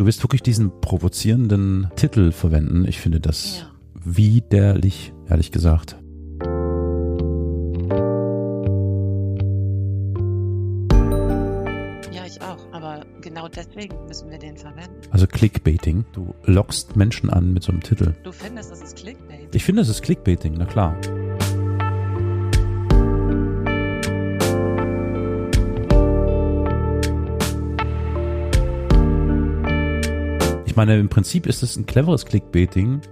Du 0.00 0.06
wirst 0.06 0.24
wirklich 0.24 0.40
diesen 0.40 0.80
provozierenden 0.80 1.90
Titel 1.94 2.32
verwenden. 2.32 2.86
Ich 2.88 3.00
finde 3.00 3.20
das 3.20 3.58
Ja. 3.58 3.70
widerlich, 4.02 5.12
ehrlich 5.28 5.52
gesagt. 5.52 5.94
Ja, 12.12 12.24
ich 12.26 12.40
auch. 12.40 12.56
Aber 12.72 13.04
genau 13.20 13.46
deswegen 13.48 13.94
müssen 14.06 14.30
wir 14.30 14.38
den 14.38 14.56
verwenden. 14.56 15.02
Also 15.10 15.26
Clickbaiting. 15.26 16.06
Du 16.12 16.34
lockst 16.44 16.96
Menschen 16.96 17.28
an 17.28 17.52
mit 17.52 17.62
so 17.62 17.72
einem 17.72 17.82
Titel. 17.82 18.14
Du 18.22 18.32
findest, 18.32 18.70
das 18.70 18.80
ist 18.80 18.96
Clickbait. 18.96 19.54
Ich 19.54 19.64
finde, 19.64 19.82
es 19.82 19.90
ist 19.90 20.00
Clickbaiting, 20.00 20.54
na 20.56 20.64
klar. 20.64 20.96
Meine, 30.80 30.98
im 30.98 31.10
Prinzip 31.10 31.46
ist 31.46 31.62
es 31.62 31.76
ein 31.76 31.84
cleveres 31.84 32.24
Clickbaiting, 32.24 33.02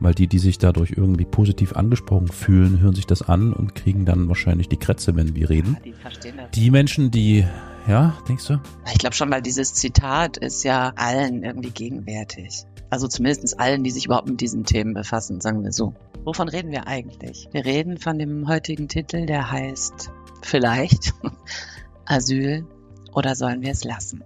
weil 0.00 0.14
die, 0.14 0.26
die 0.26 0.38
sich 0.38 0.56
dadurch 0.56 0.92
irgendwie 0.92 1.26
positiv 1.26 1.76
angesprochen 1.76 2.28
fühlen, 2.28 2.80
hören 2.80 2.94
sich 2.94 3.04
das 3.04 3.20
an 3.20 3.52
und 3.52 3.74
kriegen 3.74 4.06
dann 4.06 4.26
wahrscheinlich 4.26 4.70
die 4.70 4.78
Krätze, 4.78 5.14
wenn 5.14 5.36
wir 5.36 5.50
reden. 5.50 5.76
Die 5.84 5.92
verstehen 5.92 6.38
das. 6.38 6.50
Die 6.52 6.70
Menschen, 6.70 7.10
die, 7.10 7.44
ja, 7.86 8.16
denkst 8.26 8.46
du? 8.46 8.58
Ich 8.90 8.96
glaube 8.96 9.14
schon, 9.14 9.30
weil 9.30 9.42
dieses 9.42 9.74
Zitat 9.74 10.38
ist 10.38 10.64
ja 10.64 10.94
allen 10.96 11.42
irgendwie 11.42 11.72
gegenwärtig. 11.72 12.62
Also 12.88 13.06
zumindest 13.06 13.60
allen, 13.60 13.84
die 13.84 13.90
sich 13.90 14.06
überhaupt 14.06 14.30
mit 14.30 14.40
diesen 14.40 14.64
Themen 14.64 14.94
befassen, 14.94 15.42
sagen 15.42 15.62
wir 15.62 15.72
so. 15.72 15.92
Wovon 16.24 16.48
reden 16.48 16.70
wir 16.70 16.86
eigentlich? 16.86 17.50
Wir 17.52 17.66
reden 17.66 17.98
von 17.98 18.18
dem 18.18 18.48
heutigen 18.48 18.88
Titel, 18.88 19.26
der 19.26 19.50
heißt 19.50 20.10
vielleicht 20.40 21.12
Asyl 22.06 22.64
oder 23.12 23.34
sollen 23.34 23.60
wir 23.60 23.72
es 23.72 23.84
lassen? 23.84 24.24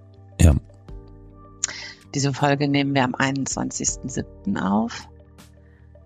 Diese 2.14 2.32
Folge 2.32 2.68
nehmen 2.68 2.94
wir 2.94 3.04
am 3.04 3.14
21.07. 3.14 4.58
auf. 4.60 5.08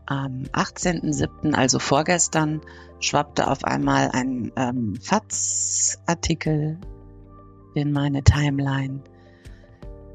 Am 0.06 0.42
18.07., 0.52 1.54
also 1.54 1.78
vorgestern, 1.78 2.60
schwappte 3.00 3.48
auf 3.48 3.64
einmal 3.64 4.10
ein 4.12 4.52
ähm, 4.56 4.96
FATS-Artikel 5.00 6.78
in 7.74 7.92
meine 7.92 8.24
Timeline. 8.24 9.02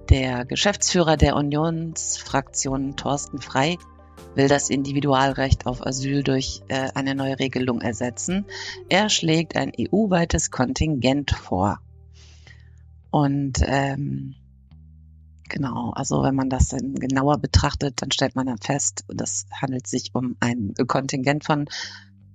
Der 0.10 0.46
Geschäftsführer 0.46 1.18
der 1.18 1.36
Unionsfraktion 1.36 2.96
Thorsten 2.96 3.42
Frei 3.42 3.78
will 4.36 4.48
das 4.48 4.70
Individualrecht 4.70 5.66
auf 5.66 5.86
Asyl 5.86 6.24
durch 6.24 6.62
äh, 6.68 6.90
eine 6.94 7.16
neue 7.16 7.40
Regelung 7.40 7.82
ersetzen. 7.82 8.46
Er 8.88 9.10
schlägt 9.10 9.56
ein 9.56 9.72
EU-weites 9.78 10.52
Kontingent 10.52 11.32
vor. 11.32 11.80
Und 13.10 13.60
ähm, 13.66 14.36
genau, 15.50 15.92
also 15.92 16.24
wenn 16.24 16.36
man 16.36 16.50
das 16.50 16.70
dann 16.70 16.96
genauer 16.96 17.38
betrachtet, 17.40 18.02
dann 18.02 18.12
stellt 18.12 18.36
man 18.36 18.48
dann 18.48 18.58
fest, 18.58 19.06
das 19.08 19.46
handelt 19.52 19.88
sich 19.88 20.14
um 20.14 20.36
ein 20.40 20.74
Kontingent 20.88 21.44
von 21.44 21.66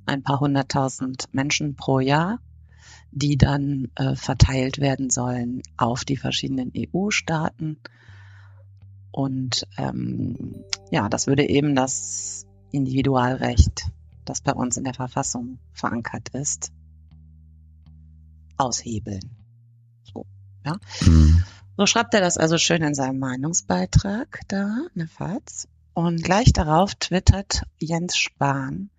ein 0.06 0.22
paar 0.22 0.40
hunderttausend 0.40 1.26
Menschen 1.32 1.76
pro 1.76 2.00
Jahr 2.00 2.38
die 3.12 3.36
dann 3.36 3.88
äh, 3.94 4.16
verteilt 4.16 4.78
werden 4.78 5.10
sollen 5.10 5.62
auf 5.76 6.04
die 6.04 6.16
verschiedenen 6.16 6.72
EU-Staaten. 6.76 7.78
Und 9.12 9.66
ähm, 9.76 10.64
ja, 10.90 11.08
das 11.10 11.26
würde 11.26 11.46
eben 11.46 11.74
das 11.74 12.46
Individualrecht, 12.70 13.90
das 14.24 14.40
bei 14.40 14.54
uns 14.54 14.78
in 14.78 14.84
der 14.84 14.94
Verfassung 14.94 15.58
verankert 15.74 16.30
ist, 16.30 16.72
aushebeln. 18.56 19.36
So, 20.04 20.24
ja. 20.64 20.78
Hm. 21.00 21.44
So 21.76 21.86
schreibt 21.86 22.14
er 22.14 22.20
das 22.20 22.38
also 22.38 22.58
schön 22.58 22.82
in 22.82 22.94
seinem 22.94 23.18
Meinungsbeitrag 23.18 24.40
da, 24.48 24.86
in 24.94 25.00
der 25.00 25.08
FAZ. 25.08 25.68
Und 25.94 26.22
gleich 26.22 26.52
darauf 26.52 26.94
twittert 26.94 27.62
Jens 27.78 28.16
Spahn, 28.16 28.90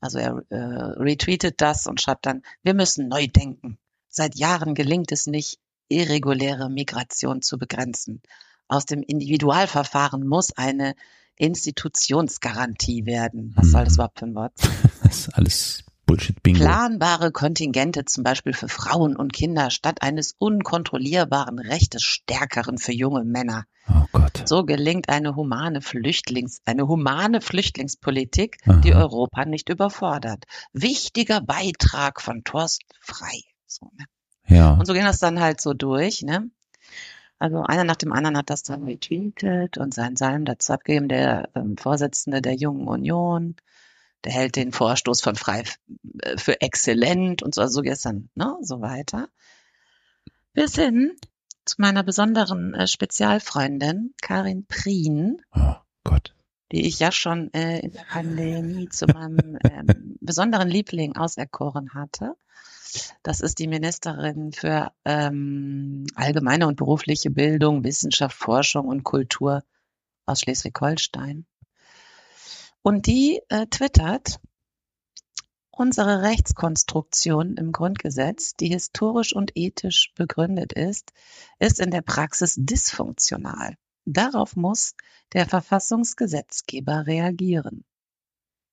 also 0.00 0.18
er 0.18 0.42
äh, 0.50 0.56
retweetet 0.56 1.60
das 1.60 1.86
und 1.86 2.00
schreibt 2.00 2.26
dann, 2.26 2.42
wir 2.62 2.74
müssen 2.74 3.08
neu 3.08 3.26
denken. 3.26 3.78
Seit 4.08 4.36
Jahren 4.36 4.74
gelingt 4.74 5.10
es 5.10 5.26
nicht, 5.26 5.58
irreguläre 5.88 6.70
Migration 6.70 7.42
zu 7.42 7.58
begrenzen. 7.58 8.22
Aus 8.68 8.84
dem 8.84 9.02
Individualverfahren 9.02 10.26
muss 10.26 10.56
eine 10.56 10.94
Institutionsgarantie 11.36 13.04
werden. 13.04 13.52
Was 13.56 13.70
soll 13.70 13.84
das 13.84 13.94
überhaupt 13.94 14.18
für 14.18 14.26
ein 14.26 14.34
Wort? 14.34 14.52
Das 15.02 15.20
ist 15.20 15.34
alles 15.34 15.85
Bullshit-Bingo. 16.06 16.60
Planbare 16.60 17.32
Kontingente 17.32 18.04
zum 18.04 18.22
Beispiel 18.24 18.52
für 18.52 18.68
Frauen 18.68 19.16
und 19.16 19.32
Kinder 19.32 19.70
statt 19.70 20.02
eines 20.02 20.34
unkontrollierbaren 20.38 21.58
Rechtes 21.58 22.02
stärkeren 22.02 22.78
für 22.78 22.92
junge 22.92 23.24
Männer. 23.24 23.64
Oh 23.88 24.06
Gott. 24.12 24.42
So 24.46 24.64
gelingt 24.64 25.08
eine 25.08 25.36
humane 25.36 25.82
Flüchtlings, 25.82 26.62
eine 26.64 26.88
humane 26.88 27.40
Flüchtlingspolitik, 27.40 28.58
Aha. 28.66 28.80
die 28.80 28.94
Europa 28.94 29.44
nicht 29.44 29.68
überfordert. 29.68 30.44
Wichtiger 30.72 31.40
Beitrag 31.40 32.20
von 32.20 32.44
Thorsten 32.44 32.86
Frei. 33.00 33.42
So, 33.66 33.90
ne? 33.96 34.06
Ja. 34.48 34.74
Und 34.74 34.86
so 34.86 34.92
ging 34.92 35.04
das 35.04 35.18
dann 35.18 35.40
halt 35.40 35.60
so 35.60 35.74
durch, 35.74 36.22
ne? 36.22 36.50
Also 37.38 37.62
einer 37.62 37.84
nach 37.84 37.96
dem 37.96 38.12
anderen 38.12 38.38
hat 38.38 38.48
das 38.48 38.62
dann 38.62 38.84
retweetet 38.84 39.76
und 39.76 39.92
seinen 39.92 40.16
Salm 40.16 40.44
dazu 40.44 40.72
abgegeben, 40.72 41.08
der 41.08 41.50
ähm, 41.54 41.76
Vorsitzende 41.76 42.40
der 42.40 42.54
Jungen 42.54 42.88
Union, 42.88 43.56
der 44.26 44.34
hält 44.34 44.56
den 44.56 44.72
Vorstoß 44.72 45.20
von 45.20 45.36
Frei 45.36 45.62
äh, 46.22 46.36
für 46.36 46.60
exzellent 46.60 47.42
und 47.42 47.54
so, 47.54 47.60
also 47.62 47.74
so 47.76 47.82
gestern, 47.82 48.28
ne, 48.34 48.56
so 48.60 48.80
weiter. 48.80 49.28
Bis 50.52 50.74
hin 50.74 51.16
zu 51.64 51.76
meiner 51.78 52.02
besonderen 52.02 52.74
äh, 52.74 52.86
Spezialfreundin 52.86 54.14
Karin 54.20 54.66
Prien, 54.66 55.40
Oh 55.54 55.74
Gott. 56.04 56.34
die 56.72 56.86
ich 56.86 56.98
ja 56.98 57.12
schon 57.12 57.52
äh, 57.54 57.80
in 57.80 57.92
der 57.92 58.02
Pandemie 58.02 58.88
zu 58.88 59.06
meinem 59.06 59.58
ähm, 59.64 60.16
besonderen 60.20 60.68
Liebling 60.68 61.16
auserkoren 61.16 61.94
hatte. 61.94 62.34
Das 63.22 63.40
ist 63.40 63.58
die 63.58 63.66
Ministerin 63.68 64.52
für 64.52 64.90
ähm, 65.04 66.06
allgemeine 66.14 66.66
und 66.66 66.76
berufliche 66.76 67.30
Bildung, 67.30 67.84
Wissenschaft, 67.84 68.36
Forschung 68.36 68.88
und 68.88 69.02
Kultur 69.04 69.62
aus 70.24 70.40
Schleswig-Holstein. 70.40 71.46
Und 72.86 73.08
die 73.08 73.42
äh, 73.48 73.66
twittert, 73.66 74.38
unsere 75.72 76.22
Rechtskonstruktion 76.22 77.56
im 77.56 77.72
Grundgesetz, 77.72 78.54
die 78.54 78.68
historisch 78.68 79.34
und 79.34 79.50
ethisch 79.56 80.12
begründet 80.14 80.72
ist, 80.72 81.12
ist 81.58 81.80
in 81.80 81.90
der 81.90 82.02
Praxis 82.02 82.54
dysfunktional. 82.56 83.74
Darauf 84.04 84.54
muss 84.54 84.94
der 85.32 85.46
Verfassungsgesetzgeber 85.46 87.08
reagieren. 87.08 87.84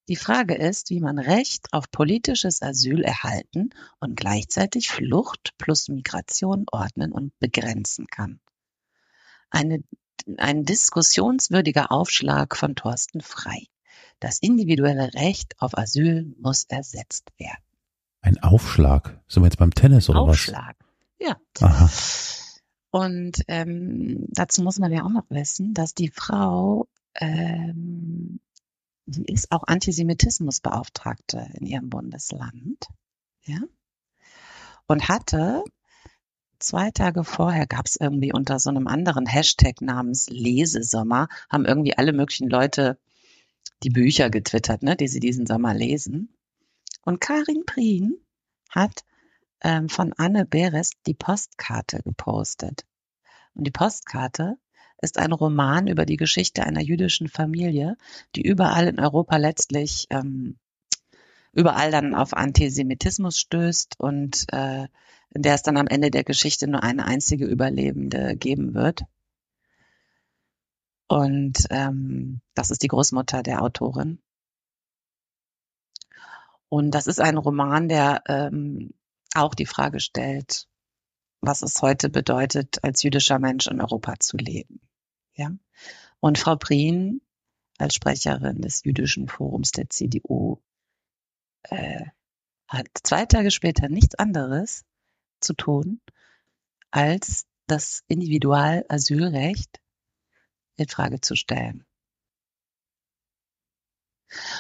Die 0.08 0.16
Frage 0.16 0.54
ist, 0.54 0.92
wie 0.92 1.00
man 1.00 1.18
Recht 1.18 1.74
auf 1.74 1.90
politisches 1.90 2.62
Asyl 2.62 3.02
erhalten 3.02 3.72
und 4.00 4.16
gleichzeitig 4.16 4.90
Flucht 4.90 5.58
plus 5.58 5.90
Migration 5.90 6.66
ordnen 6.72 7.14
und 7.14 7.34
begrenzen 7.40 8.06
kann. 8.06 8.40
Eine, 9.50 9.84
ein 10.38 10.66
diskussionswürdiger 10.66 11.92
Aufschlag 11.92 12.56
von 12.56 12.76
Thorsten 12.76 13.22
Frei. 13.22 13.66
Das 14.20 14.40
individuelle 14.40 15.14
Recht 15.14 15.56
auf 15.60 15.78
Asyl 15.78 16.34
muss 16.40 16.66
ersetzt 16.66 17.32
werden. 17.38 17.64
Ein 18.22 18.42
Aufschlag. 18.42 19.20
Sind 19.28 19.44
wir 19.44 19.48
jetzt 19.48 19.58
beim 19.58 19.74
Tennis 19.74 20.10
oder 20.10 20.22
Aufschlag. 20.22 20.76
Ja. 21.20 21.38
was? 21.60 21.64
Aha. 21.64 21.90
Und 22.92 23.44
ähm, 23.48 24.28
dazu 24.30 24.62
muss 24.64 24.80
man 24.80 24.92
ja 24.92 25.04
auch 25.04 25.10
noch 25.10 25.30
wissen, 25.30 25.74
dass 25.74 25.94
die 25.94 26.10
Frau 26.10 26.88
ähm, 27.16 28.40
die 29.06 29.26
ist 29.26 29.52
auch 29.52 29.64
Antisemitismusbeauftragte 29.66 31.50
in 31.54 31.66
ihrem 31.66 31.90
Bundesland. 31.90 32.88
Ja. 33.44 33.60
Und 34.88 35.10
hatte 35.10 35.64
zwei 36.60 36.92
Tage 36.92 37.24
vorher 37.24 37.68
gab 37.68 37.86
es 37.86 37.98
irgendwie 37.98 38.32
unter 38.32 38.60
so 38.60 38.70
einem 38.70 38.88
anderen 38.88 39.26
Hashtag 39.26 39.82
namens 39.82 40.30
Lesesommer, 40.30 41.28
haben 41.50 41.66
irgendwie 41.66 41.98
alle 41.98 42.14
möglichen 42.14 42.50
Leute 42.50 42.98
die 43.84 43.90
Bücher 43.90 44.30
getwittert, 44.30 44.84
ne, 44.84 44.96
die 44.96 45.08
sie 45.08 45.20
diesen 45.20 45.46
Sommer 45.46 45.74
lesen. 45.74 46.36
Und 47.04 47.20
Karin 47.20 47.66
Prien 47.66 48.18
hat 48.70 49.04
ähm, 49.62 49.90
von 49.90 50.14
Anne 50.18 50.46
Beres 50.46 50.92
die 51.06 51.14
Postkarte 51.14 52.02
gepostet. 52.04 52.86
Und 53.54 53.66
die 53.68 53.72
Postkarte 53.72 54.58
ist 55.02 55.18
ein 55.18 55.34
Roman 55.34 55.88
über 55.88 56.06
die 56.06 56.18
Geschichte 56.18 56.64
einer 56.64 56.82
jüdischen 56.82 57.28
Familie, 57.28 57.98
die 58.36 58.42
überall 58.42 58.88
in 58.88 59.00
Europa 59.00 59.36
letztlich 59.38 60.08
ähm, 60.10 60.58
überall 61.52 61.92
dann 61.92 62.16
auf 62.16 62.34
Antisemitismus 62.34 63.38
stößt 63.38 64.00
und 64.00 64.46
äh, 64.52 64.88
in 65.32 65.42
der 65.42 65.56
es 65.56 65.64
dann 65.64 65.78
am 65.78 65.88
Ende 65.88 66.10
der 66.10 66.24
Geschichte 66.24 66.68
nur 66.68 66.84
eine 66.84 67.06
einzige 67.06 67.46
Überlebende 67.46 68.36
geben 68.36 68.74
wird. 68.74 69.04
Und 71.14 71.68
ähm, 71.70 72.42
das 72.56 72.72
ist 72.72 72.82
die 72.82 72.88
Großmutter 72.88 73.44
der 73.44 73.62
Autorin. 73.62 74.20
Und 76.70 76.90
das 76.90 77.06
ist 77.06 77.20
ein 77.20 77.38
Roman, 77.38 77.88
der 77.88 78.24
ähm, 78.26 78.96
auch 79.36 79.54
die 79.54 79.68
Frage 79.68 80.00
stellt, 80.00 80.68
was 81.40 81.62
es 81.62 81.80
heute 81.84 82.10
bedeutet, 82.10 82.84
als 82.84 83.04
jüdischer 83.04 83.38
Mensch 83.38 83.68
in 83.68 83.80
Europa 83.80 84.16
zu 84.20 84.38
leben. 84.38 84.82
Ja. 85.36 85.52
Und 86.20 86.40
Frau 86.40 86.56
Prien 86.56 87.22
als 87.78 87.94
Sprecherin 87.94 88.64
des 88.64 88.84
jüdischen 88.84 89.28
Forums 89.28 89.70
der 89.70 89.92
CDU 89.92 90.64
äh, 91.70 92.06
hat 92.68 92.88
zwei 93.04 93.28
Tage 93.28 93.52
später 93.52 93.88
nichts 93.88 94.16
anderes 94.16 94.84
zu 95.42 95.54
tun, 95.54 96.02
als 96.90 97.46
das 97.68 98.02
Individualasylrecht 98.08 99.83
in 100.78 100.88
Frage 100.88 101.22
zu 101.22 101.36
stellen. 101.36 101.86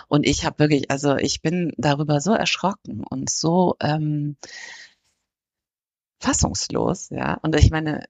Und 0.07 0.25
ich 0.25 0.45
habe 0.45 0.59
wirklich, 0.59 0.91
also 0.91 1.15
ich 1.17 1.41
bin 1.41 1.73
darüber 1.77 2.21
so 2.21 2.33
erschrocken 2.33 3.03
und 3.09 3.29
so 3.29 3.75
ähm, 3.79 4.37
fassungslos, 6.19 7.09
ja. 7.09 7.35
Und 7.41 7.55
ich 7.55 7.71
meine, 7.71 8.05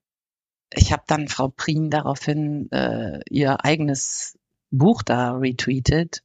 ich 0.73 0.91
habe 0.91 1.03
dann 1.07 1.27
Frau 1.27 1.49
Prien 1.49 1.89
daraufhin 1.89 2.71
äh, 2.71 3.19
ihr 3.29 3.63
eigenes 3.63 4.37
Buch 4.71 5.03
da 5.03 5.33
retweetet 5.33 6.23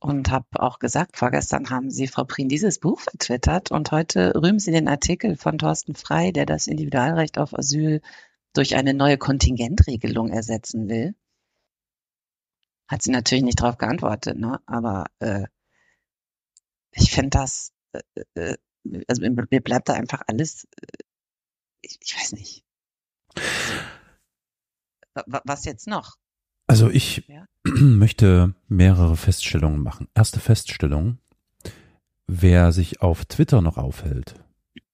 und 0.00 0.30
habe 0.30 0.46
auch 0.54 0.78
gesagt, 0.78 1.16
vorgestern 1.16 1.70
haben 1.70 1.90
Sie, 1.90 2.08
Frau 2.08 2.24
Prien, 2.24 2.48
dieses 2.48 2.78
Buch 2.78 3.00
vertwittert 3.00 3.70
und 3.70 3.92
heute 3.92 4.34
rühmen 4.34 4.58
Sie 4.58 4.72
den 4.72 4.88
Artikel 4.88 5.36
von 5.36 5.58
Thorsten 5.58 5.94
Frei, 5.94 6.32
der 6.32 6.46
das 6.46 6.66
Individualrecht 6.66 7.38
auf 7.38 7.56
Asyl 7.56 8.00
durch 8.52 8.76
eine 8.76 8.94
neue 8.94 9.18
Kontingentregelung 9.18 10.28
ersetzen 10.28 10.88
will. 10.88 11.14
Hat 12.88 13.02
sie 13.02 13.12
natürlich 13.12 13.44
nicht 13.44 13.60
darauf 13.60 13.78
geantwortet, 13.78 14.36
ne? 14.36 14.60
aber 14.66 15.06
äh, 15.20 15.46
ich 16.92 17.12
finde 17.12 17.30
das, 17.30 17.72
äh, 17.92 18.00
äh, 18.34 18.56
also 19.06 19.22
mir 19.22 19.60
bleibt 19.60 19.88
da 19.88 19.92
einfach 19.94 20.22
alles, 20.26 20.64
äh, 20.76 21.04
ich, 21.82 21.98
ich 22.00 22.16
weiß 22.16 22.32
nicht. 22.32 22.64
Was 25.26 25.64
jetzt 25.64 25.86
noch? 25.86 26.16
Also 26.66 26.88
ich 26.88 27.26
ja? 27.28 27.46
möchte 27.64 28.54
mehrere 28.68 29.16
Feststellungen 29.16 29.82
machen. 29.82 30.08
Erste 30.14 30.40
Feststellung, 30.40 31.18
wer 32.26 32.72
sich 32.72 33.02
auf 33.02 33.24
Twitter 33.24 33.60
noch 33.60 33.76
aufhält, 33.76 34.34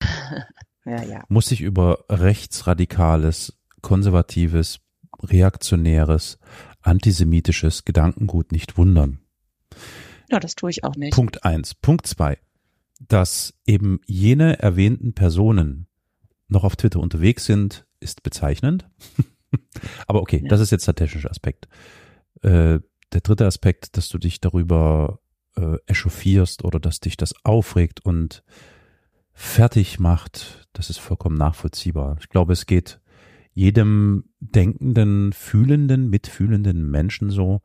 ja, 0.86 1.02
ja. 1.04 1.24
muss 1.28 1.46
sich 1.46 1.60
über 1.60 2.04
rechtsradikales, 2.08 3.58
konservatives, 3.82 4.80
reaktionäres, 5.22 6.38
antisemitisches 6.82 7.84
Gedankengut 7.84 8.52
nicht 8.52 8.78
wundern. 8.78 9.18
Ja, 10.30 10.40
das 10.40 10.54
tue 10.54 10.70
ich 10.70 10.84
auch 10.84 10.96
nicht. 10.96 11.12
Punkt 11.12 11.44
eins. 11.44 11.74
Punkt 11.74 12.06
zwei, 12.06 12.38
dass 13.00 13.54
eben 13.66 14.00
jene 14.06 14.58
erwähnten 14.58 15.12
Personen 15.12 15.86
noch 16.48 16.64
auf 16.64 16.76
Twitter 16.76 17.00
unterwegs 17.00 17.44
sind, 17.44 17.86
ist 18.00 18.22
bezeichnend. 18.22 18.88
Aber 20.06 20.22
okay, 20.22 20.40
ja. 20.42 20.48
das 20.48 20.60
ist 20.60 20.70
jetzt 20.70 20.86
der 20.86 20.94
technische 20.94 21.30
Aspekt. 21.30 21.68
Äh, 22.42 22.80
der 23.12 23.20
dritte 23.22 23.46
Aspekt, 23.46 23.96
dass 23.96 24.08
du 24.08 24.18
dich 24.18 24.40
darüber 24.40 25.20
äh, 25.56 25.76
echauffierst 25.86 26.64
oder 26.64 26.80
dass 26.80 27.00
dich 27.00 27.16
das 27.16 27.34
aufregt 27.44 28.04
und 28.04 28.42
fertig 29.36 30.00
macht, 30.00 30.66
das 30.72 30.88
ist 30.88 30.98
vollkommen 30.98 31.36
nachvollziehbar. 31.36 32.16
Ich 32.20 32.30
glaube, 32.30 32.54
es 32.54 32.64
geht 32.64 33.00
jedem 33.52 34.24
denkenden, 34.40 35.34
fühlenden, 35.34 36.08
mitfühlenden 36.08 36.90
Menschen 36.90 37.30
so, 37.30 37.60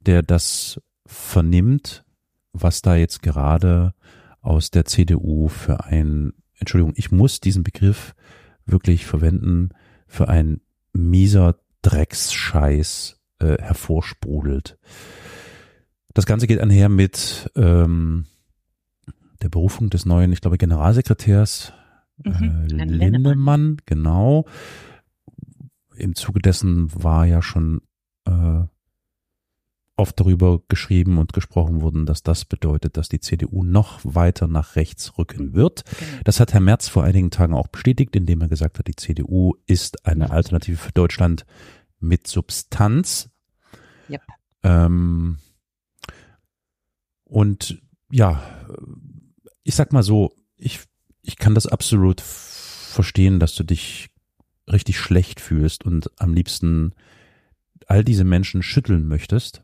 der 0.00 0.22
das 0.22 0.80
vernimmt, 1.06 2.04
was 2.52 2.82
da 2.82 2.96
jetzt 2.96 3.22
gerade 3.22 3.94
aus 4.40 4.72
der 4.72 4.84
CDU 4.84 5.46
für 5.46 5.84
ein, 5.84 6.32
Entschuldigung, 6.58 6.94
ich 6.96 7.12
muss 7.12 7.40
diesen 7.40 7.62
Begriff 7.62 8.14
wirklich 8.66 9.06
verwenden, 9.06 9.70
für 10.08 10.28
ein 10.28 10.60
mieser 10.92 11.56
Drecksscheiß 11.82 13.20
äh, 13.38 13.62
hervorsprudelt. 13.62 14.76
Das 16.14 16.26
Ganze 16.26 16.48
geht 16.48 16.60
einher 16.60 16.88
mit 16.88 17.50
ähm, 17.54 18.26
der 19.42 19.48
Berufung 19.48 19.90
des 19.90 20.06
neuen, 20.06 20.32
ich 20.32 20.40
glaube, 20.40 20.58
Generalsekretärs 20.58 21.72
mhm, 22.18 22.66
äh, 22.70 22.84
Lindemann, 22.84 23.78
genau. 23.86 24.46
Im 25.96 26.14
Zuge 26.14 26.40
dessen 26.40 26.90
war 26.94 27.26
ja 27.26 27.42
schon 27.42 27.82
äh, 28.24 28.64
oft 29.96 30.18
darüber 30.18 30.60
geschrieben 30.68 31.18
und 31.18 31.32
gesprochen 31.32 31.82
worden, 31.82 32.06
dass 32.06 32.22
das 32.22 32.44
bedeutet, 32.44 32.96
dass 32.96 33.08
die 33.08 33.20
CDU 33.20 33.62
noch 33.62 34.00
weiter 34.02 34.48
nach 34.48 34.76
rechts 34.76 35.18
rücken 35.18 35.52
wird. 35.54 35.84
Genau. 35.84 36.22
Das 36.24 36.40
hat 36.40 36.54
Herr 36.54 36.60
Merz 36.60 36.88
vor 36.88 37.04
einigen 37.04 37.30
Tagen 37.30 37.54
auch 37.54 37.68
bestätigt, 37.68 38.16
indem 38.16 38.40
er 38.40 38.48
gesagt 38.48 38.78
hat, 38.78 38.86
die 38.86 38.96
CDU 38.96 39.54
ist 39.66 40.06
eine 40.06 40.30
Alternative 40.30 40.76
für 40.76 40.92
Deutschland 40.92 41.44
mit 42.00 42.26
Substanz. 42.26 43.30
Yep. 44.08 44.22
Ähm, 44.62 45.38
und 47.24 47.80
ja, 48.10 48.42
ich 49.64 49.74
sag 49.74 49.92
mal 49.92 50.02
so, 50.02 50.34
ich, 50.56 50.80
ich 51.22 51.36
kann 51.36 51.54
das 51.54 51.66
absolut 51.66 52.20
verstehen, 52.20 53.40
dass 53.40 53.54
du 53.54 53.64
dich 53.64 54.10
richtig 54.70 54.98
schlecht 54.98 55.40
fühlst 55.40 55.84
und 55.84 56.10
am 56.20 56.34
liebsten 56.34 56.94
all 57.86 58.04
diese 58.04 58.24
Menschen 58.24 58.62
schütteln 58.62 59.06
möchtest. 59.06 59.62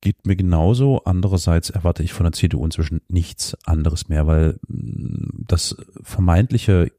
Geht 0.00 0.26
mir 0.26 0.36
genauso. 0.36 1.02
Andererseits 1.04 1.70
erwarte 1.70 2.02
ich 2.02 2.12
von 2.12 2.24
der 2.24 2.32
CDU 2.32 2.64
inzwischen 2.64 3.02
nichts 3.08 3.56
anderes 3.64 4.08
mehr, 4.08 4.26
weil 4.26 4.58
mm, 4.66 5.44
das 5.46 5.76
vermeintliche 6.02 6.90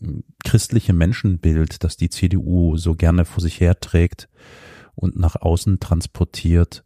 mm, 0.00 0.20
christliche 0.44 0.92
Menschenbild, 0.92 1.84
das 1.84 1.96
die 1.96 2.10
CDU 2.10 2.76
so 2.76 2.94
gerne 2.94 3.24
vor 3.24 3.42
sich 3.42 3.60
herträgt 3.60 4.28
und 4.94 5.18
nach 5.18 5.36
außen 5.36 5.80
transportiert, 5.80 6.84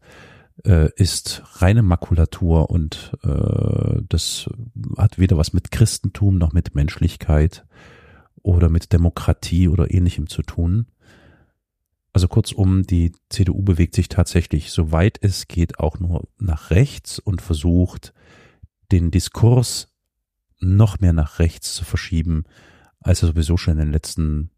äh, 0.63 0.91
ist 0.97 1.43
reine 1.57 1.83
Makulatur 1.83 2.71
und 2.71 3.13
äh, 3.23 4.03
das 4.09 4.49
hat 4.97 5.19
weder 5.19 5.37
was 5.37 5.53
mit 5.53 5.71
Christentum 5.71 6.39
noch 6.39 6.53
mit 6.53 6.75
Menschlichkeit 6.75 7.67
oder 8.43 8.69
mit 8.69 8.93
Demokratie 8.93 9.69
oder 9.69 9.93
ähnlichem 9.93 10.29
zu 10.29 10.43
tun. 10.43 10.87
Also 12.13 12.29
kurzum, 12.29 12.85
die 12.85 13.13
CDU 13.29 13.63
bewegt 13.63 13.95
sich 13.95 14.09
tatsächlich, 14.09 14.71
soweit 14.71 15.19
es 15.21 15.49
geht, 15.49 15.81
auch 15.81 15.99
nur 15.99 16.29
nach 16.39 16.71
rechts 16.71 17.19
und 17.19 17.43
versucht, 17.43 18.15
den 18.93 19.11
Diskurs 19.11 19.89
noch 20.61 21.01
mehr 21.01 21.13
nach 21.13 21.41
rechts 21.41 21.75
zu 21.75 21.85
verschieben, 21.85 22.45
als 23.01 23.23
er 23.23 23.29
sowieso 23.29 23.57
schon 23.57 23.73
in 23.75 23.81
den 23.81 23.93
letzten 23.93 24.51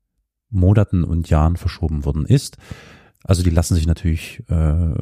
Monaten 0.51 1.03
und 1.03 1.31
Jahren 1.31 1.57
verschoben 1.57 2.05
worden 2.05 2.27
ist. 2.27 2.59
Also 3.27 3.43
die 3.43 3.51
lassen 3.51 3.75
sich 3.75 3.89
natürlich 3.89 4.45
äh, 4.49 4.95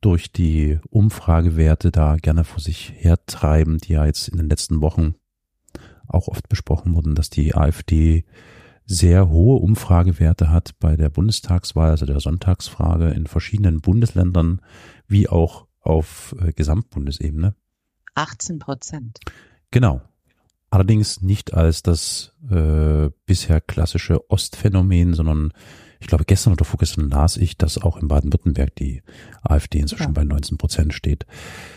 durch 0.00 0.30
die 0.30 0.78
Umfragewerte 0.90 1.90
da 1.90 2.14
gerne 2.16 2.44
vor 2.44 2.60
sich 2.60 2.92
hertreiben, 2.96 3.78
die 3.78 3.94
ja 3.94 4.06
jetzt 4.06 4.28
in 4.28 4.38
den 4.38 4.48
letzten 4.48 4.80
Wochen 4.80 5.16
auch 6.06 6.28
oft 6.28 6.48
besprochen 6.48 6.94
wurden, 6.94 7.16
dass 7.16 7.30
die 7.30 7.56
AfD 7.56 8.24
sehr 8.86 9.28
hohe 9.28 9.58
Umfragewerte 9.58 10.50
hat 10.50 10.78
bei 10.78 10.96
der 10.96 11.10
Bundestagswahl, 11.10 11.90
also 11.90 12.06
der 12.06 12.20
Sonntagsfrage 12.20 13.08
in 13.08 13.26
verschiedenen 13.26 13.80
Bundesländern, 13.80 14.60
wie 15.08 15.28
auch 15.28 15.66
auf 15.80 16.36
äh, 16.40 16.52
Gesamtbundesebene. 16.52 17.56
18 18.14 18.60
Prozent. 18.60 19.18
Genau. 19.72 20.00
Allerdings 20.70 21.22
nicht 21.22 21.54
als 21.54 21.82
das 21.82 22.36
äh, 22.48 23.10
bisher 23.26 23.60
klassische 23.60 24.30
Ostphänomen, 24.30 25.14
sondern 25.14 25.52
ich 26.04 26.08
glaube, 26.08 26.26
gestern 26.26 26.52
oder 26.52 26.66
vorgestern 26.66 27.08
las 27.08 27.38
ich, 27.38 27.56
dass 27.56 27.78
auch 27.78 27.96
in 27.96 28.08
Baden-Württemberg 28.08 28.76
die 28.76 29.02
AfD 29.42 29.78
inzwischen 29.78 30.08
ja. 30.08 30.10
bei 30.10 30.22
19 30.22 30.58
Prozent 30.58 30.92
steht. 30.92 31.24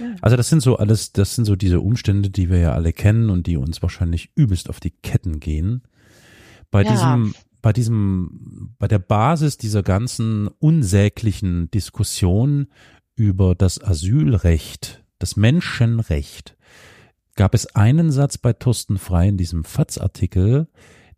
Ja. 0.02 0.16
Also 0.20 0.36
das 0.36 0.50
sind 0.50 0.60
so 0.60 0.76
alles, 0.76 1.14
das 1.14 1.36
sind 1.36 1.46
so 1.46 1.56
diese 1.56 1.80
Umstände, 1.80 2.30
die 2.30 2.50
wir 2.50 2.58
ja 2.58 2.74
alle 2.74 2.92
kennen 2.92 3.30
und 3.30 3.48
die 3.48 3.56
uns 3.56 3.82
wahrscheinlich 3.82 4.32
übelst 4.36 4.70
auf 4.70 4.82
die 4.82 4.92
Ketten 4.92 5.40
gehen. 5.40 5.82
Bei 6.72 6.84
ja. 6.84 6.92
diesem, 6.92 7.36
bei 7.62 7.72
diesem, 7.72 8.76
bei 8.78 8.90
der 8.90 9.00
Basis 9.00 9.58
dieser 9.58 9.82
ganzen 9.82 10.50
unsäglichen 10.60 11.72
Diskussion 11.72 12.68
über 13.16 13.56
das 13.56 13.82
Asylrecht, 13.82 15.06
das 15.20 15.38
Menschenrecht, 15.38 16.58
gab 17.38 17.54
es 17.54 17.74
einen 17.78 18.12
Satz 18.12 18.38
bei 18.38 18.52
Thorsten 18.52 18.98
Frei 18.98 19.30
in 19.30 19.38
diesem 19.38 19.64
FATS-Artikel, 19.64 20.68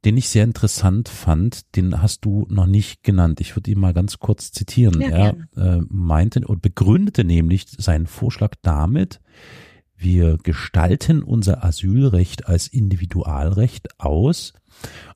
den 0.06 0.18
ich 0.18 0.30
sehr 0.30 0.46
interessant 0.46 1.10
fand, 1.10 1.76
den 1.76 2.02
hast 2.02 2.24
du 2.24 2.46
noch 2.50 2.68
nicht 2.68 3.04
genannt. 3.04 3.42
Ich 3.42 3.56
würde 3.56 3.72
ihn 3.72 3.80
mal 3.80 3.94
ganz 3.94 4.20
kurz 4.20 4.52
zitieren. 4.52 5.02
Ja, 5.02 5.10
er 5.10 5.38
äh, 5.58 5.82
meinte 5.90 6.48
und 6.48 6.62
begründete 6.62 7.24
nämlich 7.24 7.66
seinen 7.68 8.08
Vorschlag 8.08 8.54
damit, 8.62 9.20
wir 9.98 10.38
gestalten 10.38 11.22
unser 11.22 11.64
Asylrecht 11.66 12.48
als 12.48 12.68
Individualrecht 12.68 14.00
aus 14.00 14.54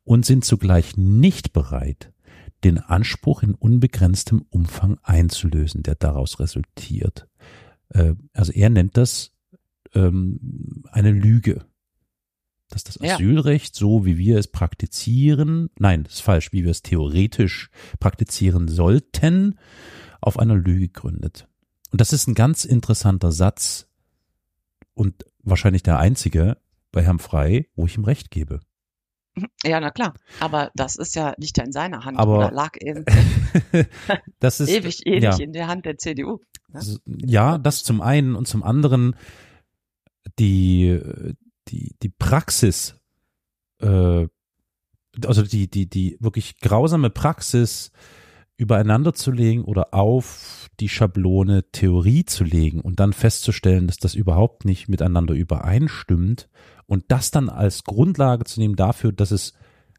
und 0.04 0.26
sind 0.26 0.44
zugleich 0.44 0.98
nicht 0.98 1.54
bereit, 1.54 2.12
den 2.66 2.80
Anspruch 2.80 3.44
in 3.44 3.56
unbegrenztem 3.56 4.44
Umfang 4.50 4.98
einzulösen, 5.02 5.84
der 5.84 5.96
daraus 5.96 6.42
resultiert. 6.42 7.30
Äh, 7.90 8.16
also 8.34 8.52
er 8.52 8.70
nennt 8.70 8.98
das 8.98 9.32
ähm, 9.94 10.84
eine 10.92 11.12
Lüge 11.12 11.66
dass 12.74 12.84
das 12.84 13.00
Asylrecht, 13.00 13.76
ja. 13.76 13.80
so 13.80 14.06
wie 14.06 14.18
wir 14.18 14.38
es 14.38 14.48
praktizieren, 14.48 15.70
nein, 15.78 16.04
das 16.04 16.16
ist 16.16 16.22
falsch, 16.22 16.52
wie 16.52 16.64
wir 16.64 16.72
es 16.72 16.82
theoretisch 16.82 17.70
praktizieren 18.00 18.68
sollten, 18.68 19.60
auf 20.22 20.40
einer 20.40 20.56
Lüge 20.56 20.90
gründet. 20.90 21.48
Und 21.92 22.02
das 22.02 22.14
ist 22.14 22.28
ein 22.28 22.34
ganz 22.34 22.66
interessanter 22.66 23.32
Satz 23.32 23.88
und 24.94 25.26
wahrscheinlich 25.44 25.84
der 25.84 26.00
einzige 26.00 26.58
bei 26.92 27.04
Herrn 27.04 27.20
Frei, 27.20 27.68
wo 27.76 27.86
ich 27.86 27.98
ihm 27.98 28.04
recht 28.04 28.32
gebe. 28.32 28.60
Ja, 29.64 29.80
na 29.80 29.90
klar. 29.90 30.14
Aber 30.40 30.72
das 30.76 30.96
ist 30.96 31.16
ja 31.16 31.34
nicht 31.38 31.58
in 31.58 31.72
seiner 31.72 32.06
Hand 32.06 32.20
Aber 32.20 32.38
oder 32.38 32.52
lag 32.52 32.72
eben 32.80 33.04
das 34.40 34.60
ist, 34.60 34.70
ewig, 34.70 35.06
ewig 35.06 35.24
ja. 35.24 35.38
in 35.38 35.54
der 35.54 35.68
Hand 35.68 35.86
der 35.86 35.98
CDU. 35.98 36.40
Ne? 36.70 36.82
Ja, 37.06 37.58
das 37.58 37.84
zum 37.84 38.02
einen 38.02 38.36
und 38.36 38.48
zum 38.48 38.64
anderen 38.64 39.16
die, 40.40 41.00
die, 41.70 41.96
die 42.02 42.10
Praxis, 42.10 42.96
äh, 43.80 44.28
also 45.26 45.44
die, 45.44 45.70
die, 45.70 45.90
die 45.90 46.18
wirklich 46.20 46.60
grausame 46.60 47.10
Praxis 47.10 47.92
übereinander 48.58 49.14
zu 49.14 49.32
legen 49.32 49.64
oder 49.64 49.94
auf 49.94 50.70
die 50.80 50.90
Schablone 50.90 51.70
Theorie 51.72 52.26
zu 52.26 52.44
legen 52.44 52.82
und 52.82 53.00
dann 53.00 53.14
festzustellen, 53.14 53.88
dass 53.88 53.98
das 53.98 54.16
überhaupt 54.16 54.66
nicht 54.66 54.88
miteinander 54.90 55.34
übereinstimmt 55.34 56.50
und 56.86 57.06
das 57.08 57.32
dann 57.32 57.50
als 57.50 57.84
Grundlage 57.84 58.46
zu 58.46 58.60
nehmen 58.60 58.76
dafür, 58.76 59.12
dass 59.12 59.32
es 59.32 59.54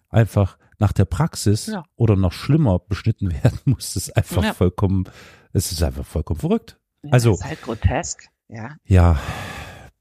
einfach 0.09 0.59
nach 0.79 0.93
der 0.93 1.05
Praxis 1.05 1.67
ja. 1.67 1.85
oder 1.97 2.17
noch 2.17 2.33
schlimmer 2.33 2.79
beschnitten 2.79 3.33
werden 3.43 3.59
muss, 3.65 3.97
ist 3.97 4.17
einfach 4.17 4.45
ja. 4.45 4.53
vollkommen, 4.53 5.05
es 5.53 5.73
ist 5.73 5.83
einfach 5.83 6.05
vollkommen 6.05 6.41
verrückt. 6.41 6.79
Ja, 7.03 7.13
also, 7.13 7.33
ist 7.33 7.45
halt 7.45 7.63
grotesk, 7.63 8.29
ja. 8.49 8.77
Ja, 8.85 9.21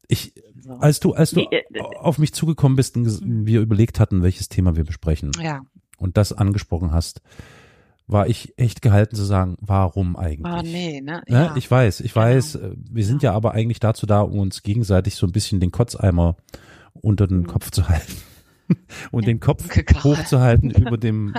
ich, 0.07 0.33
als 0.79 0.99
du, 0.99 1.13
als 1.13 1.31
du 1.31 1.41
äh, 1.41 1.63
auf 1.99 2.17
mich 2.17 2.33
zugekommen 2.33 2.75
bist 2.75 2.95
und 2.95 3.03
mhm. 3.03 3.45
wir 3.45 3.61
überlegt 3.61 3.99
hatten, 3.99 4.23
welches 4.23 4.49
Thema 4.49 4.75
wir 4.75 4.83
besprechen 4.83 5.31
ja. 5.39 5.61
und 5.97 6.17
das 6.17 6.33
angesprochen 6.33 6.91
hast, 6.91 7.21
war 8.07 8.27
ich 8.27 8.53
echt 8.57 8.81
gehalten 8.81 9.15
zu 9.15 9.23
sagen, 9.23 9.55
warum 9.61 10.15
eigentlich? 10.15 10.53
Ah, 10.53 10.61
nee, 10.61 11.01
ne? 11.01 11.23
ne? 11.27 11.33
Ja. 11.35 11.55
Ich 11.55 11.69
weiß, 11.69 12.01
ich 12.01 12.13
genau. 12.13 12.25
weiß, 12.25 12.55
äh, 12.55 12.71
wir 12.75 13.05
sind 13.05 13.23
ja. 13.23 13.31
ja. 13.31 13.35
aber 13.35 13.53
eigentlich 13.53 13.79
dazu 13.79 14.05
da, 14.05 14.21
um 14.21 14.39
uns 14.39 14.63
gegenseitig 14.63 15.15
so 15.15 15.25
ein 15.25 15.31
bisschen 15.31 15.59
den 15.59 15.71
Kotzeimer 15.71 16.35
unter 16.93 17.27
den 17.27 17.39
mhm. 17.39 17.47
Kopf 17.47 17.71
zu 17.71 17.87
halten 17.87 18.13
und 19.11 19.25
den 19.25 19.39
Kopf 19.39 19.67
hochzuhalten 20.03 20.71
über 20.71 20.97
dem, 20.97 21.33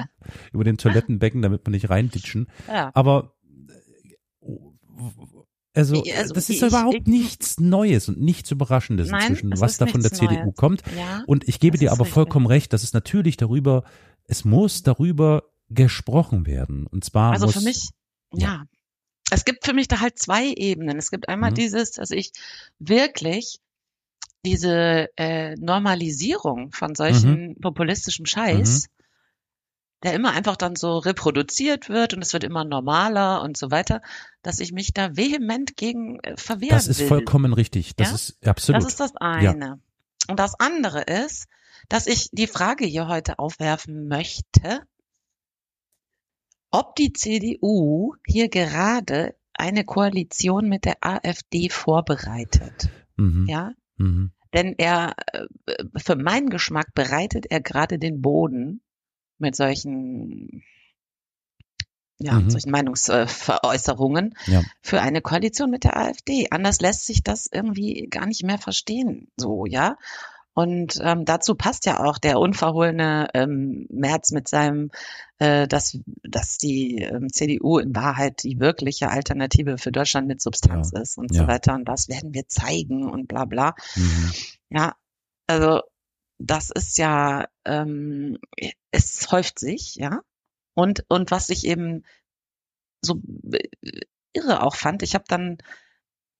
über 0.52 0.64
dem 0.64 0.78
Toilettenbecken, 0.78 1.42
damit 1.42 1.64
man 1.64 1.72
nicht 1.72 1.90
reinditschen. 1.90 2.48
Ja. 2.68 2.90
Aber 2.94 3.34
also, 5.74 6.02
also 6.16 6.34
das 6.34 6.48
ist 6.48 6.62
ich, 6.62 6.68
überhaupt 6.68 6.94
ich, 6.94 7.06
nichts 7.06 7.58
Neues 7.58 8.08
und 8.08 8.20
nichts 8.20 8.50
Überraschendes 8.50 9.10
nein, 9.10 9.22
inzwischen, 9.22 9.60
was 9.60 9.76
da 9.76 9.86
von 9.86 10.02
der 10.02 10.12
CDU 10.12 10.34
Neues. 10.34 10.54
kommt. 10.56 10.82
Ja, 10.96 11.24
und 11.26 11.48
ich 11.48 11.58
gebe 11.58 11.78
dir 11.78 11.90
aber 11.90 12.02
richtig. 12.02 12.14
vollkommen 12.14 12.46
recht, 12.46 12.72
dass 12.72 12.84
es 12.84 12.92
natürlich 12.92 13.36
darüber, 13.36 13.82
es 14.26 14.44
muss 14.44 14.84
darüber 14.84 15.50
gesprochen 15.68 16.46
werden. 16.46 16.86
Und 16.86 17.04
zwar 17.04 17.32
Also 17.32 17.46
muss, 17.46 17.56
für 17.56 17.62
mich, 17.62 17.88
ja. 18.32 18.46
ja. 18.46 18.64
Es 19.30 19.44
gibt 19.44 19.64
für 19.64 19.72
mich 19.72 19.88
da 19.88 20.00
halt 20.00 20.18
zwei 20.18 20.46
Ebenen. 20.46 20.96
Es 20.98 21.10
gibt 21.10 21.28
einmal 21.28 21.50
mhm. 21.50 21.56
dieses, 21.56 21.92
dass 21.92 22.10
ich 22.10 22.30
wirklich 22.78 23.58
diese 24.44 25.08
äh, 25.16 25.56
Normalisierung 25.56 26.70
von 26.70 26.94
solchen 26.94 27.48
mhm. 27.48 27.60
populistischem 27.60 28.26
Scheiß 28.26 28.82
mhm 28.82 28.93
der 30.04 30.14
immer 30.14 30.32
einfach 30.32 30.56
dann 30.56 30.76
so 30.76 30.98
reproduziert 30.98 31.88
wird 31.88 32.14
und 32.14 32.22
es 32.22 32.32
wird 32.32 32.44
immer 32.44 32.64
normaler 32.64 33.42
und 33.42 33.56
so 33.56 33.70
weiter, 33.70 34.02
dass 34.42 34.60
ich 34.60 34.72
mich 34.72 34.92
da 34.92 35.16
vehement 35.16 35.76
gegen 35.76 36.20
äh, 36.20 36.36
verwehren 36.36 36.76
Das 36.76 36.86
ist 36.86 37.00
will. 37.00 37.08
vollkommen 37.08 37.54
richtig. 37.54 37.96
Das 37.96 38.08
ja? 38.08 38.14
ist 38.14 38.46
absolut. 38.46 38.82
Das 38.82 38.88
ist 38.88 39.00
das 39.00 39.16
eine. 39.16 39.66
Ja. 39.66 39.78
Und 40.28 40.38
das 40.38 40.54
andere 40.60 41.02
ist, 41.02 41.46
dass 41.88 42.06
ich 42.06 42.28
die 42.32 42.46
Frage 42.46 42.84
hier 42.84 43.08
heute 43.08 43.38
aufwerfen 43.38 44.06
möchte, 44.06 44.82
ob 46.70 46.96
die 46.96 47.12
CDU 47.12 48.14
hier 48.26 48.48
gerade 48.48 49.34
eine 49.54 49.84
Koalition 49.84 50.68
mit 50.68 50.84
der 50.84 50.96
AfD 51.00 51.70
vorbereitet. 51.70 52.90
Mhm. 53.16 53.46
Ja? 53.48 53.72
Mhm. 53.96 54.32
Denn 54.52 54.74
er, 54.76 55.14
äh, 55.32 55.46
für 55.96 56.16
meinen 56.16 56.50
Geschmack 56.50 56.94
bereitet 56.94 57.46
er 57.50 57.60
gerade 57.60 57.98
den 57.98 58.20
Boden 58.20 58.82
mit 59.38 59.56
solchen 59.56 60.62
ja, 62.18 62.34
mhm. 62.34 62.50
solchen 62.50 62.70
Meinungsveräußerungen 62.70 64.34
ja. 64.46 64.62
für 64.80 65.00
eine 65.00 65.20
Koalition 65.20 65.70
mit 65.70 65.84
der 65.84 65.96
AfD. 65.96 66.46
Anders 66.50 66.80
lässt 66.80 67.06
sich 67.06 67.22
das 67.22 67.48
irgendwie 67.50 68.06
gar 68.08 68.26
nicht 68.26 68.44
mehr 68.44 68.58
verstehen, 68.58 69.28
so, 69.36 69.66
ja. 69.66 69.96
Und 70.56 71.00
ähm, 71.02 71.24
dazu 71.24 71.56
passt 71.56 71.84
ja 71.84 72.04
auch 72.04 72.16
der 72.16 72.38
unverhohlene 72.38 73.26
ähm, 73.34 73.86
März 73.90 74.30
mit 74.30 74.46
seinem, 74.46 74.90
äh, 75.38 75.66
dass, 75.66 75.98
dass 76.22 76.58
die 76.58 77.02
ähm, 77.02 77.28
CDU 77.32 77.78
in 77.78 77.94
Wahrheit 77.96 78.44
die 78.44 78.60
wirkliche 78.60 79.10
Alternative 79.10 79.78
für 79.78 79.90
Deutschland 79.90 80.28
mit 80.28 80.40
Substanz 80.40 80.92
ja. 80.94 81.00
ist 81.00 81.18
und 81.18 81.34
ja. 81.34 81.42
so 81.42 81.48
weiter. 81.48 81.74
Und 81.74 81.88
das 81.88 82.08
werden 82.08 82.34
wir 82.34 82.46
zeigen 82.46 83.10
und 83.10 83.26
bla 83.26 83.46
bla. 83.46 83.74
Mhm. 83.96 84.32
Ja, 84.70 84.94
also 85.48 85.80
das 86.38 86.70
ist 86.70 86.98
ja, 86.98 87.46
ähm, 87.64 88.38
es 88.90 89.30
häuft 89.30 89.58
sich, 89.58 89.94
ja. 89.96 90.20
Und, 90.74 91.04
und 91.08 91.30
was 91.30 91.50
ich 91.50 91.66
eben 91.66 92.04
so 93.00 93.20
irre 94.32 94.62
auch 94.62 94.74
fand, 94.74 95.02
ich 95.02 95.14
habe 95.14 95.24
dann 95.28 95.58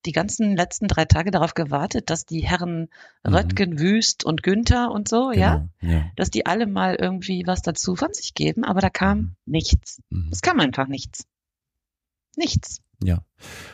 die 0.07 0.13
ganzen 0.13 0.57
letzten 0.57 0.87
drei 0.87 1.05
Tage 1.05 1.31
darauf 1.31 1.55
gewartet, 1.55 2.11
dass 2.11 2.27
die 2.27 2.41
Herren 2.41 2.89
mhm. 3.23 3.35
Röttgen, 3.35 3.79
Wüst 3.79 4.25
und 4.25 4.43
Günther 4.43 4.91
und 4.91 5.09
so, 5.09 5.29
genau, 5.29 5.41
ja, 5.41 5.69
ja, 5.81 6.05
dass 6.17 6.31
die 6.31 6.47
alle 6.47 6.67
mal 6.67 6.95
irgendwie 6.97 7.45
was 7.47 7.63
dazu 7.63 7.97
von 7.97 8.13
sich 8.13 8.35
geben, 8.35 8.65
aber 8.65 8.81
da 8.81 8.91
kam 8.91 9.19
mhm. 9.19 9.37
nichts. 9.47 10.03
Mhm. 10.11 10.29
Es 10.31 10.43
kam 10.43 10.61
einfach 10.61 10.89
nichts. 10.89 11.27
Nichts. 12.37 12.81
Ja. 13.03 13.25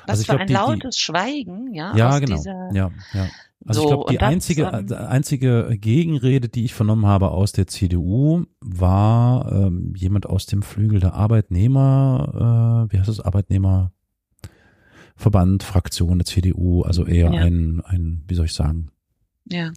Also 0.07 0.23
das 0.23 0.29
war 0.29 0.37
glaub, 0.37 0.41
ein 0.41 0.47
die, 0.47 0.53
lautes 0.53 0.97
die, 0.97 1.03
Schweigen, 1.03 1.75
ja. 1.75 1.97
Ja, 1.97 2.19
genau. 2.19 2.43
ja, 2.73 2.91
ja. 3.13 3.29
Also 3.67 3.83
so, 3.83 3.87
ich 3.87 3.91
glaube, 3.91 4.13
die 4.13 4.21
einzige, 4.21 4.71
ähm, 4.73 4.87
einzige 4.93 5.77
Gegenrede, 5.79 6.49
die 6.49 6.65
ich 6.65 6.75
vernommen 6.75 7.07
habe 7.07 7.31
aus 7.31 7.53
der 7.53 7.67
CDU, 7.67 8.45
war 8.61 9.53
ähm, 9.53 9.93
jemand 9.97 10.27
aus 10.27 10.47
dem 10.47 10.63
Flügel 10.63 11.01
der 11.01 11.15
Arbeitnehmer, 11.15 12.87
äh, 12.89 12.93
wie 12.93 12.99
heißt 12.99 13.09
das, 13.09 13.21
Arbeitnehmerverband, 13.21 15.63
Fraktion 15.63 16.19
der 16.19 16.25
CDU, 16.25 16.83
also 16.83 17.05
eher 17.05 17.33
ja. 17.33 17.43
ein, 17.43 17.83
ein, 17.85 18.25
wie 18.27 18.35
soll 18.35 18.47
ich 18.47 18.55
sagen, 18.55 18.91
ja. 19.47 19.73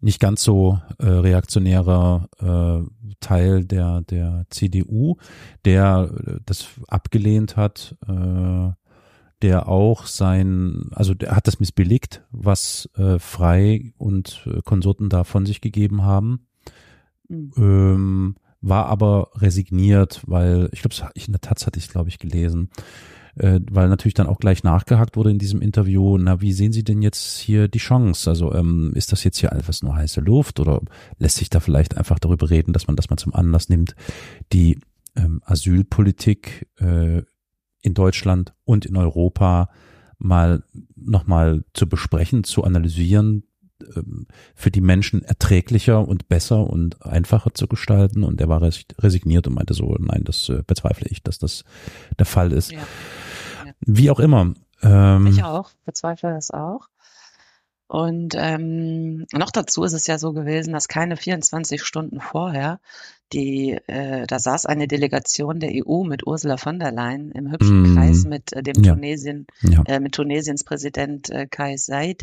nicht 0.00 0.18
ganz 0.18 0.42
so 0.42 0.80
äh, 0.98 1.06
reaktionärer 1.06 2.28
äh, 2.40 3.14
Teil 3.20 3.64
der 3.64 4.02
der 4.02 4.46
CDU, 4.50 5.18
der 5.64 6.10
äh, 6.26 6.40
das 6.46 6.66
abgelehnt 6.88 7.56
hat, 7.56 7.96
äh, 8.08 8.70
der 9.42 9.68
auch 9.68 10.06
sein, 10.06 10.90
also 10.92 11.14
der 11.14 11.34
hat 11.34 11.46
das 11.46 11.60
missbilligt, 11.60 12.22
was 12.30 12.88
äh, 12.96 13.18
Frei 13.18 13.92
und 13.98 14.46
äh, 14.46 14.60
Konsorten 14.62 15.08
da 15.08 15.24
von 15.24 15.46
sich 15.46 15.60
gegeben 15.60 16.02
haben, 16.02 16.46
mhm. 17.28 17.52
ähm, 17.56 18.36
war 18.60 18.86
aber 18.86 19.30
resigniert, 19.36 20.22
weil 20.26 20.68
ich 20.72 20.82
glaube, 20.82 20.94
in 21.14 21.32
der 21.32 21.40
Taz 21.40 21.66
hatte 21.66 21.78
ich 21.78 21.88
glaube 21.88 22.10
ich 22.10 22.18
gelesen, 22.18 22.68
äh, 23.36 23.60
weil 23.70 23.88
natürlich 23.88 24.14
dann 24.14 24.26
auch 24.26 24.38
gleich 24.38 24.62
nachgehakt 24.62 25.16
wurde 25.16 25.30
in 25.30 25.38
diesem 25.38 25.62
Interview, 25.62 26.18
na, 26.18 26.40
wie 26.40 26.52
sehen 26.52 26.72
Sie 26.72 26.84
denn 26.84 27.00
jetzt 27.00 27.38
hier 27.38 27.68
die 27.68 27.78
Chance? 27.78 28.28
Also 28.28 28.52
ähm, 28.52 28.92
ist 28.94 29.12
das 29.12 29.24
jetzt 29.24 29.38
hier 29.38 29.52
einfach 29.52 29.74
nur 29.82 29.94
heiße 29.94 30.20
Luft 30.20 30.60
oder 30.60 30.80
lässt 31.18 31.36
sich 31.36 31.48
da 31.48 31.60
vielleicht 31.60 31.96
einfach 31.96 32.18
darüber 32.18 32.50
reden, 32.50 32.72
dass 32.72 32.86
man 32.86 32.96
das 32.96 33.08
mal 33.08 33.16
zum 33.16 33.34
Anlass 33.34 33.68
nimmt, 33.68 33.94
die 34.52 34.78
ähm, 35.16 35.40
Asylpolitik 35.44 36.68
äh, 36.78 37.22
in 37.82 37.94
Deutschland 37.94 38.54
und 38.64 38.86
in 38.86 38.96
Europa 38.96 39.70
mal 40.18 40.62
nochmal 40.96 41.64
zu 41.72 41.88
besprechen, 41.88 42.44
zu 42.44 42.64
analysieren, 42.64 43.44
ähm, 43.96 44.26
für 44.54 44.70
die 44.70 44.80
Menschen 44.80 45.22
erträglicher 45.22 46.06
und 46.06 46.28
besser 46.28 46.68
und 46.68 47.04
einfacher 47.04 47.54
zu 47.54 47.66
gestalten. 47.66 48.22
Und 48.22 48.40
er 48.40 48.48
war 48.48 48.60
resigniert 48.62 49.46
und 49.46 49.54
meinte 49.54 49.74
so, 49.74 49.96
nein, 49.98 50.22
das 50.24 50.48
äh, 50.48 50.62
bezweifle 50.66 51.08
ich, 51.08 51.22
dass 51.22 51.38
das 51.38 51.64
der 52.18 52.26
Fall 52.26 52.52
ist. 52.52 52.72
Ja. 52.72 52.78
Ja. 52.78 53.72
Wie 53.80 54.10
auch 54.10 54.20
immer. 54.20 54.54
Ähm, 54.82 55.26
ich 55.26 55.42
auch, 55.42 55.70
bezweifle 55.84 56.30
das 56.30 56.50
auch. 56.50 56.88
Und 57.90 58.36
ähm, 58.38 59.26
noch 59.32 59.50
dazu 59.50 59.82
ist 59.82 59.94
es 59.94 60.06
ja 60.06 60.16
so 60.16 60.32
gewesen, 60.32 60.72
dass 60.72 60.86
keine 60.86 61.16
24 61.16 61.82
Stunden 61.82 62.20
vorher 62.20 62.78
die, 63.32 63.80
äh, 63.88 64.28
da 64.28 64.38
saß 64.38 64.66
eine 64.66 64.86
Delegation 64.86 65.58
der 65.58 65.72
EU 65.74 66.04
mit 66.04 66.24
Ursula 66.24 66.56
von 66.56 66.78
der 66.78 66.92
Leyen 66.92 67.32
im 67.32 67.50
hübschen 67.50 67.82
mm. 67.82 67.96
Kreis 67.96 68.24
mit 68.26 68.52
äh, 68.52 68.62
dem 68.62 68.84
ja. 68.84 68.94
Tunesien, 68.94 69.48
ja. 69.62 69.82
Äh, 69.88 69.98
mit 69.98 70.14
Tunesiens 70.14 70.62
Präsident 70.62 71.30
äh, 71.30 71.48
Kai 71.50 71.76
Said, 71.78 72.22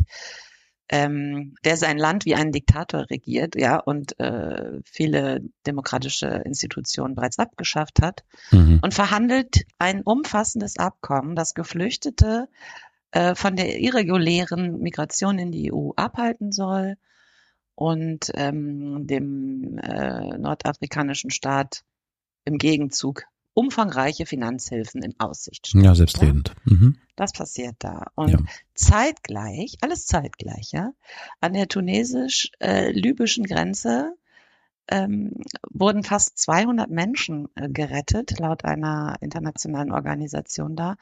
ähm, 0.88 1.54
der 1.66 1.76
sein 1.76 1.98
Land 1.98 2.24
wie 2.24 2.34
ein 2.34 2.50
Diktator 2.50 3.10
regiert, 3.10 3.54
ja, 3.54 3.76
und 3.76 4.18
äh, 4.18 4.80
viele 4.86 5.42
demokratische 5.66 6.28
Institutionen 6.46 7.14
bereits 7.14 7.38
abgeschafft 7.38 8.00
hat 8.00 8.24
mhm. 8.52 8.80
und 8.80 8.94
verhandelt 8.94 9.66
ein 9.78 10.00
umfassendes 10.00 10.78
Abkommen, 10.78 11.36
das 11.36 11.52
Geflüchtete 11.52 12.48
äh, 13.12 13.34
von 13.34 13.56
der 13.56 13.78
irregulären 13.78 14.80
Migration 14.80 15.38
in 15.38 15.52
die 15.52 15.72
EU 15.72 15.90
abhalten 15.96 16.52
soll 16.52 16.96
und 17.74 18.30
ähm, 18.34 19.06
dem 19.06 19.78
äh, 19.78 20.36
nordafrikanischen 20.36 21.30
Staat 21.30 21.84
im 22.44 22.58
Gegenzug 22.58 23.24
umfangreiche 23.54 24.24
Finanzhilfen 24.24 25.02
in 25.02 25.18
Aussicht 25.18 25.66
stellt. 25.68 25.84
Ja, 25.84 25.94
selbstredend. 25.94 26.54
Ja? 26.64 26.76
Mhm. 26.76 26.98
Das 27.16 27.32
passiert 27.32 27.74
da. 27.80 28.06
Und 28.14 28.30
ja. 28.30 28.38
zeitgleich, 28.74 29.78
alles 29.80 30.06
zeitgleich, 30.06 30.70
ja, 30.70 30.92
an 31.40 31.54
der 31.54 31.66
tunesisch-libyschen 31.66 33.44
äh, 33.44 33.48
Grenze 33.48 34.14
ähm, 34.88 35.32
wurden 35.70 36.02
fast 36.02 36.38
200 36.38 36.90
Menschen 36.90 37.48
äh, 37.54 37.68
gerettet, 37.68 38.38
laut 38.38 38.64
einer 38.64 39.16
internationalen 39.20 39.92
Organisation 39.92 40.76
da, 40.76 40.96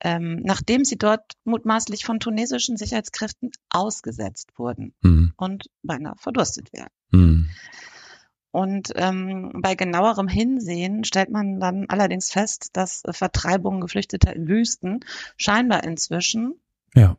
ähm, 0.00 0.40
nachdem 0.44 0.84
sie 0.84 0.96
dort 0.96 1.32
mutmaßlich 1.44 2.04
von 2.04 2.20
tunesischen 2.20 2.76
Sicherheitskräften 2.76 3.50
ausgesetzt 3.70 4.50
wurden 4.56 4.94
mhm. 5.02 5.32
und 5.36 5.70
beinahe 5.82 6.16
verdurstet 6.16 6.72
werden. 6.72 6.92
Mhm. 7.10 7.48
Und 8.52 8.92
ähm, 8.96 9.50
bei 9.62 9.74
genauerem 9.74 10.28
Hinsehen 10.28 11.04
stellt 11.04 11.30
man 11.30 11.58
dann 11.58 11.86
allerdings 11.88 12.30
fest, 12.30 12.68
dass 12.74 13.02
Vertreibungen 13.10 13.80
Geflüchteter 13.80 14.36
in 14.36 14.46
Wüsten 14.46 15.00
scheinbar 15.38 15.84
inzwischen, 15.84 16.60
ja. 16.94 17.16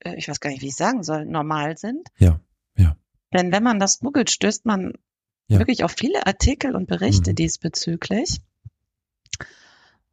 äh, 0.00 0.16
ich 0.16 0.28
weiß 0.28 0.40
gar 0.40 0.50
nicht, 0.50 0.62
wie 0.62 0.68
ich 0.68 0.76
sagen 0.76 1.04
soll, 1.04 1.24
normal 1.24 1.78
sind. 1.78 2.08
Ja, 2.18 2.40
ja. 2.76 2.96
Denn 3.32 3.52
wenn 3.52 3.62
man 3.62 3.78
das 3.78 4.00
googelt, 4.00 4.28
stößt 4.30 4.66
man 4.66 4.94
ja. 5.52 5.58
wirklich 5.58 5.84
auf 5.84 5.92
viele 5.92 6.26
Artikel 6.26 6.74
und 6.74 6.86
Berichte 6.86 7.30
mhm. 7.30 7.36
diesbezüglich. 7.36 8.40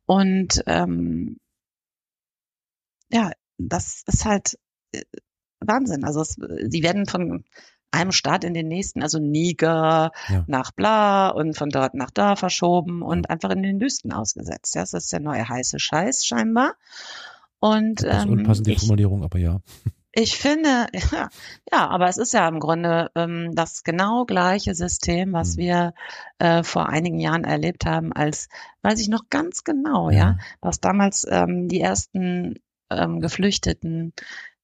Und 0.05 0.63
ähm, 0.65 1.38
ja, 3.12 3.31
das 3.58 4.03
ist 4.08 4.25
halt 4.25 4.58
äh, 4.91 5.03
Wahnsinn. 5.60 6.03
Also 6.03 6.22
es, 6.22 6.38
sie 6.69 6.84
werden 6.84 7.05
von 7.05 7.43
einem 7.91 8.12
Staat 8.12 8.43
in 8.43 8.53
den 8.53 8.67
nächsten, 8.67 9.01
also 9.01 9.19
Niger 9.19 10.12
ja. 10.29 10.43
nach 10.48 10.72
bla 10.72 11.29
und 11.29 11.58
von 11.58 11.69
dort 11.69 11.96
nach 11.96 12.12
da 12.12 12.36
verschoben 12.36 13.01
und 13.01 13.29
einfach 13.29 13.50
in 13.50 13.63
den 13.63 13.81
Wüsten 13.81 14.12
ausgesetzt. 14.12 14.75
Das 14.75 14.93
ist 14.93 15.12
der 15.12 15.19
neue 15.19 15.48
heiße 15.48 15.79
Scheiß 15.79 16.25
scheinbar. 16.25 16.75
Und 17.60 18.03
das 18.03 18.19
ist 18.19 18.24
ähm, 18.25 18.31
unpassende 18.31 18.77
Formulierung, 18.77 19.24
aber 19.24 19.39
ja. 19.39 19.60
Ich 20.11 20.37
finde, 20.37 20.87
ja, 20.93 21.29
ja, 21.71 21.87
aber 21.87 22.07
es 22.07 22.17
ist 22.17 22.33
ja 22.33 22.47
im 22.47 22.59
Grunde 22.59 23.11
ähm, 23.15 23.51
das 23.53 23.83
genau 23.83 24.25
gleiche 24.25 24.73
System, 24.73 25.33
was 25.33 25.55
mhm. 25.55 25.61
wir 25.61 25.93
äh, 26.39 26.63
vor 26.63 26.89
einigen 26.89 27.19
Jahren 27.19 27.43
erlebt 27.43 27.85
haben, 27.85 28.11
als 28.13 28.50
weiß 28.81 29.00
ich 29.01 29.09
noch 29.09 29.29
ganz 29.29 29.63
genau, 29.63 30.09
ja, 30.09 30.17
ja 30.17 30.37
dass 30.61 30.79
damals 30.79 31.27
ähm, 31.29 31.67
die 31.67 31.81
ersten 31.81 32.55
ähm, 32.89 33.19
Geflüchteten 33.19 34.13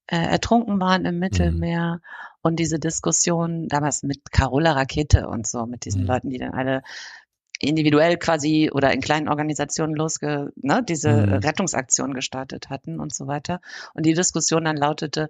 äh, 0.08 0.18
ertrunken 0.18 0.80
waren 0.80 1.06
im 1.06 1.20
Mittelmeer 1.20 1.96
mhm. 1.96 2.02
und 2.42 2.56
diese 2.58 2.80
Diskussion 2.80 3.68
damals 3.68 4.02
mit 4.04 4.32
Carola 4.32 4.72
Rakete 4.74 5.28
und 5.28 5.48
so, 5.48 5.66
mit 5.68 5.86
diesen 5.86 6.02
mhm. 6.02 6.08
Leuten, 6.08 6.30
die 6.30 6.40
dann 6.40 6.54
alle 6.54 6.82
individuell 7.60 8.18
quasi 8.18 8.70
oder 8.72 8.92
in 8.94 9.02
kleinen 9.02 9.30
Organisationen 9.30 9.96
losge, 9.96 10.52
ne, 10.56 10.84
diese 10.84 11.12
mhm. 11.12 11.34
Rettungsaktion 11.34 12.14
gestartet 12.14 12.70
hatten 12.70 13.00
und 13.00 13.14
so 13.14 13.28
weiter. 13.28 13.62
Und 13.94 14.06
die 14.06 14.14
Diskussion 14.14 14.66
dann 14.66 14.78
lautete, 14.78 15.30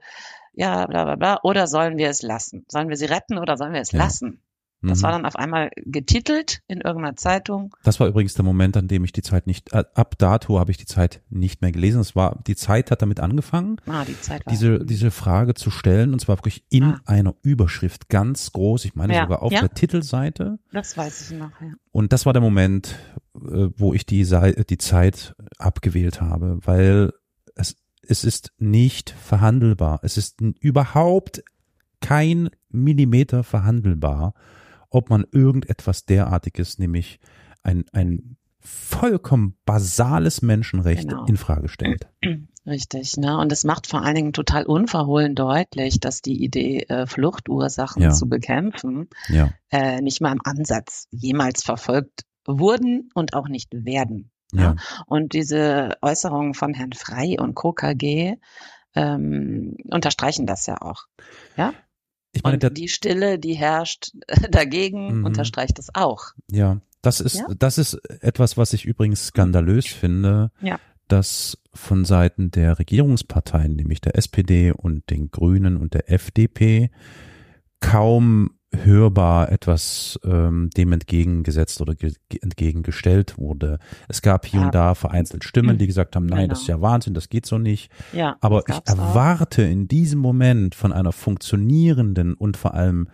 ja, 0.53 0.85
bla 0.87 1.03
bla 1.03 1.15
bla, 1.15 1.39
oder 1.43 1.67
sollen 1.67 1.97
wir 1.97 2.09
es 2.09 2.21
lassen? 2.21 2.65
Sollen 2.69 2.89
wir 2.89 2.97
sie 2.97 3.05
retten 3.05 3.37
oder 3.37 3.57
sollen 3.57 3.73
wir 3.73 3.81
es 3.81 3.91
ja. 3.91 3.99
lassen? 3.99 4.41
Das 4.87 4.99
mhm. 4.99 5.03
war 5.03 5.11
dann 5.11 5.25
auf 5.25 5.35
einmal 5.35 5.71
getitelt 5.77 6.61
in 6.67 6.81
irgendeiner 6.81 7.15
Zeitung. 7.15 7.75
Das 7.83 7.99
war 7.99 8.07
übrigens 8.07 8.33
der 8.33 8.45
Moment, 8.45 8.77
an 8.77 8.87
dem 8.87 9.03
ich 9.03 9.11
die 9.11 9.21
Zeit 9.21 9.47
nicht, 9.47 9.73
äh, 9.73 9.83
ab 9.93 10.17
dato 10.17 10.59
habe 10.59 10.71
ich 10.71 10.77
die 10.77 10.85
Zeit 10.85 11.21
nicht 11.29 11.61
mehr 11.61 11.71
gelesen. 11.71 12.01
Es 12.01 12.15
war, 12.15 12.41
die 12.47 12.55
Zeit 12.55 12.91
hat 12.91 13.01
damit 13.01 13.19
angefangen, 13.19 13.77
ah, 13.87 14.05
die 14.05 14.19
Zeit 14.19 14.45
war 14.45 14.51
diese, 14.51 14.85
diese 14.85 15.11
Frage 15.11 15.53
zu 15.53 15.71
stellen 15.71 16.13
und 16.13 16.19
zwar 16.19 16.37
wirklich 16.37 16.65
in 16.69 16.83
ah. 16.83 17.01
einer 17.05 17.35
Überschrift 17.41 18.09
ganz 18.09 18.51
groß. 18.51 18.85
Ich 18.85 18.95
meine 18.95 19.15
ja. 19.15 19.23
sogar 19.23 19.41
auf 19.41 19.51
ja? 19.51 19.61
der 19.61 19.73
Titelseite. 19.73 20.59
Das 20.71 20.97
weiß 20.97 21.31
ich 21.31 21.37
noch, 21.37 21.51
ja. 21.61 21.73
Und 21.91 22.13
das 22.13 22.25
war 22.25 22.33
der 22.33 22.41
Moment, 22.41 22.95
äh, 23.35 23.69
wo 23.77 23.93
ich 23.93 24.05
die, 24.05 24.25
die 24.69 24.77
Zeit 24.77 25.35
abgewählt 25.57 26.21
habe, 26.21 26.59
weil 26.63 27.13
es, 27.55 27.77
es 28.01 28.23
ist 28.23 28.51
nicht 28.57 29.11
verhandelbar. 29.11 29.99
Es 30.03 30.17
ist 30.17 30.41
überhaupt 30.59 31.43
kein 32.01 32.49
Millimeter 32.69 33.43
verhandelbar 33.43 34.33
ob 34.95 35.09
man 35.09 35.25
irgendetwas 35.31 36.05
derartiges, 36.05 36.79
nämlich 36.79 37.19
ein, 37.63 37.83
ein 37.91 38.37
vollkommen 38.59 39.57
basales 39.65 40.41
Menschenrecht 40.41 41.09
genau. 41.09 41.25
in 41.25 41.35
Frage 41.35 41.67
stellt. 41.67 42.07
Richtig, 42.65 43.17
ne? 43.17 43.37
Und 43.37 43.51
es 43.51 43.63
macht 43.63 43.87
vor 43.87 44.03
allen 44.03 44.15
Dingen 44.15 44.33
total 44.33 44.65
unverhohlen 44.65 45.35
deutlich, 45.35 45.99
dass 45.99 46.21
die 46.21 46.41
Idee, 46.43 46.83
äh, 46.87 47.05
Fluchtursachen 47.05 48.01
ja. 48.01 48.09
zu 48.11 48.27
bekämpfen, 48.27 49.09
ja. 49.27 49.49
äh, 49.69 50.01
nicht 50.01 50.21
mal 50.21 50.31
im 50.31 50.41
Ansatz 50.43 51.07
jemals 51.11 51.61
verfolgt 51.61 52.23
wurden 52.47 53.09
und 53.13 53.33
auch 53.33 53.49
nicht 53.49 53.69
werden. 53.71 54.31
Ja. 54.53 54.61
ja? 54.61 54.75
Und 55.05 55.33
diese 55.33 55.97
Äußerungen 56.01 56.53
von 56.53 56.73
Herrn 56.73 56.93
Frei 56.93 57.35
und 57.37 57.53
KKG 57.53 58.37
ähm, 58.95 59.75
unterstreichen 59.91 60.47
das 60.47 60.65
ja 60.65 60.81
auch. 60.81 61.03
Ja? 61.57 61.73
Ich 62.35 62.43
meine, 62.43 62.59
und 62.61 62.77
die 62.77 62.89
Stille, 62.89 63.39
die 63.39 63.53
herrscht 63.53 64.11
dagegen, 64.51 65.19
mhm. 65.19 65.25
unterstreicht 65.25 65.79
es 65.79 65.89
auch. 65.93 66.33
Ja, 66.51 66.81
das 67.01 67.21
ist, 67.21 67.35
ja? 67.35 67.45
das 67.57 67.77
ist 67.77 67.93
etwas, 68.21 68.57
was 68.57 68.73
ich 68.73 68.85
übrigens 68.85 69.27
skandalös 69.27 69.85
finde, 69.85 70.51
ja. 70.61 70.79
dass 71.07 71.57
von 71.73 72.03
Seiten 72.03 72.51
der 72.51 72.77
Regierungsparteien, 72.77 73.75
nämlich 73.75 74.01
der 74.01 74.17
SPD 74.17 74.71
und 74.71 75.09
den 75.09 75.31
Grünen 75.31 75.77
und 75.77 75.93
der 75.93 76.11
FDP, 76.11 76.89
kaum 77.79 78.54
hörbar 78.73 79.51
etwas 79.51 80.19
ähm, 80.23 80.69
dem 80.75 80.91
entgegengesetzt 80.91 81.81
oder 81.81 81.95
entgegengestellt 82.41 83.37
wurde. 83.37 83.79
Es 84.07 84.21
gab 84.21 84.45
hier 84.45 84.59
ja. 84.59 84.65
und 84.65 84.75
da 84.75 84.95
vereinzelt 84.95 85.43
Stimmen, 85.43 85.77
die 85.77 85.87
gesagt 85.87 86.15
haben, 86.15 86.25
nein, 86.25 86.41
genau. 86.41 86.49
das 86.49 86.61
ist 86.61 86.67
ja 86.67 86.81
Wahnsinn, 86.81 87.13
das 87.13 87.29
geht 87.29 87.45
so 87.45 87.57
nicht. 87.57 87.91
Ja, 88.13 88.37
Aber 88.41 88.63
ich 88.67 88.79
erwarte 88.85 89.63
auch. 89.63 89.69
in 89.69 89.87
diesem 89.87 90.19
Moment 90.19 90.75
von 90.75 90.91
einer 90.91 91.11
funktionierenden 91.11 92.33
und 92.33 92.57
vor 92.57 92.73
allem, 92.73 93.07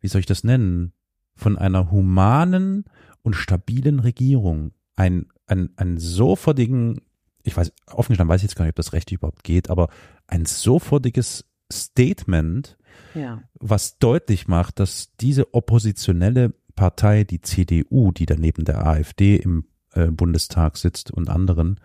wie 0.00 0.08
soll 0.08 0.20
ich 0.20 0.26
das 0.26 0.44
nennen, 0.44 0.92
von 1.34 1.58
einer 1.58 1.90
humanen 1.90 2.84
und 3.22 3.34
stabilen 3.34 4.00
Regierung 4.00 4.72
ein, 4.96 5.26
ein, 5.46 5.70
ein 5.76 5.98
sofortigen, 5.98 7.00
ich 7.42 7.56
weiß, 7.56 7.72
offen 7.86 8.12
gestanden 8.12 8.32
weiß 8.32 8.40
ich 8.40 8.50
jetzt 8.50 8.56
gar 8.56 8.64
nicht, 8.64 8.72
ob 8.72 8.76
das 8.76 8.92
Recht 8.92 9.10
überhaupt 9.10 9.44
geht, 9.44 9.70
aber 9.70 9.88
ein 10.26 10.44
sofortiges 10.46 11.44
Statement, 11.72 12.76
ja. 13.14 13.42
was 13.54 13.98
deutlich 13.98 14.48
macht, 14.48 14.78
dass 14.78 15.14
diese 15.16 15.52
oppositionelle 15.54 16.54
Partei, 16.74 17.24
die 17.24 17.40
CDU, 17.40 18.12
die 18.12 18.26
daneben 18.26 18.64
der 18.64 18.86
AfD 18.86 19.36
im 19.36 19.66
äh, 19.94 20.06
Bundestag 20.06 20.76
sitzt 20.76 21.10
und 21.10 21.28
anderen, 21.28 21.80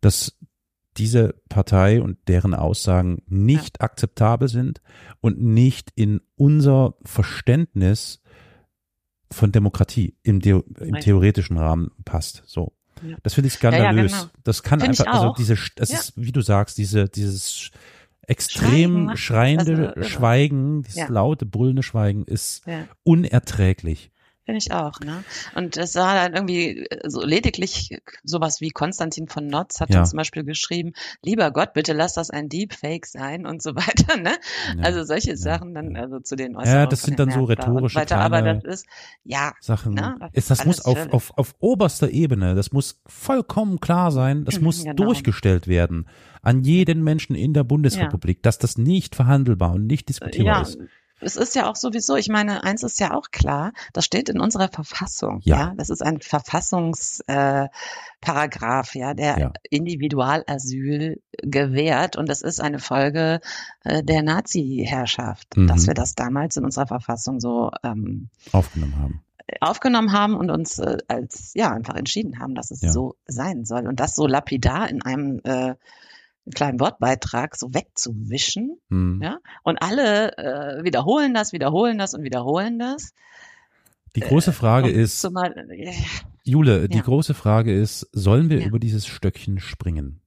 dass 0.00 0.36
diese 0.96 1.34
Partei 1.48 2.00
und 2.00 2.16
deren 2.26 2.54
Aussagen 2.54 3.22
nicht 3.26 3.78
ja. 3.78 3.84
akzeptabel 3.84 4.48
sind 4.48 4.80
und 5.20 5.40
nicht 5.40 5.90
in 5.94 6.20
unser 6.36 6.94
Verständnis 7.04 8.22
von 9.30 9.52
Demokratie 9.52 10.16
im, 10.22 10.40
im 10.40 10.94
theoretischen 11.00 11.58
Rahmen 11.58 11.90
passt. 12.04 12.42
So. 12.46 12.72
Ja. 13.02 13.16
Das 13.22 13.34
finde 13.34 13.48
ich 13.48 13.54
skandalös. 13.54 14.12
Ja, 14.12 14.18
genau. 14.18 14.30
Das 14.44 14.62
kann 14.62 14.80
find 14.80 14.90
einfach, 14.90 15.12
also 15.12 15.34
diese, 15.36 15.56
das 15.76 15.90
ist, 15.90 16.12
wie 16.16 16.32
du 16.32 16.40
sagst, 16.40 16.78
diese, 16.78 17.08
dieses 17.08 17.70
extrem 18.26 19.16
schreiende 19.16 19.94
also, 19.94 20.08
Schweigen, 20.08 20.82
dieses 20.82 20.96
ja. 20.96 21.08
laute, 21.08 21.46
brüllende 21.46 21.82
Schweigen 21.82 22.24
ist 22.24 22.66
ja. 22.66 22.86
unerträglich. 23.04 24.10
Finde 24.46 24.58
ich 24.58 24.70
auch, 24.72 25.00
ne? 25.00 25.24
Und 25.56 25.76
es 25.76 25.96
war 25.96 26.14
dann 26.14 26.34
irgendwie 26.34 26.86
so 27.04 27.24
lediglich 27.24 27.98
sowas 28.22 28.60
wie 28.60 28.70
Konstantin 28.70 29.26
von 29.26 29.48
Notz 29.48 29.80
hat 29.80 29.90
Ja. 29.90 29.96
dann 29.96 30.06
zum 30.06 30.16
Beispiel 30.18 30.44
geschrieben, 30.44 30.92
lieber 31.20 31.50
Gott, 31.50 31.72
bitte 31.74 31.92
lass 31.92 32.14
das 32.14 32.30
ein 32.30 32.48
Deepfake 32.48 33.06
sein 33.06 33.44
und 33.44 33.60
so 33.60 33.70
weiter, 33.74 34.16
ne? 34.16 34.36
Ja, 34.78 34.84
Also 34.84 35.02
solche 35.02 35.30
ja, 35.30 35.36
Sachen 35.36 35.74
dann, 35.74 35.96
ja. 35.96 36.02
also 36.02 36.20
zu 36.20 36.36
den 36.36 36.56
Äußerungen 36.56 36.90
das 36.90 37.00
von 37.00 37.08
sind 37.08 37.18
dann 37.18 37.32
so 37.32 37.42
rhetorische 37.44 37.96
weiter, 37.98 38.20
aber 38.20 38.40
das 38.40 38.62
ist, 38.64 38.86
ja, 39.24 39.52
Sachen. 39.60 39.94
Na, 39.94 40.16
das 40.20 40.30
ist, 40.32 40.50
das 40.50 40.64
muss 40.64 40.80
auf, 40.80 41.12
auf, 41.12 41.36
auf 41.36 41.54
oberster 41.58 42.10
Ebene, 42.10 42.54
das 42.54 42.70
muss 42.70 43.02
vollkommen 43.06 43.80
klar 43.80 44.12
sein, 44.12 44.44
das 44.44 44.58
Mhm, 44.58 44.64
muss 44.64 44.84
genau. 44.84 44.94
durchgestellt 44.94 45.66
werden 45.66 46.06
an 46.42 46.62
jeden 46.62 47.02
Menschen 47.02 47.34
in 47.34 47.52
der 47.52 47.64
Bundesrepublik, 47.64 48.44
dass 48.44 48.58
das 48.58 48.78
nicht 48.78 49.16
verhandelbar 49.16 49.72
und 49.72 49.86
nicht 49.88 50.08
diskutierbar 50.08 50.54
ja, 50.54 50.62
ist. 50.62 50.78
Es 51.20 51.36
ist 51.36 51.54
ja 51.54 51.68
auch 51.70 51.76
sowieso, 51.76 52.16
ich 52.16 52.28
meine, 52.28 52.62
eins 52.64 52.82
ist 52.82 53.00
ja 53.00 53.14
auch 53.14 53.30
klar, 53.30 53.72
das 53.92 54.04
steht 54.04 54.28
in 54.28 54.38
unserer 54.40 54.68
Verfassung. 54.68 55.40
Ja. 55.42 55.56
Ja, 55.56 55.74
das 55.76 55.90
ist 55.90 56.02
ein 56.02 56.20
Verfassungsparagraph, 56.20 57.66
äh, 57.66 57.68
Paragraph, 58.20 58.94
ja, 58.94 59.14
der 59.14 59.38
Ja. 59.38 59.52
Individualasyl 59.70 61.20
gewährt 61.42 62.16
und 62.16 62.28
das 62.28 62.42
ist 62.42 62.60
eine 62.60 62.78
Folge 62.78 63.40
äh, 63.84 64.02
der 64.02 64.22
Nazi-Herrschaft, 64.22 65.56
Mhm. 65.56 65.66
dass 65.68 65.86
wir 65.86 65.94
das 65.94 66.14
damals 66.14 66.56
in 66.56 66.64
unserer 66.64 66.86
Verfassung 66.86 67.40
so 67.40 67.70
ähm, 67.82 68.28
Aufgenommen 68.52 68.98
haben. 68.98 69.22
aufgenommen 69.60 70.12
haben 70.12 70.34
und 70.34 70.50
uns 70.50 70.78
äh, 70.78 70.98
als 71.08 71.52
ja 71.54 71.70
einfach 71.72 71.94
entschieden 71.94 72.40
haben, 72.40 72.54
dass 72.54 72.70
es 72.70 72.82
Ja. 72.82 72.90
so 72.92 73.14
sein 73.26 73.64
soll 73.64 73.86
und 73.86 74.00
das 74.00 74.14
so 74.14 74.26
lapidar 74.26 74.88
in 74.90 75.02
einem 75.02 75.40
äh, 75.44 75.74
kleinen 76.54 76.80
Wortbeitrag 76.80 77.56
so 77.56 77.72
wegzuwischen. 77.74 78.78
Hm. 78.90 79.20
Ja? 79.22 79.38
Und 79.62 79.82
alle 79.82 80.36
äh, 80.38 80.84
wiederholen 80.84 81.34
das, 81.34 81.52
wiederholen 81.52 81.98
das 81.98 82.14
und 82.14 82.22
wiederholen 82.22 82.78
das. 82.78 83.12
Die 84.14 84.20
große 84.20 84.52
Frage 84.52 84.88
Und 84.88 84.94
ist, 84.94 85.20
Zumal, 85.20 85.52
äh, 85.70 85.92
Jule, 86.44 86.88
die 86.88 86.98
Ja. 86.98 87.02
große 87.02 87.34
Frage 87.34 87.74
ist, 87.78 88.08
sollen 88.12 88.48
wir 88.48 88.60
Ja. 88.60 88.66
über 88.66 88.78
dieses 88.78 89.06
Stöckchen 89.06 89.58
springen? 89.58 90.20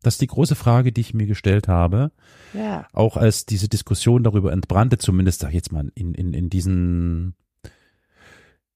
Das 0.00 0.14
ist 0.14 0.20
die 0.20 0.28
große 0.28 0.54
Frage, 0.54 0.92
die 0.92 1.00
ich 1.00 1.12
mir 1.12 1.26
gestellt 1.26 1.66
habe, 1.66 2.12
ja, 2.54 2.86
auch 2.92 3.16
als 3.16 3.46
diese 3.46 3.68
Diskussion 3.68 4.22
darüber 4.22 4.52
entbrannte, 4.52 4.96
zumindest 4.96 5.40
sag 5.40 5.48
ich 5.48 5.56
jetzt 5.56 5.72
mal 5.72 5.90
in, 5.96 6.14
in, 6.14 6.32
in 6.34 6.48
diesen 6.48 7.34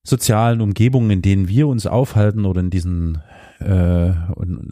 sozialen 0.04 0.60
Umgebungen, 0.60 1.10
in 1.10 1.22
denen 1.22 1.48
wir 1.48 1.68
uns 1.68 1.86
aufhalten 1.86 2.44
oder 2.44 2.60
in 2.60 2.70
diesen 2.70 3.22
äh, 3.60 4.12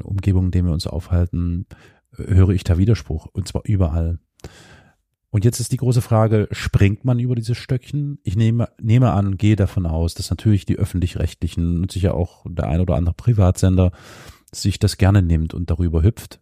Umgebungen, 0.03 0.47
in 0.47 0.51
denen 0.51 0.69
wir 0.69 0.75
uns 0.75 0.87
aufhalten, 0.87 1.67
höre 2.17 2.51
ich 2.51 2.65
da 2.65 2.79
Widerspruch 2.79 3.27
und 3.33 3.47
zwar 3.47 3.63
überall. 3.65 4.19
Und 5.31 5.45
jetzt 5.45 5.61
ist 5.61 5.71
die 5.71 5.77
große 5.77 6.03
Frage, 6.03 6.49
springt 6.51 7.05
man 7.05 7.21
über 7.21 7.37
dieses 7.37 7.57
Stöckchen? 7.57 8.19
Ich 8.25 8.35
nehme, 8.35 8.69
nehme 8.81 9.13
an, 9.13 9.37
gehe 9.37 9.55
davon 9.55 9.87
aus, 9.87 10.15
dass 10.15 10.31
natürlich 10.31 10.67
die 10.67 10.77
öffentlich-rechtlichen 10.77 11.83
und 11.83 11.93
sicher 11.93 12.15
auch 12.15 12.45
der 12.49 12.67
ein 12.67 12.81
oder 12.81 12.97
andere 12.97 13.15
Privatsender 13.15 13.93
sich 14.53 14.81
das 14.81 14.97
gerne 14.97 15.23
nimmt 15.23 15.55
und 15.55 15.71
darüber 15.71 16.03
hüpft 16.03 16.41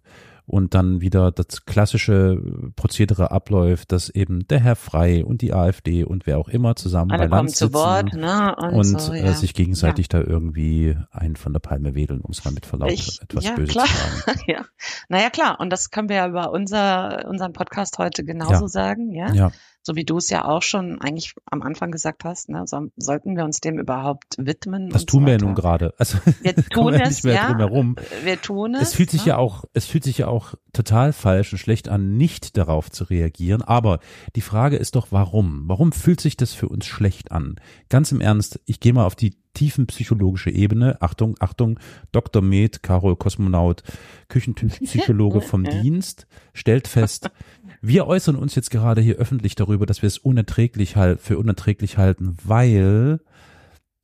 und 0.48 0.74
dann 0.74 1.00
wieder 1.00 1.30
das 1.30 1.66
klassische 1.66 2.40
Prozedere 2.74 3.30
abläuft, 3.30 3.92
dass 3.92 4.08
eben 4.08 4.46
der 4.48 4.60
Herr 4.60 4.76
Frei 4.76 5.24
und 5.24 5.42
die 5.42 5.52
AfD 5.52 6.04
und 6.04 6.26
wer 6.26 6.38
auch 6.38 6.48
immer 6.48 6.74
zusammen 6.74 7.10
alle 7.12 7.28
bei 7.28 7.36
Land 7.36 7.50
zu 7.50 7.66
sitzen 7.66 7.74
Wort, 7.74 8.14
ne? 8.14 8.56
Und, 8.56 8.74
und 8.74 9.00
so, 9.00 9.12
äh, 9.12 9.24
ja. 9.26 9.32
sich 9.34 9.54
gegenseitig 9.54 10.08
da 10.08 10.20
irgendwie 10.20 10.96
einen 11.10 11.36
von 11.36 11.52
der 11.52 11.60
Palme 11.60 11.94
wedeln, 11.94 12.20
um 12.22 12.30
es 12.30 12.44
mal 12.44 12.52
mit 12.52 12.66
Verlaub 12.66 12.90
Ich- 12.90 13.20
etwas 13.22 13.44
ja, 13.44 13.54
böse 13.54 13.72
klar. 13.72 13.86
zu 13.86 13.92
sagen. 14.24 14.40
ja. 14.46 14.64
Naja, 15.08 15.30
klar. 15.30 15.60
Und 15.60 15.70
das 15.70 15.90
können 15.90 16.08
wir 16.08 16.16
ja 16.16 16.28
über 16.28 16.50
unser, 16.50 17.26
unseren 17.28 17.52
Podcast 17.52 17.98
heute 17.98 18.24
genauso 18.24 18.52
Ja. 18.64 18.68
sagen, 18.68 19.12
ja? 19.12 19.32
Ja, 19.32 19.52
So 19.82 19.96
wie 19.96 20.04
du 20.04 20.18
es 20.18 20.28
ja 20.28 20.44
auch 20.44 20.62
schon 20.62 21.00
eigentlich 21.00 21.34
am 21.50 21.62
Anfang 21.62 21.90
gesagt 21.90 22.24
hast, 22.24 22.48
ne? 22.48 22.64
So, 22.66 22.88
sollten 22.96 23.36
wir 23.36 23.44
uns 23.44 23.60
dem 23.60 23.78
überhaupt 23.78 24.36
widmen? 24.36 24.92
und 24.92 25.06
tun 25.06 25.22
so 25.22 25.26
wir 25.26 25.38
nun 25.38 25.54
gerade. 25.54 25.94
Also 25.98 26.18
Wir 26.42 26.54
tun 26.70 26.92
wir 26.92 27.02
es, 27.02 27.08
nicht 27.08 27.24
mehr 27.24 27.34
ja. 27.34 27.46
drum 27.48 27.58
herum. 27.58 27.96
Wir 28.22 28.40
tun 28.40 28.74
es. 28.74 28.88
Es 28.88 28.94
fühlt 28.94 29.10
sich 29.10 29.22
ne? 29.22 29.28
ja 29.28 29.36
auch, 29.38 29.64
es 29.72 29.86
fühlt 29.86 30.04
sich 30.04 30.18
ja 30.18 30.28
auch 30.28 30.54
total 30.72 31.12
falsch 31.12 31.52
und 31.52 31.58
schlecht 31.58 31.88
an, 31.88 32.16
nicht 32.16 32.56
darauf 32.56 32.90
zu 32.90 33.04
reagieren. 33.04 33.62
Aber 33.62 34.00
die 34.36 34.40
Frage 34.40 34.76
ist 34.76 34.94
doch, 34.94 35.08
warum? 35.10 35.64
Warum 35.66 35.92
fühlt 35.92 36.20
sich 36.20 36.36
das 36.36 36.52
für 36.52 36.68
uns 36.68 36.86
schlecht 36.86 37.32
an? 37.32 37.56
Ganz 37.88 38.12
im 38.12 38.20
Ernst, 38.20 38.60
ich 38.66 38.80
gehe 38.80 38.92
mal 38.92 39.06
auf 39.06 39.16
die 39.16 39.36
tiefenpsychologische 39.58 40.50
Ebene. 40.50 41.02
Achtung, 41.02 41.34
Achtung, 41.40 41.80
Dr. 42.12 42.42
Med, 42.42 42.82
Carol 42.84 43.16
Kosmonaut, 43.16 43.82
Küchenpsychologe 44.28 45.40
vom. 45.48 45.64
Dienst, 45.64 46.28
stellt 46.54 46.86
fest, 46.86 47.30
wir 47.82 48.06
äußern 48.06 48.36
uns 48.36 48.54
jetzt 48.54 48.70
gerade 48.70 49.00
hier 49.00 49.16
öffentlich 49.16 49.56
darüber, 49.56 49.84
dass 49.84 50.00
wir 50.00 50.06
es 50.06 50.18
unerträglich 50.18 50.94
halt, 50.94 51.20
für 51.20 51.38
unerträglich 51.38 51.98
halten, 51.98 52.36
weil, 52.44 53.20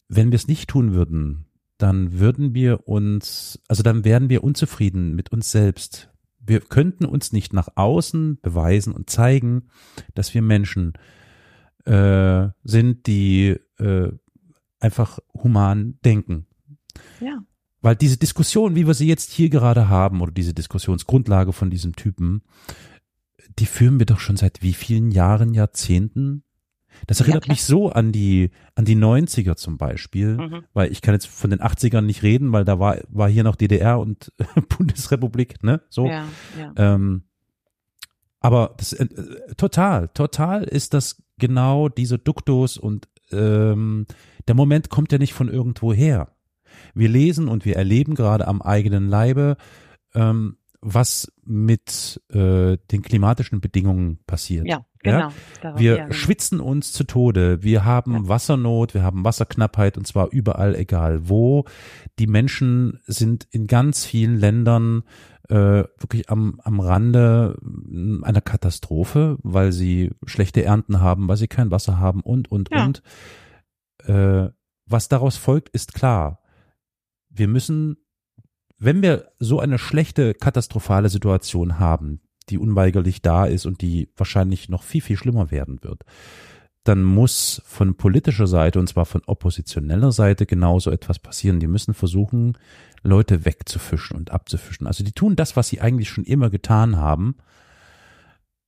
wenn 0.09 0.33
wir 0.33 0.37
es 0.37 0.49
nicht 0.49 0.69
tun 0.69 0.93
würden, 0.93 1.47
dann 1.79 2.19
würden 2.19 2.55
wir 2.55 2.89
uns, 2.89 3.61
also 3.69 3.83
dann 3.83 4.05
wären 4.05 4.29
wir 4.29 4.43
unzufrieden 4.43 5.15
mit 5.15 5.31
uns 5.31 5.53
selbst. 5.53 6.11
Wir 6.41 6.61
könnten 6.61 7.05
uns 7.05 7.33
nicht 7.33 7.53
nach 7.53 7.69
außen 7.77 8.41
beweisen 8.43 8.93
und 8.93 9.09
zeigen, 9.09 9.69
dass 10.15 10.35
wir 10.35 10.43
Menschen 10.43 10.95
äh, 11.85 12.49
sind, 12.65 13.07
die 13.07 13.57
äh, 13.79 14.11
einfach 14.85 15.19
human 15.43 15.99
denken. 16.05 16.47
Ja. 17.21 17.43
Weil 17.81 17.97
diese 17.97 18.17
Diskussion, 18.19 18.77
wie 18.77 18.87
wir 18.87 18.95
sie 18.95 19.09
jetzt 19.09 19.31
hier 19.31 19.51
gerade 19.51 19.89
haben, 19.89 20.21
oder 20.21 20.31
diese 20.33 20.55
Diskussionsgrundlage 20.55 21.53
von 21.53 21.71
diesem 21.71 21.97
Typen, 21.97 22.43
die 23.59 23.67
führen 23.67 23.99
wir 23.99 24.07
doch 24.07 24.21
schon 24.21 24.37
seit 24.37 24.63
wie 24.63 24.73
vielen 24.75 25.11
Jahren, 25.11 25.55
Jahrzehnten? 25.55 26.45
Das 27.07 27.19
Ja, 27.19 27.25
erinnert 27.25 27.45
klar. 27.45 27.55
mich 27.55 27.65
so 27.65 27.91
an 27.91 28.13
die, 28.13 28.51
an 28.75 28.85
die 28.85 28.97
90er 28.97 29.57
zum 29.57 29.77
Beispiel, 29.79 30.37
Mhm. 30.37 30.65
weil 30.73 30.93
ich 30.93 31.03
kann 31.03 31.15
jetzt 31.15 31.27
von 31.27 31.51
den 31.51 31.61
80ern 31.61 32.03
nicht 32.03 32.23
reden, 32.23 32.53
weil 32.53 32.65
da 32.65 32.79
war, 32.79 32.99
war 33.09 33.29
hier 33.29 33.43
noch 33.45 33.57
DDR 33.57 33.99
und 33.99 34.33
Bundesrepublik, 34.79 35.63
ne, 35.65 35.83
so. 35.91 36.07
Ja, 36.07 36.25
ja. 36.59 36.73
Ähm, 36.77 37.25
aber 38.41 38.75
das, 38.77 38.93
äh, 38.93 39.07
total, 39.57 40.09
total 40.09 40.65
ist 40.65 40.95
das 40.95 41.23
genau 41.39 41.89
diese 41.89 42.19
Duktus 42.19 42.77
und 42.79 43.09
ähm, 43.33 44.07
der 44.49 44.55
Moment 44.55 44.91
kommt 44.91 45.13
ja 45.13 45.19
nicht 45.19 45.35
von 45.35 45.49
irgendwo 45.49 45.93
her. 45.93 46.29
Wir 46.95 47.09
lesen 47.09 47.49
und 47.49 47.65
wir 47.65 47.77
erleben 47.77 48.15
gerade 48.15 48.47
am 48.49 48.61
eigenen 48.63 49.09
Leibe, 49.09 49.57
ähm, 50.15 50.57
was 50.81 51.33
mit 51.45 52.21
äh, 52.31 52.77
den 52.93 53.03
klimatischen 53.03 53.61
Bedingungen 53.63 54.19
passiert. 54.27 54.67
Ja, 54.69 54.85
genau. 55.03 55.31
Darauf- 55.63 55.81
Wir 55.81 55.97
ja, 55.97 56.03
genau. 56.05 56.13
schwitzen 56.15 56.61
uns 56.61 56.93
zu 56.93 57.05
Tode. 57.05 57.63
Wir 57.63 57.85
haben 57.87 58.13
Ja. 58.13 58.29
Wassernot, 58.29 58.93
wir 58.93 59.03
haben 59.03 59.25
Wasserknappheit 59.25 59.97
und 59.97 60.07
zwar 60.07 60.29
überall, 60.31 60.75
egal 60.75 61.29
wo. 61.29 61.65
Die 62.19 62.27
Menschen 62.27 63.01
sind 63.07 63.47
in 63.51 63.67
ganz 63.67 64.05
vielen 64.05 64.37
Ländern 64.37 65.05
äh, 65.49 65.85
wirklich 65.99 66.31
am, 66.31 66.61
am 66.65 66.81
Rande 66.81 67.59
einer 68.23 68.41
Katastrophe, 68.41 69.37
weil 69.43 69.73
sie 69.73 70.13
schlechte 70.27 70.65
Ernten 70.65 71.01
haben, 71.01 71.29
weil 71.29 71.37
sie 71.37 71.49
kein 71.49 71.71
Wasser 71.71 71.99
haben 71.99 72.21
und, 72.21 72.51
und, 72.51 72.71
Ja. 72.73 72.85
und. 72.87 73.03
Äh, 74.05 74.51
was 74.87 75.09
daraus 75.09 75.37
folgt, 75.37 75.71
ist 75.71 75.95
klar. 75.95 76.41
Wir 77.31 77.49
müssen, 77.49 77.97
wenn 78.79 79.03
wir 79.03 79.31
so 79.39 79.61
eine 79.61 79.79
schlechte, 79.79 80.35
katastrophale 80.35 81.09
Situation 81.09 81.79
haben, 81.79 82.21
die 82.51 82.59
unweigerlich 82.59 83.23
da 83.23 83.47
ist 83.47 83.65
und 83.65 83.81
die 83.81 84.11
wahrscheinlich 84.17 84.69
noch 84.69 84.83
viel, 84.83 85.01
viel 85.01 85.17
schlimmer 85.17 85.51
werden 85.51 85.83
wird, 85.83 86.05
dann 86.85 87.03
muss 87.03 87.63
von 87.65 87.97
politischer 87.97 88.47
Seite 88.47 88.79
und 88.79 88.89
zwar 88.89 89.07
von 89.07 89.23
oppositioneller 89.25 90.13
Seite 90.13 90.45
genauso 90.45 90.91
etwas 90.91 91.19
passieren. 91.19 91.61
Die 91.61 91.67
müssen 91.67 91.95
versuchen, 91.95 92.59
Leute 93.05 93.45
wegzufischen 93.45 94.17
und 94.17 94.31
abzufischen. 94.31 94.87
Also 94.87 95.05
die 95.05 95.13
tun 95.13 95.37
das, 95.37 95.57
was 95.57 95.69
sie 95.69 95.81
eigentlich 95.81 96.09
schon 96.09 96.25
immer 96.25 96.51
getan 96.51 96.97
haben, 96.97 97.37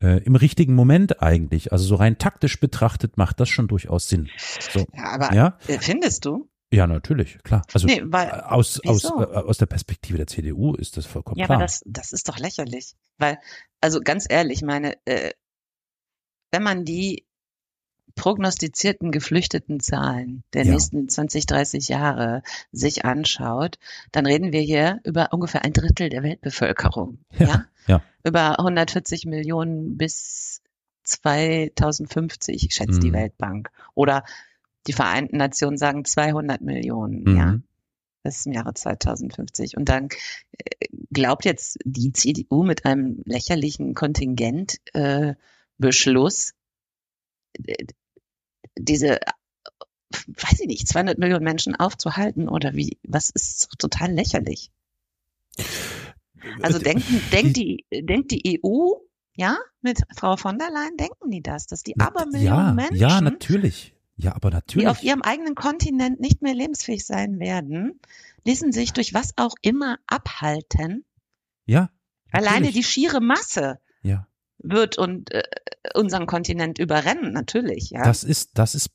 äh, 0.03 0.23
im 0.25 0.37
richtigen 0.37 0.75
Moment 0.75 1.23
eigentlich. 1.23 1.73
Also 1.73 1.85
so 1.85 1.95
rein 1.97 2.19
taktisch 2.19 2.61
betrachtet 2.61 3.17
macht 3.17 3.41
das 3.41 3.49
schon 3.49 3.67
durchaus 3.67 4.09
Sinn. 4.09 4.29
So, 4.73 4.87
Ja, 4.95 5.05
aber 5.15 5.33
ja, 5.35 5.59
äh, 5.67 5.79
findest 5.79 6.25
du? 6.27 6.51
ja, 6.71 6.87
natürlich, 6.87 7.39
klar. 7.45 7.63
Also 7.73 7.87
Nee, 7.87 8.03
weil- 8.05 8.29
äh, 8.29 8.33
aus, 8.43 8.81
aus, 8.87 9.05
äh, 9.05 9.09
aus 9.09 9.57
der 9.59 9.67
Perspektive 9.67 10.19
der 10.19 10.27
CDU 10.27 10.75
ist 10.75 10.97
das 10.97 11.07
vollkommen 11.07 11.39
Ja, 11.39 11.47
klar. 11.47 11.57
aber 11.57 11.65
das, 11.65 11.81
das 11.87 12.13
ist 12.13 12.29
doch 12.29 12.39
lächerlich. 12.39 12.95
Weil, 13.19 13.39
also 13.81 14.01
ganz 14.01 14.27
ehrlich, 14.29 14.63
meine, 14.63 14.95
äh, 15.07 15.31
wenn 16.53 16.63
man 16.63 16.85
die 16.85 17.27
prognostizierten 18.17 19.13
geflüchteten 19.13 19.79
Zahlen 19.79 20.43
der 20.53 20.65
Ja. 20.65 20.73
nächsten 20.73 21.09
20, 21.09 21.47
30 21.47 21.89
Jahre 21.89 22.43
sich 22.73 23.05
anschaut, 23.05 23.79
dann 24.11 24.27
reden 24.27 24.53
wir 24.53 24.61
hier 24.63 25.01
über 25.05 25.29
ungefähr 25.33 25.65
ein 25.65 25.73
Drittel 25.73 26.09
der 26.09 26.23
Weltbevölkerung. 26.25 27.19
Ja, 27.39 27.47
Ja. 27.47 27.65
ja. 27.87 28.03
Über 28.25 28.59
140 28.59 29.27
Millionen 29.27 29.97
bis 29.97 30.61
2050, 31.05 32.69
schätzt 32.73 33.03
die 33.03 33.11
Mhm. 33.11 33.15
Weltbank. 33.15 33.71
Oder 33.95 34.25
die 34.89 34.93
Vereinten 34.93 35.37
Nationen 35.37 35.79
sagen 35.79 36.05
200 36.05 36.61
Millionen. 36.61 37.23
Mhm. 37.23 37.37
Ja 37.37 37.59
bis 38.25 38.43
zum 38.43 38.51
Jahre 38.51 38.75
2050. 38.75 39.77
Und 39.77 39.89
dann 39.89 40.09
äh, 40.59 40.87
glaubt 41.13 41.45
jetzt 41.45 41.79
die 41.85 42.13
CDU 42.13 42.65
mit 42.65 42.85
einem 42.85 43.23
lächerlichen 43.25 43.95
Kontingentbeschluss 43.95 45.37
Beschluss, 45.79 46.55
äh, 47.65 47.87
diese 48.79 49.19
weiß 50.27 50.61
ich 50.61 50.67
nicht, 50.67 50.89
200 50.89 51.19
Millionen 51.19 51.45
Menschen 51.45 51.77
aufzuhalten 51.77 52.49
oder 52.49 52.75
wie, 52.75 52.99
was 53.03 53.31
ist 53.31 53.71
total 53.79 54.13
lächerlich. 54.13 54.71
Also 56.63 56.79
denken, 56.79 57.21
denkt 57.33 57.57
die, 57.57 57.85
denkt 57.93 58.31
die 58.31 58.61
EU, 58.63 58.93
ja, 59.35 59.59
mit 59.81 60.03
Frau 60.17 60.37
von 60.37 60.59
der 60.59 60.71
Leyen, 60.71 60.97
denken 60.97 61.31
die 61.31 61.43
das, 61.43 61.67
dass 61.67 61.83
die 61.83 61.99
Abermillionen 61.99 62.67
ja, 62.67 62.73
Menschen, 62.73 62.97
Ja, 62.97 63.21
natürlich. 63.21 63.95
Ja, 64.17 64.35
aber 64.35 64.51
natürlich. 64.51 64.85
die 64.85 64.89
auf 64.89 65.03
ihrem 65.03 65.21
eigenen 65.23 65.55
Kontinent 65.55 66.21
nicht 66.21 66.41
mehr 66.41 66.55
lebensfähig 66.55 67.05
sein 67.05 67.39
werden, 67.39 68.01
ließen 68.45 68.73
sich 68.73 68.95
durch 68.95 69.13
was 69.13 69.37
auch 69.37 69.55
immer 69.61 69.99
abhalten. 70.07 71.05
ja. 71.67 71.91
Alleine 72.33 72.67
natürlich. 72.67 72.75
die 72.75 72.83
schiere 72.83 73.21
Masse 73.21 73.79
Ja. 74.03 74.27
Wird 74.59 74.99
und 74.99 75.33
äh, 75.33 75.43
unseren 75.95 76.27
Kontinent 76.27 76.79
überrennen, 76.79 77.33
natürlich, 77.33 77.91
ja. 77.91 78.03
Das 78.03 78.25
ist, 78.25 78.59
das 78.59 78.75
ist 78.75 78.91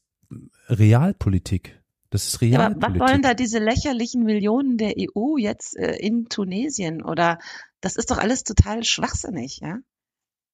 Realpolitik. 0.69 1.81
Das 2.09 2.27
ist 2.27 2.41
Ja, 2.41 2.59
aber 2.59 2.75
was 2.75 2.81
Realpolitik. 2.81 3.01
wollen 3.09 3.21
da 3.21 3.33
diese 3.33 3.59
lächerlichen 3.59 4.23
Millionen 4.23 4.77
der 4.77 4.95
EU 4.97 5.37
jetzt 5.37 5.77
äh, 5.77 5.95
in 5.95 6.27
Tunesien 6.27 7.01
oder 7.01 7.39
das 7.79 7.95
ist 7.95 8.11
doch 8.11 8.17
alles 8.17 8.43
total 8.43 8.83
schwachsinnig, 8.83 9.59
ja? 9.61 9.79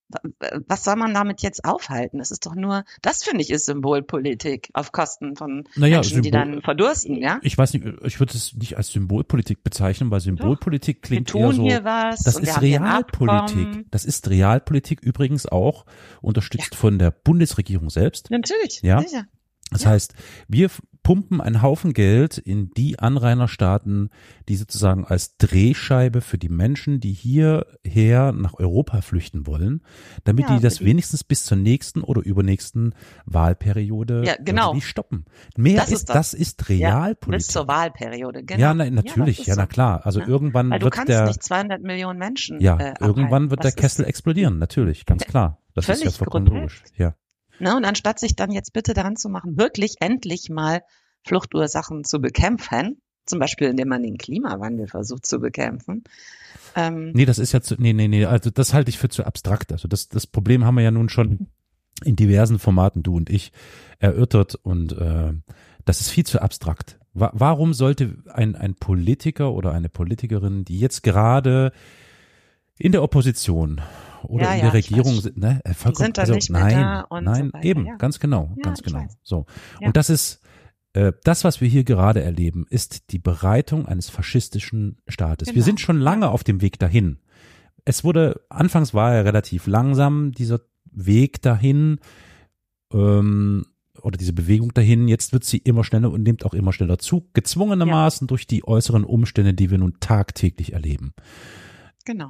Wa- 0.10 0.22
Was 0.68 0.84
soll 0.84 0.96
man 0.96 1.14
damit 1.14 1.42
jetzt 1.42 1.66
aufhalten? 1.66 2.20
Das 2.20 2.32
ist 2.32 2.46
doch 2.46 2.56
nur, 2.56 2.84
das 3.02 3.24
finde 3.24 3.44
ich 3.44 3.50
ist 3.52 3.66
Symbolpolitik 3.66 4.70
auf 4.74 4.92
Kosten 4.92 5.36
von 5.36 5.68
Naja, 5.76 5.98
Menschen, 5.98 6.22
die 6.22 6.30
Symbol- 6.30 6.32
dann 6.54 6.62
verdursten, 6.62 7.18
ja? 7.22 7.40
Ich 7.44 7.58
weiß 7.58 7.74
nicht, 7.74 7.86
ich 8.04 8.20
würde 8.20 8.34
es 8.36 8.54
nicht 8.56 8.78
als 8.78 8.92
Symbolpolitik 8.92 9.64
bezeichnen, 9.64 10.10
weil 10.12 10.20
Symbolpolitik 10.22 10.98
Wir 10.98 11.02
klingt 11.24 11.36
eher 11.36 11.42
tun 11.48 11.56
so. 11.56 11.64
hier 11.64 11.84
was. 11.84 12.24
Das 12.24 12.36
und 12.38 12.44
wir 12.44 12.50
ist 12.52 12.62
Realpolitik. 12.62 13.86
Das 13.92 14.06
ist 14.06 14.30
Realpolitik 14.30 15.02
übrigens 15.02 15.46
auch 15.46 15.86
unterstützt 16.22 16.76
von 16.76 17.00
der 17.00 17.12
Bundesregierung 17.12 17.90
selbst. 17.90 18.32
Natürlich, 18.32 18.82
Ja. 18.82 19.02
sicher. 19.02 19.26
Das 19.72 19.84
Ja. 19.84 19.90
heißt, 19.90 20.14
wir 20.48 20.70
pumpen 21.08 21.40
einen 21.40 21.62
Haufen 21.62 21.94
Geld 21.94 22.38
in 22.38 22.70
die 22.72 23.00
Anrainerstaaten, 23.00 24.10
die 24.50 24.58
sozusagen 24.58 25.06
als 25.06 25.38
Drehscheibe 25.38 26.20
für 26.20 26.38
die 26.38 26.50
Menschen, 26.50 27.00
die 27.00 27.14
hierher 27.14 28.34
nach 28.34 28.56
Europa 28.56 29.00
flüchten 29.00 29.48
wollen, 29.48 29.84
damit 30.26 30.50
Ja, 30.50 30.58
die 30.58 30.62
das 30.62 30.80
die- 30.80 30.86
wenigstens 30.86 31.24
bis 31.24 31.46
zur 31.46 31.58
nächsten 31.58 32.02
oder 32.02 32.22
übernächsten 32.26 32.94
Wahlperiode 33.26 34.24
Ja, 34.26 34.34
genau. 34.44 34.72
irgendwie 34.72 34.86
stoppen. 34.86 35.24
Mehr 35.56 35.78
Das 35.78 35.86
ist, 35.92 35.94
ist 36.00 36.10
das. 36.10 36.16
das 36.32 36.34
ist 36.34 36.70
Ja, 36.70 36.76
Realpolitik. 37.04 37.38
bis 37.38 37.48
zur 37.48 37.70
Wahlperiode, 37.70 38.44
genau. 38.44 38.60
Ja, 38.60 38.74
na, 38.74 38.90
natürlich, 38.90 39.38
ja, 39.46 39.54
ist 39.54 39.58
na 39.58 39.64
so. 39.64 39.68
klar. 39.68 40.06
Also 40.06 40.20
Ja. 40.20 40.28
irgendwann 40.28 40.70
Weil 40.72 40.80
du 40.80 40.86
wird 40.88 40.94
kannst 40.96 41.10
der, 41.10 41.28
nicht 41.28 41.42
200 41.42 41.82
Millionen 41.84 42.20
Menschen 42.20 42.60
ja, 42.60 42.76
äh, 42.78 42.94
irgendwann 43.00 43.50
wird 43.50 43.62
der 43.64 43.72
Das 43.72 43.76
ist- 43.76 43.80
Kessel 43.80 44.04
explodieren, 44.06 44.60
natürlich, 44.60 45.06
ganz 45.06 45.24
klar. 45.26 45.62
Das 45.74 45.86
ist 45.86 45.88
ja 45.88 45.96
völlig 46.12 46.18
vollkommen 46.18 46.48
logisch. 46.48 46.84
Ja. 46.98 47.16
Ne? 47.60 47.76
Und 47.76 47.86
anstatt 47.86 48.20
sich 48.20 48.36
dann 48.36 48.52
jetzt 48.52 48.74
bitte 48.74 48.94
daran 48.94 49.16
zu 49.16 49.30
machen, 49.30 49.58
wirklich 49.58 49.96
endlich 50.00 50.50
mal 50.50 50.82
Fluchtursachen 51.24 52.04
zu 52.04 52.20
bekämpfen, 52.20 53.02
zum 53.26 53.40
Beispiel 53.40 53.68
indem 53.68 53.90
man 53.90 54.04
den 54.04 54.18
Klimawandel 54.18 54.88
versucht 54.88 55.26
zu 55.26 55.40
bekämpfen, 55.40 56.04
ähm, 56.76 57.12
Nee, 57.14 57.26
das 57.26 57.40
ist 57.40 57.52
ja 57.54 57.62
zu, 57.62 57.76
nee, 57.80 57.94
nee, 57.94 58.08
nee, 58.08 58.26
also 58.26 58.52
das 58.52 58.74
halte 58.74 58.90
ich 58.90 59.00
für 59.00 59.10
zu 59.10 59.26
abstrakt. 59.26 59.72
Also 59.72 59.88
das, 59.88 60.10
das 60.10 60.28
Problem 60.28 60.64
haben 60.64 60.76
wir 60.76 60.84
ja 60.84 60.92
nun 60.92 61.10
schon 61.10 61.48
in 62.04 62.16
diversen 62.16 62.60
Formaten, 62.60 63.02
du 63.02 63.16
und 63.16 63.30
ich, 63.30 63.52
erörtert 64.00 64.56
und 64.56 64.94
äh, 64.94 65.34
das 65.86 66.02
ist 66.02 66.10
viel 66.10 66.26
zu 66.26 66.42
abstrakt. 66.42 67.00
Wa 67.14 67.32
warum 67.34 67.74
sollte 67.74 68.18
ein, 68.32 68.56
ein 68.56 68.76
Politiker 68.76 69.54
oder 69.54 69.72
eine 69.72 69.90
Politikerin, 69.90 70.66
die 70.66 70.80
jetzt 70.80 71.02
gerade 71.02 71.72
in 72.78 72.92
der 72.92 73.02
Opposition 73.02 73.82
oder 74.28 74.44
Ja, 74.46 74.54
in 74.54 74.66
ja, 74.66 74.72
der 74.72 74.80
ich 74.80 74.90
Regierung 74.92 75.20
sind, 75.22 75.38
ne, 75.38 75.62
vollkommen, 75.74 76.06
sind 76.06 76.18
da 76.18 76.22
also, 76.24 76.34
nicht 76.36 76.50
mehr 76.50 76.62
nein, 76.62 76.74
da 76.76 77.02
und 77.02 77.26
so 77.26 77.32
nein, 77.32 77.54
weiter, 77.54 77.66
eben, 77.66 77.86
ja. 77.86 77.96
ganz 77.96 78.20
genau, 78.20 78.52
Ja, 78.58 78.62
ganz 78.64 78.82
genau. 78.82 79.00
weiß. 79.00 79.18
So. 79.24 79.46
Ja. 79.80 79.88
Und 79.88 79.98
das 79.98 80.10
ist 80.10 80.42
äh, 80.94 81.14
das, 81.24 81.44
was 81.44 81.62
wir 81.62 81.68
hier 81.68 81.84
gerade 81.84 82.22
erleben, 82.24 82.66
ist 82.70 83.12
die 83.12 83.20
Bereitung 83.20 83.86
eines 83.88 84.10
faschistischen 84.10 84.98
Staates. 85.08 85.48
Wir 85.50 85.54
Genau. 85.56 85.66
sind 85.66 85.80
schon 85.80 86.00
lange 86.00 86.30
auf 86.30 86.44
dem 86.44 86.62
Weg 86.62 86.80
dahin. 86.80 87.20
Es 87.86 88.04
wurde, 88.04 88.42
anfangs 88.50 88.94
war 88.94 89.14
er 89.14 89.24
relativ 89.26 89.68
langsam, 89.68 90.32
dieser 90.32 90.62
Weg 90.92 91.42
dahin, 91.42 92.00
ähm, 92.94 93.66
oder 94.02 94.18
diese 94.18 94.34
Bewegung 94.34 94.74
dahin. 94.74 95.08
Jetzt 95.08 95.34
wird 95.34 95.44
sie 95.44 95.58
immer 95.58 95.84
schneller 95.84 96.12
und 96.12 96.22
nimmt 96.24 96.46
auch 96.46 96.54
immer 96.54 96.72
schneller 96.72 97.00
zu, 97.00 97.30
gezwungenermaßen 97.34 98.28
durch 98.28 98.46
die 98.48 98.66
äußeren 98.68 99.04
Umstände, 99.04 99.54
die 99.54 99.72
wir 99.72 99.78
nun 99.80 100.00
tagtäglich 100.00 100.74
erleben. 100.74 101.14
genau. 102.06 102.30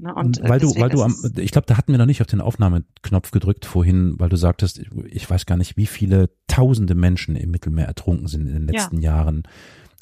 Ne? 0.00 0.14
Und, 0.14 0.38
äh, 0.40 0.48
weil 0.48 0.60
du, 0.60 0.74
weil 0.76 0.88
du 0.88 1.02
am, 1.02 1.14
ich 1.36 1.50
glaube, 1.52 1.66
da 1.66 1.76
hatten 1.76 1.92
wir 1.92 1.98
noch 1.98 2.06
nicht 2.06 2.20
auf 2.20 2.26
den 2.26 2.40
Aufnahmeknopf 2.40 3.30
gedrückt 3.30 3.64
vorhin, 3.66 4.14
weil 4.18 4.28
du 4.28 4.36
sagtest, 4.36 4.80
ich- 5.06 5.28
weiß 5.30 5.46
gar 5.46 5.56
nicht, 5.56 5.76
wie 5.76 5.86
viele 5.86 6.30
tausende 6.48 6.94
Menschen 6.94 7.36
im 7.36 7.50
Mittelmeer 7.50 7.86
ertrunken 7.86 8.26
sind 8.26 8.46
in 8.46 8.54
den 8.54 8.68
Ja. 8.68 8.72
letzten 8.82 9.00
Jahren. 9.00 9.42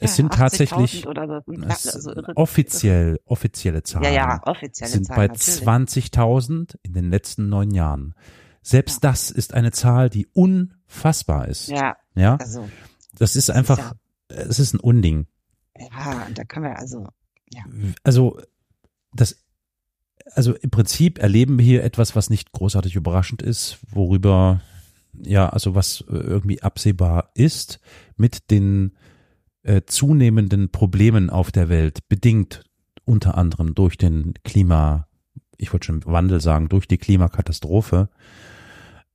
Es 0.01 0.13
ja, 0.13 0.17
sind 0.19 0.33
80.000 0.33 0.39
tatsächlich 0.39 1.03
so. 1.03 1.11
es, 1.67 1.95
Also 1.95 2.13
offiziell, 2.37 3.19
offizielle 3.25 3.83
Zahlen 3.83 4.05
Ja, 4.05 4.11
ja, 4.13 4.41
offizielle 4.47 4.91
sind 4.93 5.07
Zahlen 5.07 5.17
bei 5.17 5.27
natürlich. 5.27 5.63
20.000 5.63 6.79
in 6.83 6.93
den 6.95 7.11
letzten 7.11 7.49
neun 7.49 7.73
Jahren. 7.73 8.15
Selbst 8.63 9.03
das 9.03 9.31
ist 9.31 9.55
eine 9.55 9.73
Zahl, 9.73 10.09
die 10.11 10.27
unfassbar 10.29 11.49
ist. 11.49 11.69
Ja, 11.69 11.97
Ja, 12.15 12.37
also, 12.37 12.69
das 13.19 13.35
ist 13.35 13.51
einfach, 13.51 13.95
es 14.29 14.59
ist 14.61 14.75
ein 14.75 14.81
Unding. 14.81 15.27
ja, 15.77 16.27
und 16.29 16.39
da 16.39 16.45
können 16.45 16.67
wir 16.67 16.79
also, 16.79 17.09
also 18.05 18.39
das 19.15 19.37
also 20.35 20.55
im 20.55 20.71
Prinzip 20.71 21.19
erleben 21.19 21.59
wir 21.59 21.65
hier 21.65 21.85
etwas, 21.85 22.17
was 22.17 22.31
nicht 22.31 22.53
großartig 22.53 22.97
überraschend 22.97 23.43
ist, 23.43 23.79
worüber 23.91 24.61
ja, 25.23 25.49
also 25.49 25.75
was 25.75 26.05
äh, 26.09 26.17
irgendwie 26.17 26.63
absehbar 26.63 27.31
ist 27.35 27.81
mit 28.17 28.51
den 28.51 28.93
äh, 29.63 29.83
zunehmenden 29.87 30.71
Problemen 30.71 31.31
auf 31.31 31.51
der 31.51 31.69
Welt, 31.69 32.09
bedingt 32.09 32.65
unter 33.05 33.37
anderem 33.37 33.75
durch 33.75 33.97
den 33.97 34.35
Klima, 34.45 35.09
ich 35.57 35.73
wollte 35.73 35.87
schon 35.87 36.05
Wandel 36.05 36.41
sagen, 36.41 36.69
durch 36.69 36.87
die 36.87 36.99
Klimakatastrophe, 36.99 38.09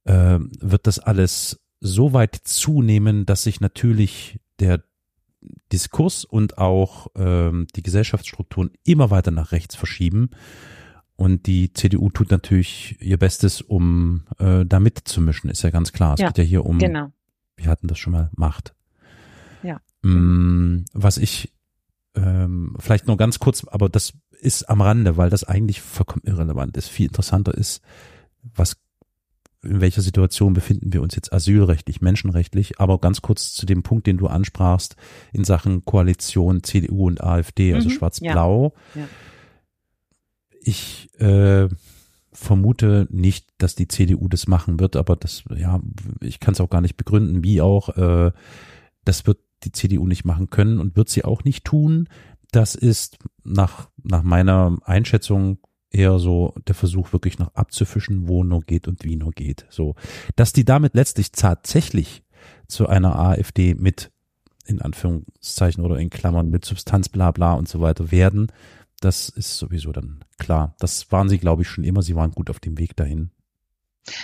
äh, 0.05 0.39
wird 0.59 0.87
das 0.87 0.99
alles 0.99 1.59
so 1.79 2.13
weit 2.13 2.35
zunehmen, 2.35 3.25
dass 3.25 3.43
sich 3.43 3.61
natürlich 3.61 4.39
der 4.59 4.83
Diskurs 5.71 6.23
und 6.23 6.57
auch 6.57 7.07
ähm, 7.15 7.67
die 7.75 7.83
Gesellschaftsstrukturen 7.83 8.71
immer 8.85 9.09
weiter 9.11 9.31
nach 9.31 9.51
rechts 9.51 9.75
verschieben. 9.75 10.29
Und 11.15 11.45
die 11.45 11.71
CDU 11.73 12.09
tut 12.09 12.31
natürlich 12.31 12.97
ihr 12.99 13.17
Bestes, 13.17 13.61
um 13.61 14.23
äh, 14.39 14.65
da 14.65 14.79
mitzumischen, 14.79 15.49
ist 15.49 15.61
ja 15.61 15.69
ganz 15.69 15.91
klar. 15.93 16.15
Es 16.15 16.19
Ja, 16.19 16.27
geht 16.27 16.39
ja 16.39 16.43
hier 16.43 16.65
um, 16.65 16.79
genau. 16.79 17.11
wir 17.55 17.67
hatten 17.67 17.87
das 17.87 17.99
schon 17.99 18.13
mal, 18.13 18.29
Macht. 18.35 18.73
Ja. 19.61 19.79
Mm, 20.01 20.85
was 20.93 21.17
ich 21.17 21.53
ähm, 22.15 22.75
vielleicht 22.79 23.07
nur 23.07 23.17
ganz 23.17 23.39
kurz, 23.39 23.63
aber 23.65 23.89
das 23.89 24.13
ist 24.41 24.69
am 24.69 24.81
Rande, 24.81 25.15
weil 25.17 25.29
das 25.29 25.43
eigentlich 25.43 25.81
vollkommen 25.81 26.23
irrelevant 26.25 26.75
ist. 26.77 26.89
Viel 26.89 27.07
interessanter 27.07 27.53
ist, 27.53 27.81
was 28.41 28.77
in 29.63 29.79
welcher 29.79 30.01
Situation 30.01 30.53
befinden 30.53 30.91
wir 30.91 31.01
uns 31.01 31.15
jetzt 31.15 31.31
asylrechtlich, 31.31 32.01
menschenrechtlich, 32.01 32.79
aber 32.81 32.99
ganz 32.99 33.21
kurz 33.21 33.53
zu 33.53 33.65
dem 33.65 33.81
Punkt, 33.81 34.07
den 34.07 34.17
du 34.17 34.27
ansprachst 34.27 34.97
in 35.31 35.45
Sachen 35.45 35.85
Koalition 35.85 36.63
CDU 36.63 37.07
und 37.07 37.23
AfD, 37.23 37.73
also 37.73 37.87
Mhm, 37.87 37.93
schwarz-blau. 37.93 38.73
ja. 38.95 39.07
Ich 40.63 41.09
äh, 41.19 41.67
vermute 42.31 43.07
nicht, 43.11 43.47
dass 43.57 43.75
die 43.75 43.87
CDU 43.87 44.27
das 44.27 44.47
machen 44.47 44.79
wird, 44.79 44.95
aber 44.95 45.15
das, 45.15 45.43
ja, 45.55 45.79
ich 46.21 46.39
kann 46.39 46.53
es 46.53 46.61
auch 46.61 46.69
gar 46.69 46.81
nicht 46.81 46.97
begründen, 46.97 47.43
wie 47.43 47.61
auch, 47.61 47.89
äh, 47.97 48.31
das 49.05 49.27
wird 49.27 49.39
die 49.63 49.71
CDU 49.71 50.07
nicht 50.07 50.25
machen 50.25 50.49
können 50.49 50.79
und 50.79 50.95
wird 50.95 51.09
sie 51.09 51.23
auch 51.23 51.43
nicht 51.43 51.63
tun. 51.65 52.07
Das 52.51 52.75
ist 52.75 53.17
nach, 53.43 53.89
nach 54.03 54.23
meiner 54.23 54.77
Einschätzung 54.83 55.59
eher 55.89 56.19
so 56.19 56.53
der 56.67 56.75
Versuch, 56.75 57.13
wirklich 57.13 57.39
noch 57.39 57.53
abzufischen, 57.55 58.27
wo 58.27 58.43
nur 58.43 58.61
geht 58.61 58.87
und 58.87 59.03
wie 59.03 59.15
nur 59.15 59.31
geht. 59.31 59.65
So, 59.69 59.95
dass 60.35 60.53
die 60.53 60.65
damit 60.65 60.95
letztlich 60.95 61.31
tatsächlich 61.31 62.23
zu 62.67 62.87
einer 62.87 63.17
AfD 63.17 63.75
mit 63.75 64.11
in 64.65 64.81
Anführungszeichen 64.81 65.83
oder 65.83 65.97
in 65.97 66.09
Klammern 66.09 66.49
mit 66.49 66.65
Substanz 66.65 67.09
bla 67.09 67.31
bla 67.31 67.53
und 67.53 67.67
so 67.67 67.81
weiter 67.81 68.11
werden, 68.11 68.47
das 69.03 69.29
ist 69.29 69.57
sowieso 69.57 69.91
dann 69.91 70.23
klar. 70.37 70.75
Das 70.79 71.11
waren 71.11 71.29
sie, 71.29 71.37
glaube 71.39 71.61
ich, 71.63 71.67
schon 71.69 71.83
immer. 71.83 72.01
Sie 72.01 72.15
waren 72.15 72.31
gut 72.31 72.49
auf 72.49 72.59
dem 72.59 72.77
Weg 72.77 72.95
dahin. 72.95 73.31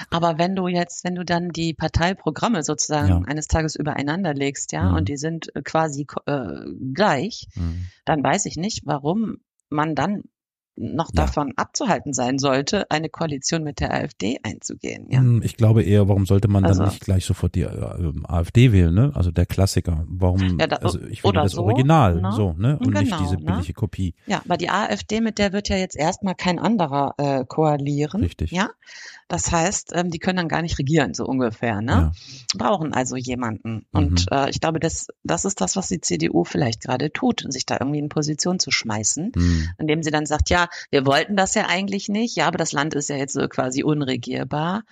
Aber 0.10 0.38
wenn 0.38 0.56
du 0.56 0.68
jetzt, 0.68 1.06
wenn 1.06 1.16
du 1.16 1.24
dann 1.24 1.50
die 1.50 1.74
Parteiprogramme 1.74 2.64
sozusagen 2.64 3.08
Ja. 3.08 3.22
eines 3.26 3.48
Tages 3.48 3.76
übereinander 3.76 4.34
legst, 4.34 4.74
ja, 4.74 4.90
Mhm. 4.90 4.96
und 4.98 5.10
die 5.10 5.16
sind 5.18 5.56
äh, 5.56 5.62
quasi 5.62 6.06
äh, 6.26 6.66
gleich, 6.94 7.48
Mhm. 7.56 7.86
dann 8.06 8.24
weiß 8.24 8.46
ich 8.46 8.58
nicht, 8.58 8.82
warum 8.86 9.38
man 9.70 9.96
dann 9.96 10.24
noch 10.80 11.10
Ja. 11.14 11.26
davon 11.26 11.54
abzuhalten 11.58 12.14
sein 12.14 12.40
sollte, 12.40 12.90
eine 12.90 13.10
Koalition 13.10 13.64
mit 13.64 13.80
der 13.80 13.94
AfD 13.94 14.40
einzugehen. 14.44 15.08
Ja. 15.10 15.20
Hm, 15.20 15.42
Ich 15.44 15.58
glaube 15.58 15.84
eher, 15.84 16.08
warum 16.08 16.26
sollte 16.26 16.48
man 16.48 16.64
Also- 16.66 16.84
dann 16.84 16.90
nicht 16.90 17.02
gleich 17.04 17.26
sofort 17.26 17.56
die 17.56 17.62
äh, 17.62 18.14
AfD 18.24 18.72
wählen, 18.72 18.94
ne? 18.94 19.12
Also 19.14 19.32
der 19.32 19.46
Klassiker. 19.46 20.06
Warum? 20.08 20.58
Ja, 20.60 20.68
da- 20.68 20.78
also 20.78 21.00
ich 21.02 21.24
oder 21.26 21.44
das 21.44 21.52
so, 21.54 21.64
Original, 21.64 22.22
ne? 22.22 22.32
so, 22.32 22.54
ne? 22.54 22.78
Und 22.80 22.94
nicht 22.94 23.04
Genau, 23.06 23.20
diese 23.22 23.36
ne? 23.36 23.42
billige 23.46 23.74
Kopie. 23.74 24.16
Ja, 24.26 24.42
aber 24.46 24.58
die 24.58 24.70
AfD, 24.70 25.22
mit 25.22 25.38
der 25.38 25.54
wird 25.54 25.70
ja 25.70 25.76
jetzt 25.78 25.98
erstmal 25.98 26.36
kein 26.36 26.60
anderer 26.60 27.14
äh, 27.18 27.44
koalieren. 27.46 28.22
Richtig. 28.22 28.52
Ja, 28.52 28.70
das 29.28 29.52
heißt, 29.52 29.92
ähm, 29.96 30.10
die 30.10 30.20
können 30.20 30.38
dann 30.38 30.48
gar 30.48 30.62
nicht 30.62 30.80
regieren, 30.80 31.14
so 31.14 31.26
ungefähr. 31.26 31.82
Ne? 31.82 31.92
Ja. 31.92 32.12
Brauchen 32.58 32.94
also 32.94 33.16
jemanden. 33.18 33.86
Und 33.92 34.26
äh, 34.32 34.50
ich 34.50 34.60
glaube, 34.62 34.80
das, 34.80 35.08
das 35.24 35.46
ist 35.46 35.60
das, 35.62 35.76
was 35.76 35.88
die 35.90 36.00
CDU 36.02 36.44
vielleicht 36.46 36.82
gerade 36.82 37.12
tut, 37.12 37.44
sich 37.50 37.66
da 37.66 37.78
irgendwie 37.80 38.00
in 38.00 38.10
Position 38.10 38.60
zu 38.60 38.72
schmeißen, 38.72 39.32
Hm. 39.36 39.68
indem 39.78 40.02
sie 40.04 40.12
dann 40.12 40.26
sagt, 40.26 40.50
ja, 40.50 40.68
wir 40.92 41.06
wollten 41.06 41.36
das 41.36 41.56
ja 41.56 41.68
eigentlich 41.68 42.10
nicht, 42.10 42.36
ja, 42.36 42.48
aber 42.48 42.58
das 42.58 42.72
Land 42.72 42.94
ist 42.94 43.10
ja 43.10 43.16
jetzt 43.18 43.34
so 43.34 43.48
quasi 43.48 43.84
unregierbar. 43.84 44.84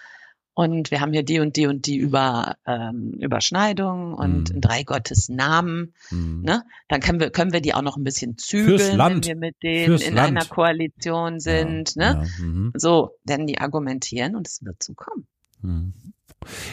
Und 0.53 0.89
wir 0.89 1.01
haben 1.01 1.13
hier 1.13 1.21
die 1.21 1.39
und 1.39 1.55
die 1.55 1.67
und 1.67 1.85
die 1.85 1.97
über, 1.97 2.55
ähm, 2.65 3.11
Überschneidungen 3.19 4.15
und 4.15 4.49
Mhm. 4.49 4.55
in 4.55 4.61
drei 4.61 4.81
Gottes 4.81 5.29
Namen. 5.29 5.93
Hm. 6.09 6.41
Ne? 6.41 6.63
Dann 6.87 6.99
können 6.99 7.19
wir, 7.19 7.29
können 7.29 7.53
wir 7.53 7.61
die 7.61 7.75
auch 7.75 7.83
noch 7.83 7.95
ein 7.95 8.03
bisschen 8.03 8.39
zügeln, 8.39 8.97
wenn 8.97 9.23
wir 9.23 9.35
mit 9.35 9.55
denen 9.61 9.85
Fürs 9.99 10.01
in 10.01 10.15
Land. 10.15 10.29
einer 10.29 10.45
Koalition 10.45 11.39
sind. 11.39 11.93
ja, 11.95 12.15
ne? 12.15 12.27
Ja, 12.39 12.43
mhm. 12.43 12.71
So, 12.75 13.11
denn 13.23 13.45
die 13.45 13.59
argumentieren 13.59 14.35
und 14.35 14.47
es 14.47 14.63
wird 14.65 14.81
so 14.81 14.95
kommen. 14.95 15.27
Hm. 15.61 15.93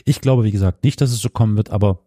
Ich 0.06 0.22
glaube, 0.22 0.44
wie 0.44 0.50
gesagt, 0.52 0.82
nicht, 0.82 1.02
dass 1.02 1.10
es 1.12 1.20
so 1.20 1.28
kommen 1.28 1.58
wird, 1.58 1.68
aber 1.68 2.06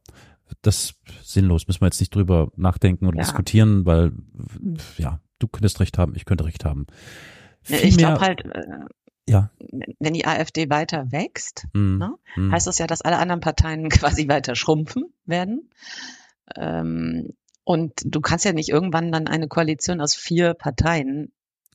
das 0.63 0.86
ist 0.86 0.95
sinnlos. 1.31 1.67
Müssen 1.67 1.81
wir 1.81 1.88
jetzt 1.88 1.99
nicht 1.99 2.15
drüber 2.15 2.51
nachdenken 2.55 3.05
oder 3.05 3.17
Ja. 3.17 3.23
diskutieren, 3.23 3.86
weil, 3.86 4.13
ja, 4.97 5.19
du 5.39 5.47
könntest 5.47 5.80
recht 5.80 5.97
haben, 5.97 6.15
ich 6.15 6.26
könnte 6.26 6.45
recht 6.45 6.65
haben. 6.65 6.88
ich 7.63 7.78
Vielmehr- 7.78 7.97
glaube 7.97 8.21
halt, 8.21 8.45
äh, 8.45 8.86
ja. 9.30 9.50
wenn 10.00 10.13
die 10.13 10.26
AfD 10.26 10.69
weiter 10.69 11.12
wächst, 11.12 11.65
hm, 11.73 11.97
Ne? 11.97 12.13
hm. 12.36 12.52
heißt 12.52 12.67
das 12.67 12.78
ja, 12.78 12.88
dass 12.88 13.02
alle 13.02 13.17
anderen 13.17 13.41
Parteien 13.41 13.89
quasi 13.89 14.28
weiter 14.28 14.56
schrumpfen 14.56 15.06
werden. 15.26 15.69
Ähm, 16.56 17.34
und 17.63 17.93
du 18.06 18.21
kannst 18.21 18.45
ja 18.45 18.54
nicht 18.54 18.69
irgendwann 18.69 19.12
dann 19.12 19.28
eine 19.28 19.50
Koalition 19.50 20.00
aus 20.00 20.15
vier 20.15 20.54
Parteien 20.54 21.34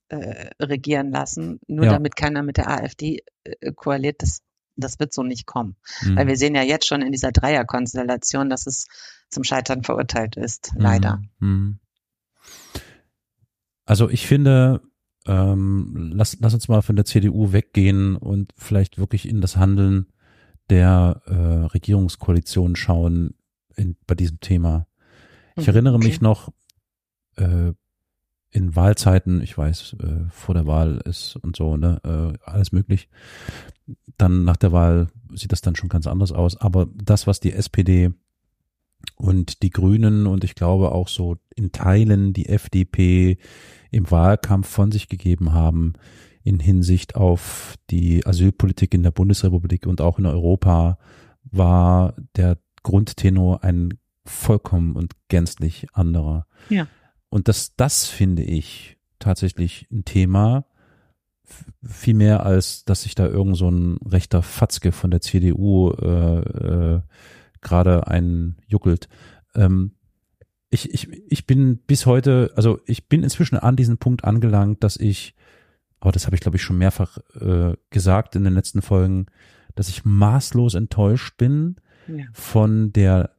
äh, 0.09 0.51
regieren 0.61 1.11
lassen, 1.11 1.61
nur 1.66 1.85
Ja. 1.87 1.92
damit 1.92 2.16
keiner 2.16 2.42
mit 2.42 2.57
der 2.57 2.70
AfD 2.70 3.22
äh, 3.44 3.72
koaliert. 3.72 4.22
Das, 4.22 4.40
das 4.77 4.98
wird 4.98 5.12
so 5.12 5.22
nicht 5.22 5.44
kommen. 5.46 5.77
hm. 6.01 6.16
Weil 6.16 6.27
wir 6.29 6.37
sehen 6.38 6.55
ja 6.55 6.62
jetzt 6.62 6.87
schon 6.87 7.03
in 7.03 7.12
dieser 7.12 7.33
Dreierkonstellation, 7.33 8.48
dass 8.48 8.66
es 8.66 8.87
zum 9.29 9.44
Scheitern 9.44 9.83
verurteilt 9.83 10.37
ist, 10.37 10.72
leider. 10.77 11.20
Also 13.84 14.08
ich 14.08 14.26
finde, 14.26 14.82
ähm, 15.26 16.10
lass, 16.14 16.36
lass 16.40 16.54
uns 16.54 16.68
mal 16.68 16.82
von 16.82 16.96
der 16.96 17.04
CDU 17.04 17.52
weggehen 17.52 18.16
und 18.16 18.52
vielleicht 18.56 18.98
wirklich 18.98 19.28
in 19.28 19.40
das 19.40 19.56
Handeln 19.56 20.06
der 20.70 21.22
äh, 21.26 21.66
Regierungskoalition 21.66 22.76
schauen 22.76 23.34
in, 23.76 23.96
bei 24.06 24.14
diesem 24.14 24.40
Thema. 24.40 24.86
Ich 25.56 25.66
Mhm, 25.66 25.72
erinnere 25.74 25.98
mich 25.98 26.20
noch 26.20 26.52
äh, 27.36 27.72
in 28.50 28.76
Wahlzeiten, 28.76 29.42
ich 29.42 29.56
weiß, 29.56 29.96
äh, 30.00 30.28
vor 30.30 30.54
der 30.54 30.66
Wahl 30.66 31.00
ist 31.04 31.36
und 31.36 31.56
so, 31.56 31.76
ne, 31.76 32.00
äh, 32.04 32.38
alles 32.50 32.72
möglich. 32.72 33.08
Dann 34.18 34.44
nach 34.44 34.56
der 34.56 34.72
Wahl 34.72 35.08
sieht 35.34 35.52
das 35.52 35.62
dann 35.62 35.74
schon 35.74 35.88
ganz 35.88 36.06
anders 36.06 36.32
aus. 36.32 36.56
Aber 36.56 36.86
das, 36.94 37.26
was 37.26 37.40
die 37.40 37.52
SPD 37.52 38.10
und 39.16 39.62
die 39.62 39.70
Grünen 39.70 40.26
und 40.26 40.44
ich 40.44 40.54
glaube 40.54 40.92
auch 40.92 41.08
so 41.08 41.36
in 41.54 41.72
Teilen 41.72 42.32
die 42.32 42.48
FDP 42.48 43.38
im 43.90 44.10
Wahlkampf 44.10 44.68
von 44.68 44.90
sich 44.90 45.08
gegeben 45.08 45.52
haben 45.52 45.94
in 46.44 46.58
Hinsicht 46.58 47.14
auf 47.14 47.76
die 47.90 48.26
Asylpolitik 48.26 48.94
in 48.94 49.02
der 49.02 49.10
Bundesrepublik 49.12 49.86
und 49.86 50.00
auch 50.00 50.18
in 50.18 50.26
Europa, 50.26 50.98
war 51.44 52.14
der 52.36 52.58
Grundtenor 52.82 53.62
ein 53.62 53.94
vollkommen 54.24 54.96
und 54.96 55.12
gänzlich 55.28 55.86
anderer. 55.92 56.46
Ja. 56.68 56.88
Und 57.28 57.48
das, 57.48 57.74
das 57.76 58.06
finde 58.06 58.42
ich 58.42 58.98
tatsächlich 59.18 59.86
ein 59.90 60.04
Thema, 60.04 60.66
viel 61.84 62.14
mehr 62.14 62.46
als, 62.46 62.84
dass 62.84 63.02
sich 63.02 63.14
da 63.14 63.26
irgend 63.26 63.56
so 63.56 63.68
ein 63.68 63.98
rechter 64.04 64.42
Fatzke 64.42 64.92
von 64.92 65.10
der 65.10 65.20
CDU 65.20 65.90
äh, 65.90 66.40
äh, 66.40 67.00
gerade 67.62 68.07
einjuckelt. 68.07 69.09
Ähm, 69.55 69.92
ich, 70.70 70.92
ich, 70.92 71.09
ich 71.31 71.46
bin 71.46 71.79
bis 71.87 72.07
heute, 72.07 72.53
also 72.57 72.81
ich 72.87 73.09
bin 73.09 73.22
inzwischen 73.22 73.59
an 73.59 73.77
diesen 73.77 73.98
Punkt 73.98 74.25
angelangt, 74.25 74.83
dass 74.85 74.96
ich, 74.96 75.35
aber 76.01 76.12
das 76.12 76.27
habe 76.27 76.35
ich 76.37 76.40
glaube 76.40 76.57
ich 76.57 76.62
schon 76.62 76.79
mehrfach 76.79 77.18
äh, 77.40 77.75
gesagt 77.90 78.37
in 78.37 78.44
den 78.44 78.55
letzten 78.55 78.83
Folgen, 78.83 79.27
dass 79.75 79.88
ich 79.88 80.05
maßlos 80.05 80.75
enttäuscht 80.75 81.37
bin 81.37 81.77
Ja. 82.09 82.25
von 82.33 82.92
der 82.92 83.31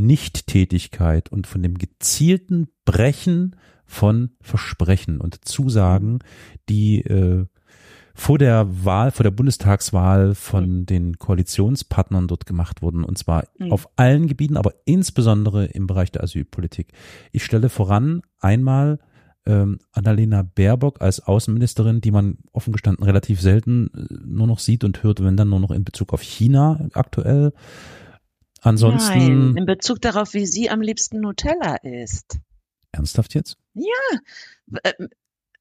Nichttätigkeit 0.00 1.30
und 1.30 1.46
von 1.46 1.62
dem 1.62 1.78
gezielten 1.78 2.68
Brechen 2.84 3.56
von 3.84 4.30
Versprechen 4.40 5.20
und 5.20 5.44
Zusagen, 5.44 6.20
die 6.68 7.00
äh, 7.02 7.46
vor 8.14 8.38
der 8.38 8.84
Wahl, 8.84 9.10
vor 9.10 9.24
der 9.24 9.30
Bundestagswahl 9.30 10.34
von 10.34 10.86
den 10.86 11.18
Koalitionspartnern 11.18 12.28
dort 12.28 12.46
gemacht 12.46 12.82
wurden, 12.82 13.04
und 13.04 13.18
zwar 13.18 13.44
Mhm. 13.58 13.72
auf 13.72 13.88
allen 13.96 14.26
Gebieten, 14.26 14.56
aber 14.56 14.74
insbesondere 14.84 15.66
im 15.66 15.86
Bereich 15.86 16.10
der 16.12 16.22
Asylpolitik. 16.22 16.92
Ich 17.32 17.44
stelle 17.44 17.68
voran 17.68 18.22
einmal 18.38 18.98
ähm, 19.46 19.78
Annalena 19.92 20.42
Baerbock 20.42 21.00
als 21.00 21.20
Außenministerin, 21.20 22.02
die 22.02 22.10
man 22.10 22.36
offen 22.52 22.72
gestanden 22.72 23.04
relativ 23.04 23.40
selten 23.40 23.90
äh, 23.94 24.14
nur 24.26 24.46
noch 24.46 24.58
sieht 24.58 24.84
und 24.84 25.02
hört, 25.02 25.24
wenn 25.24 25.36
dann 25.38 25.48
nur 25.48 25.60
noch 25.60 25.70
in 25.70 25.82
Bezug 25.82 26.12
auf 26.12 26.20
China 26.20 26.88
aktuell. 26.92 27.52
Ansonsten 28.60 29.18
Nein, 29.18 29.56
in 29.56 29.64
Bezug 29.64 30.02
darauf, 30.02 30.34
wie 30.34 30.44
sie 30.44 30.68
am 30.68 30.82
liebsten 30.82 31.20
Nutella 31.20 31.76
isst. 31.76 32.38
ernsthaft 32.92 33.34
jetzt? 33.34 33.56
Ähm, 34.84 35.08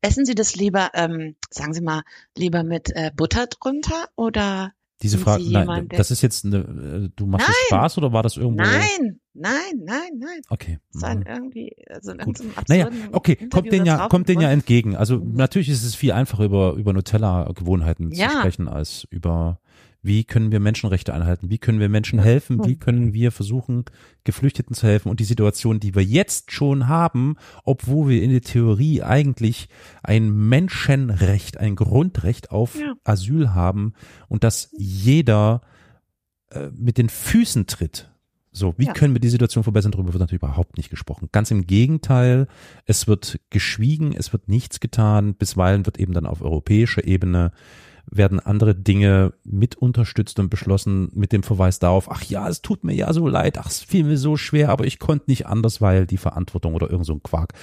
Essen 0.01 0.25
Sie 0.25 0.35
das 0.35 0.55
lieber, 0.55 0.91
ähm, 0.93 1.35
sagen 1.49 1.73
Sie 1.73 1.81
mal, 1.81 2.03
lieber 2.37 2.63
mit 2.63 2.89
äh, 2.95 3.11
Butter 3.15 3.47
drunter 3.47 4.07
oder? 4.15 4.71
Diese 5.01 5.17
Frage, 5.17 5.43
nein, 5.43 5.61
jemand, 5.61 5.93
das 5.97 6.11
ist 6.11 6.21
jetzt 6.21 6.43
eine, 6.43 6.57
äh, 6.57 7.09
du 7.15 7.25
machst 7.25 7.47
Nein. 7.47 7.55
das 7.57 7.67
Spaß 7.77 7.97
oder 7.99 8.11
war 8.11 8.21
das 8.21 8.35
irgendwo? 8.35 8.63
Nein, 8.63 9.21
nein, 9.33 9.53
nein, 9.77 10.09
nein. 10.17 10.41
Okay. 10.49 10.79
War 10.91 11.15
Mhm. 11.15 11.23
irgendwie, 11.25 11.75
also 11.89 12.11
in 12.11 12.17
Gut. 12.19 12.39
Naja, 12.67 12.89
okay, 13.13 13.33
Interview 13.33 13.49
kommt 13.49 13.71
das 13.71 13.87
ja, 13.87 14.07
kommt 14.09 14.29
denen 14.29 14.41
ja 14.41 14.51
entgegen. 14.51 14.97
Also 14.97 15.15
natürlich 15.15 15.69
ist 15.69 15.85
es 15.85 15.95
viel 15.95 16.11
einfacher 16.11 16.43
über, 16.43 16.73
über 16.73 16.91
Nutella-Gewohnheiten 16.91 18.11
Ja. 18.11 18.27
zu 18.29 18.37
sprechen, 18.39 18.67
als 18.67 19.07
über 19.09 19.61
wie 20.01 20.23
können 20.23 20.51
wir 20.51 20.59
Menschenrechte 20.61 21.13
einhalten, 21.13 21.49
wie 21.49 21.57
können 21.57 21.79
wir 21.81 21.89
Menschen 21.89 22.19
helfen, 22.19 22.63
wie 22.65 22.75
Mhm. 22.75 22.79
können 22.79 23.13
wir 23.13 23.31
versuchen, 23.31 23.83
Geflüchteten 24.23 24.73
zu 24.73 24.87
helfen 24.87 25.09
und 25.09 25.19
die 25.19 25.25
Situation, 25.25 25.79
die 25.79 25.93
wir 25.93 26.03
jetzt 26.03 26.51
schon 26.51 26.87
haben, 26.87 27.35
obwohl 27.65 28.09
wir 28.09 28.23
in 28.23 28.31
der 28.31 28.41
Theorie 28.41 29.01
eigentlich 29.03 29.67
ein 30.03 30.29
Menschenrecht, 30.47 31.57
ein 31.57 31.75
Grundrecht 31.75 32.51
auf 32.51 32.79
Ja. 32.79 32.93
Asyl 33.03 33.53
haben 33.53 33.93
und 34.29 34.43
dass 34.43 34.69
jeder 34.77 35.61
äh, 36.51 36.69
mit 36.75 36.97
den 36.97 37.09
Füßen 37.09 37.67
tritt. 37.67 38.09
So, 38.51 38.73
wie 38.77 38.85
Ja. 38.85 38.93
können 38.93 39.13
wir 39.13 39.19
die 39.21 39.29
Situation 39.29 39.63
verbessern? 39.63 39.91
Darüber 39.91 40.13
wird 40.13 40.21
natürlich 40.21 40.41
überhaupt 40.41 40.77
nicht 40.77 40.89
gesprochen. 40.89 41.29
Ganz 41.31 41.51
im 41.51 41.67
Gegenteil, 41.67 42.47
es 42.85 43.07
wird 43.07 43.39
geschwiegen, 43.51 44.13
es 44.17 44.33
wird 44.33 44.47
nichts 44.47 44.79
getan. 44.79 45.35
Bisweilen 45.35 45.85
wird 45.85 45.99
eben 45.99 46.13
dann 46.13 46.25
auf 46.25 46.41
europäischer 46.41 47.05
Ebene 47.05 47.51
werden 48.11 48.39
andere 48.39 48.75
Dinge 48.75 49.33
mit 49.43 49.75
unterstützt 49.75 50.39
und 50.39 50.49
beschlossen 50.49 51.09
mit 51.13 51.31
dem 51.31 51.43
Verweis 51.43 51.79
darauf, 51.79 52.09
ach 52.11 52.23
ja, 52.23 52.47
es 52.47 52.61
tut 52.61 52.83
mir 52.83 52.93
ja 52.93 53.13
so 53.13 53.27
leid, 53.27 53.57
ach, 53.57 53.67
es 53.67 53.81
fiel 53.81 54.03
mir 54.03 54.17
so 54.17 54.37
schwer, 54.37 54.69
aber 54.69 54.85
ich 54.85 54.99
konnte 54.99 55.29
nicht 55.29 55.47
anders, 55.47 55.81
weil 55.81 56.05
die 56.05 56.17
Verantwortung 56.17 56.73
oder 56.73 56.89
irgend 56.89 57.05
so 57.05 57.13
ein 57.13 57.23
Quark. 57.23 57.53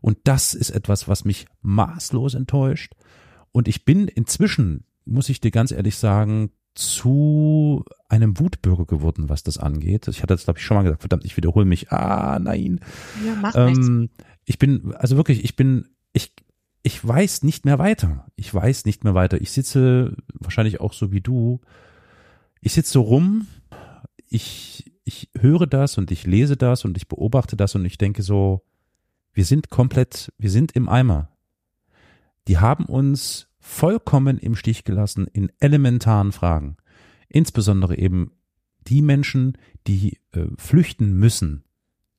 Und 0.00 0.18
das 0.24 0.54
ist 0.54 0.70
etwas, 0.70 1.08
was 1.08 1.24
mich 1.24 1.46
maßlos 1.62 2.34
enttäuscht. 2.34 2.94
Und 3.52 3.68
ich 3.68 3.84
bin 3.84 4.08
inzwischen, 4.08 4.84
muss 5.04 5.28
ich 5.28 5.40
dir 5.40 5.50
ganz 5.50 5.70
ehrlich 5.70 5.96
sagen, 5.96 6.50
zu 6.74 7.84
einem 8.08 8.38
Wutbürger 8.38 8.84
geworden, 8.84 9.28
was 9.28 9.44
das 9.44 9.58
angeht. 9.58 10.08
Ich 10.08 10.22
hatte 10.22 10.34
das, 10.34 10.44
glaube 10.44 10.58
ich, 10.58 10.64
schon 10.64 10.76
mal 10.76 10.82
gesagt, 10.82 11.02
verdammt, 11.02 11.24
ich 11.24 11.36
wiederhole 11.36 11.64
mich. 11.64 11.92
Ah, 11.92 12.38
nein. 12.40 12.80
Ja, 13.24 13.66
nichts. 13.66 13.86
Ähm, 13.86 14.10
ich 14.44 14.58
bin, 14.58 14.92
also 14.96 15.16
wirklich, 15.16 15.44
ich 15.44 15.54
bin, 15.54 15.88
ich, 16.12 16.32
ich 16.86 17.06
weiß 17.06 17.42
nicht 17.44 17.64
mehr 17.64 17.78
weiter. 17.78 18.26
Ich 18.36 18.52
weiß 18.52 18.84
nicht 18.84 19.04
mehr 19.04 19.14
weiter. 19.14 19.40
Ich 19.40 19.50
sitze 19.50 20.16
wahrscheinlich 20.34 20.80
auch 20.80 20.92
so 20.92 21.10
wie 21.10 21.22
du. 21.22 21.62
Ich 22.60 22.74
sitze 22.74 22.92
so 22.92 23.00
rum, 23.00 23.46
ich, 24.28 24.92
ich 25.04 25.30
höre 25.38 25.66
das 25.66 25.96
und 25.96 26.10
ich 26.10 26.26
lese 26.26 26.58
das 26.58 26.84
und 26.84 26.98
ich 26.98 27.08
beobachte 27.08 27.56
das 27.56 27.74
und 27.74 27.86
ich 27.86 27.96
denke 27.96 28.22
so, 28.22 28.62
wir 29.32 29.46
sind 29.46 29.70
komplett, 29.70 30.30
wir 30.36 30.50
sind 30.50 30.72
im 30.72 30.90
Eimer. 30.90 31.30
Die 32.48 32.58
haben 32.58 32.84
uns 32.84 33.48
vollkommen 33.58 34.38
im 34.38 34.54
Stich 34.54 34.84
gelassen 34.84 35.26
in 35.32 35.50
elementaren 35.60 36.32
Fragen. 36.32 36.76
Insbesondere 37.28 37.96
eben 37.96 38.32
die 38.86 39.00
Menschen, 39.00 39.56
die 39.86 40.18
äh, 40.32 40.44
flüchten 40.58 41.14
müssen, 41.14 41.63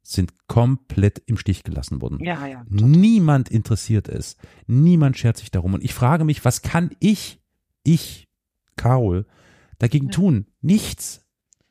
sind 0.07 0.33
komplett 0.47 1.21
im 1.25 1.37
Stich 1.37 1.63
gelassen 1.63 2.01
worden. 2.01 2.19
Ja, 2.23 2.45
ja. 2.47 2.63
Niemand 2.69 3.49
interessiert 3.49 4.07
es. 4.07 4.37
Niemand 4.67 5.17
schert 5.17 5.37
sich 5.37 5.51
darum. 5.51 5.73
Und 5.73 5.83
ich 5.83 5.93
frage 5.93 6.23
mich, 6.25 6.45
was 6.45 6.61
kann 6.61 6.91
ich, 6.99 7.41
ich, 7.83 8.27
Carol, 8.75 9.25
dagegen 9.79 10.07
Ja. 10.07 10.11
tun? 10.11 10.45
Nichts. 10.61 11.25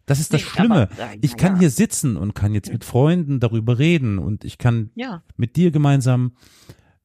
Das 0.07 0.19
ist 0.21 0.33
das 0.35 0.43
Nee, 0.43 0.49
Schlimme. 0.49 0.91
aber, 0.91 1.13
äh, 1.13 1.19
Ich 1.23 1.37
kann 1.37 1.55
ja. 1.55 1.61
hier 1.61 1.71
sitzen 1.71 2.17
und 2.17 2.35
kann 2.35 2.53
jetzt 2.55 2.71
mit 2.73 2.85
Freunden 2.85 3.41
darüber 3.41 3.79
reden 3.79 4.19
und 4.19 4.45
ich 4.45 4.59
kann 4.59 4.91
Ja, 4.95 5.23
mit 5.37 5.57
dir 5.57 5.71
gemeinsam 5.71 6.33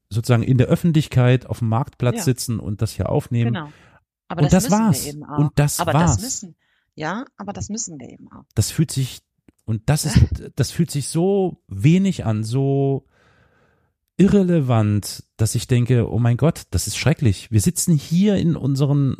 sozusagen 0.10 0.44
in 0.44 0.58
der 0.58 0.68
Öffentlichkeit 0.68 1.46
auf 1.46 1.60
dem 1.60 1.70
Marktplatz 1.70 2.26
sitzen 2.26 2.60
und 2.60 2.82
das 2.82 2.92
hier 2.94 3.10
aufnehmen. 3.10 3.54
genau. 3.54 3.72
Aber 4.28 4.42
Und 4.44 4.52
das, 4.54 4.64
das 4.66 4.72
war's. 4.72 5.06
wir 5.06 5.14
eben 5.14 5.24
auch. 5.24 5.38
Und 5.38 5.52
das 5.56 5.80
aber 5.80 5.94
war's. 5.94 6.16
das 6.16 6.22
müssen, 6.22 6.56
ja, 6.96 7.26
aber 7.38 7.54
das 7.54 7.70
müssen 7.70 8.00
wir 8.00 8.10
eben 8.10 8.32
auch. 8.32 8.44
Das 8.56 8.70
fühlt 8.72 8.92
sich 8.92 9.22
und 9.70 9.84
das 9.86 10.06
ist 10.06 10.18
das 10.56 10.72
fühlt 10.72 10.90
sich 10.90 11.08
so 11.08 11.62
wenig 11.68 12.26
an, 12.26 12.44
so 12.44 13.06
irrelevant, 14.18 15.24
dass 15.38 15.56
ich 15.56 15.68
denke, 15.68 16.12
oh 16.12 16.20
mein 16.20 16.38
Gott, 16.38 16.64
das 16.72 16.88
ist 16.88 16.98
schrecklich. 16.98 17.52
Wir 17.52 17.62
sitzen 17.62 17.94
hier 17.96 18.36
in 18.36 18.56
unseren 18.56 19.18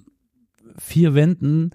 vier 0.78 1.14
Wänden, 1.14 1.70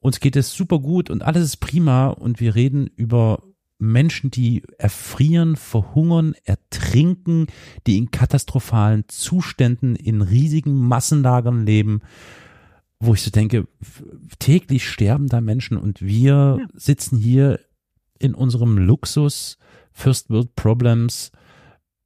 uns 0.00 0.18
geht 0.20 0.36
es 0.36 0.52
super 0.52 0.78
gut 0.78 1.10
und 1.10 1.22
alles 1.22 1.44
ist 1.44 1.58
prima 1.58 2.08
und 2.08 2.40
wir 2.40 2.54
reden 2.54 2.88
über 2.96 3.42
Menschen, 3.78 4.30
die 4.30 4.62
erfrieren, 4.78 5.56
verhungern, 5.56 6.34
ertrinken, 6.44 7.46
die 7.86 7.98
in 7.98 8.10
katastrophalen 8.10 9.04
Zuständen 9.08 9.94
in 9.94 10.22
riesigen 10.22 10.74
Massenlagern 10.74 11.64
leben, 11.66 12.00
wo 12.98 13.14
ich 13.14 13.22
so 13.22 13.30
denke, 13.30 13.66
täglich 14.38 14.88
sterben 14.88 15.28
da 15.28 15.40
Menschen 15.40 15.76
und 15.76 16.02
wir 16.02 16.56
Ja. 16.60 16.66
sitzen 16.74 17.16
hier 17.18 17.60
in 18.20 18.34
unserem 18.34 18.78
Luxus, 18.78 19.58
First 19.92 20.30
World 20.30 20.54
Problems 20.54 21.32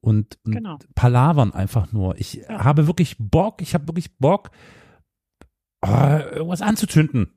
und, 0.01 0.39
und 0.45 0.53
Genau. 0.53 0.79
palavern 0.95 1.53
einfach 1.53 1.93
nur. 1.93 2.19
Ich 2.19 2.35
Ja. 2.35 2.65
habe 2.65 2.87
wirklich 2.87 3.17
Bock, 3.19 3.61
ich 3.61 3.75
habe 3.75 3.87
wirklich 3.89 4.17
Bock, 4.17 4.51
oh, 5.83 5.89
irgendwas 5.89 6.63
anzuzünden. 6.63 7.31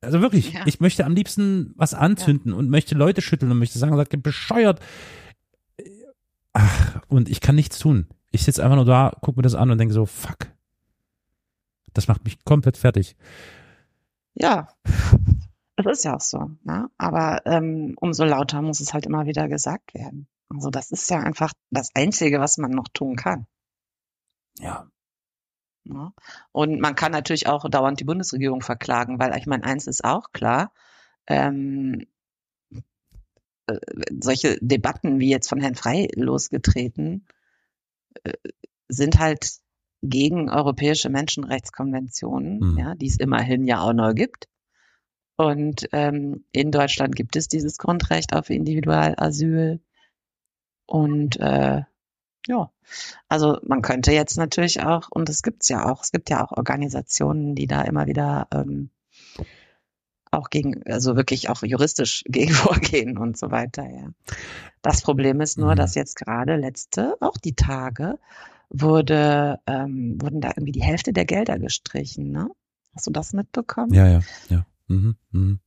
Also 0.00 0.20
wirklich, 0.20 0.52
Ja. 0.52 0.62
ich 0.66 0.80
möchte 0.80 1.04
am 1.04 1.14
liebsten 1.14 1.72
was 1.76 1.94
anzünden 1.94 2.52
und 2.52 2.68
möchte 2.68 2.96
Leute 2.96 3.22
schütteln 3.22 3.52
und 3.52 3.58
möchte 3.58 3.78
sagen, 3.78 3.96
sagt, 3.96 4.20
bescheuert. 4.22 4.80
Ach, 6.52 7.00
und 7.08 7.28
ich 7.28 7.40
kann 7.40 7.54
nichts 7.54 7.78
tun. 7.78 8.06
Ich 8.30 8.42
sitze 8.42 8.62
einfach 8.64 8.76
nur 8.76 8.84
da, 8.84 9.12
gucke 9.20 9.38
mir 9.38 9.42
das 9.42 9.54
an 9.54 9.70
und 9.70 9.78
denke 9.78 9.94
so, 9.94 10.06
fuck. 10.06 10.48
Das 11.94 12.08
macht 12.08 12.24
mich 12.24 12.44
komplett 12.44 12.76
fertig. 12.76 13.14
Ja, 14.34 14.68
es 15.86 15.98
ist 15.98 16.04
ja 16.04 16.16
auch 16.16 16.20
so. 16.20 16.50
Ne? 16.62 16.88
Aber 16.98 17.42
ähm, 17.46 17.94
umso 18.00 18.24
lauter 18.24 18.62
muss 18.62 18.80
es 18.80 18.94
halt 18.94 19.06
immer 19.06 19.26
wieder 19.26 19.48
gesagt 19.48 19.94
werden. 19.94 20.28
Also 20.48 20.70
das 20.70 20.90
ist 20.90 21.08
ja 21.10 21.20
einfach 21.20 21.52
das 21.70 21.90
Einzige, 21.94 22.40
was 22.40 22.58
man 22.58 22.70
noch 22.72 22.88
tun 22.88 23.16
kann. 23.16 23.46
Ja. 24.58 24.88
Ne? 25.84 26.12
Und 26.52 26.80
man 26.80 26.94
kann 26.94 27.12
natürlich 27.12 27.46
auch 27.46 27.68
dauernd 27.68 28.00
die 28.00 28.04
Bundesregierung 28.04 28.60
verklagen, 28.62 29.18
weil 29.18 29.36
ich 29.36 29.46
meine, 29.46 29.64
eins 29.64 29.86
ist 29.86 30.04
auch 30.04 30.32
klar, 30.32 30.72
ähm, 31.26 32.06
äh, 33.66 33.78
solche 34.20 34.58
Debatten 34.60 35.20
wie 35.20 35.30
jetzt 35.30 35.48
von 35.48 35.60
Herrn 35.60 35.74
Frey 35.74 36.08
losgetreten, 36.14 37.26
äh, 38.24 38.32
sind 38.88 39.18
halt 39.18 39.52
gegen 40.02 40.50
europäische 40.50 41.08
Menschenrechtskonventionen, 41.08 42.58
Mhm. 42.58 42.78
ja, 42.78 42.94
die 42.94 43.06
es 43.06 43.18
immerhin 43.18 43.66
ja 43.66 43.80
auch 43.80 43.92
noch 43.92 44.14
gibt. 44.14 44.48
Und 45.36 45.88
ähm, 45.92 46.44
in 46.52 46.70
Deutschland 46.70 47.16
gibt 47.16 47.36
es 47.36 47.48
dieses 47.48 47.78
Grundrecht 47.78 48.34
auf 48.34 48.50
Individualasyl. 48.50 49.80
Und 50.86 51.40
äh, 51.40 51.82
ja, 52.46 52.70
also 53.28 53.58
man 53.64 53.82
könnte 53.82 54.12
jetzt 54.12 54.36
natürlich 54.36 54.82
auch, 54.82 55.08
und 55.10 55.28
es 55.28 55.42
gibt's 55.42 55.68
ja 55.68 55.90
auch, 55.90 56.02
es 56.02 56.10
gibt 56.12 56.28
ja 56.28 56.44
auch 56.44 56.52
Organisationen, 56.52 57.54
die 57.54 57.66
da 57.66 57.82
immer 57.82 58.06
wieder 58.06 58.48
ähm, 58.52 58.90
auch 60.30 60.50
gegen, 60.50 60.82
also 60.86 61.16
wirklich 61.16 61.48
auch 61.50 61.62
juristisch 61.62 62.24
gegen 62.28 62.52
vorgehen 62.52 63.18
und 63.18 63.38
so 63.38 63.50
weiter, 63.50 63.88
ja. 63.88 64.08
Das 64.80 65.02
Problem 65.02 65.40
ist 65.40 65.58
nur, 65.58 65.72
Mhm. 65.72 65.76
dass 65.76 65.94
jetzt 65.94 66.16
gerade 66.16 66.56
letzte, 66.56 67.16
auch 67.20 67.36
die 67.36 67.54
Tage, 67.54 68.18
wurde, 68.68 69.60
ähm, 69.66 70.16
wurden 70.20 70.40
da 70.40 70.48
irgendwie 70.48 70.72
die 70.72 70.82
Hälfte 70.82 71.12
der 71.12 71.26
Gelder 71.26 71.58
gestrichen, 71.58 72.30
ne? 72.32 72.48
Hast 72.94 73.06
du 73.06 73.10
das 73.10 73.32
mitbekommen? 73.32 73.92
Ja, 73.94 74.08
ja, 74.08 74.20
ja. 74.48 74.66
Mhm, 74.88 75.14
mhm. 75.30 75.60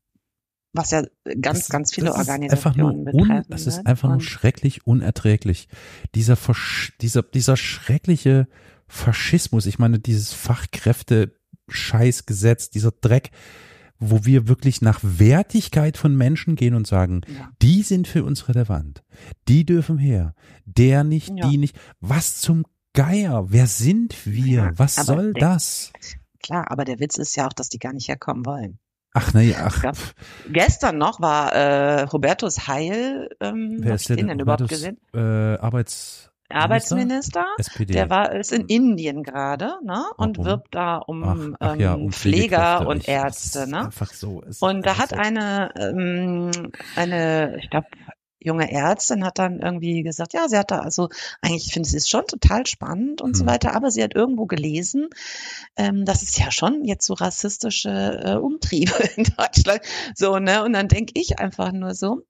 Was 0.74 0.91
ja 0.91 1.03
ganz, 1.41 1.59
Das- 1.59 1.70
ganz 1.70 1.93
viele 1.95 2.07
das 2.07 2.16
ist 2.16 2.20
Organisationen 2.28 2.97
un, 2.99 3.05
betreffen. 3.05 3.45
Das 3.49 3.66
ist 3.66 3.86
einfach 3.88 4.09
nur 4.09 4.20
schrecklich 4.22 4.86
unerträglich. 4.86 5.70
Dieser, 6.16 6.36
Versch 6.36 6.93
dieser, 6.99 7.24
dieser 7.24 7.55
schreckliche 7.55 8.47
Faschismus, 8.88 9.66
ich 9.68 9.80
meine, 9.80 9.99
dieses 9.99 10.34
Fachkräfte-Scheißgesetz, 10.34 12.70
dieser 12.70 12.91
Dreck, 12.91 13.32
wo 13.99 14.26
wir 14.26 14.47
wirklich 14.49 14.82
nach 14.82 14.99
Wertigkeit 15.01 15.95
von 15.97 16.13
Menschen 16.16 16.55
gehen 16.57 16.76
und 16.76 16.86
sagen, 16.86 17.22
ja. 17.28 17.49
die 17.61 17.82
sind 17.82 18.07
für 18.09 18.26
uns 18.26 18.49
relevant. 18.49 19.03
Die 19.47 19.66
dürfen 19.66 19.97
her. 19.97 20.36
Der 20.66 21.03
nicht, 21.05 21.30
Ja. 21.38 21.49
die 21.49 21.57
nicht. 21.57 21.78
Was 22.01 22.41
zum 22.41 22.66
Geier? 22.93 23.45
Wer 23.49 23.68
sind 23.68 24.16
wir? 24.26 24.45
Ja, 24.45 24.72
Was 24.78 24.95
soll 24.95 25.34
der- 25.34 25.49
das? 25.51 25.91
Klar, 26.43 26.70
aber 26.70 26.84
der 26.86 26.99
Witz 26.99 27.18
ist 27.18 27.36
ja 27.36 27.47
auch, 27.47 27.53
dass 27.53 27.70
die 27.70 27.80
gar 27.80 27.93
nicht 27.93 28.07
herkommen 28.09 28.45
wollen. 28.45 28.78
Ach 29.18 29.34
nee, 29.34 29.55
ach. 29.57 29.82
gab- 29.82 29.95
Gestern 30.49 30.97
noch 30.97 31.22
war 31.22 31.55
äh, 31.55 32.07
Hubertus 32.11 32.68
Heil, 32.68 33.30
ähm, 33.39 33.78
Wer 33.80 33.95
ist 33.95 34.09
der 34.09 34.18
den 34.18 34.28
denn 34.28 34.39
überhaupt 34.39 34.68
gesehen? 34.68 34.97
Äh, 35.13 35.55
Arbeits 35.57 36.30
Arbeitsminister. 36.49 37.45
SPD. 37.57 37.93
Der 37.93 38.09
war 38.09 38.32
ist 38.34 38.51
in 38.51 38.66
Indien 38.68 39.24
gerade, 39.24 39.78
ne? 39.84 40.03
Und 40.18 40.38
Warum? 40.38 40.45
wirbt 40.49 40.76
da 40.76 40.97
um, 40.97 41.24
ach, 41.24 41.57
ach 41.72 41.76
ja, 41.78 41.95
ähm, 41.95 42.03
um 42.05 42.11
Pfleger 42.11 42.86
und 42.88 43.07
Ärzte, 43.07 43.68
ne? 43.70 43.86
Einfach 43.86 44.13
so. 44.13 44.43
Und 44.59 44.86
da 44.86 44.91
einfach 44.91 45.03
hat 45.03 45.13
eine, 45.13 45.72
ähm, 45.80 46.51
eine, 46.95 47.57
ich 47.57 47.70
glaube, 47.70 47.88
junge 48.46 48.72
Ärztin 48.72 49.26
hat 49.26 49.39
dann 49.39 49.60
irgendwie 49.60 50.04
gesagt, 50.04 50.34
ja, 50.34 50.48
sie 50.48 50.58
hat 50.58 50.72
da, 50.72 50.80
also 50.80 51.10
eigentlich 51.41 51.74
finde 51.74 51.89
sie 51.89 51.98
es 51.98 52.08
schon 52.10 52.26
total 52.28 52.66
spannend 52.66 53.22
und 53.22 53.36
so 53.36 53.41
Hm. 53.41 53.48
weiter, 53.50 53.76
aber 53.76 53.91
sie 53.91 54.04
hat 54.04 54.16
irgendwo 54.16 54.46
gelesen, 54.46 55.10
ähm, 55.76 56.06
dass 56.06 56.22
es 56.22 56.38
ja 56.38 56.52
schon 56.52 56.86
jetzt 56.86 57.06
so 57.06 57.14
rassistische 57.14 57.89
äh, 57.89 58.36
Umtriebe 58.36 58.93
in 59.18 59.26
Deutschland, 59.26 59.82
so, 60.16 60.39
ne? 60.39 60.64
Und 60.64 60.74
dann 60.74 60.88
denke 60.88 61.14
ich 61.16 61.39
einfach 61.39 61.72
nur 61.72 61.93
so, 61.93 62.22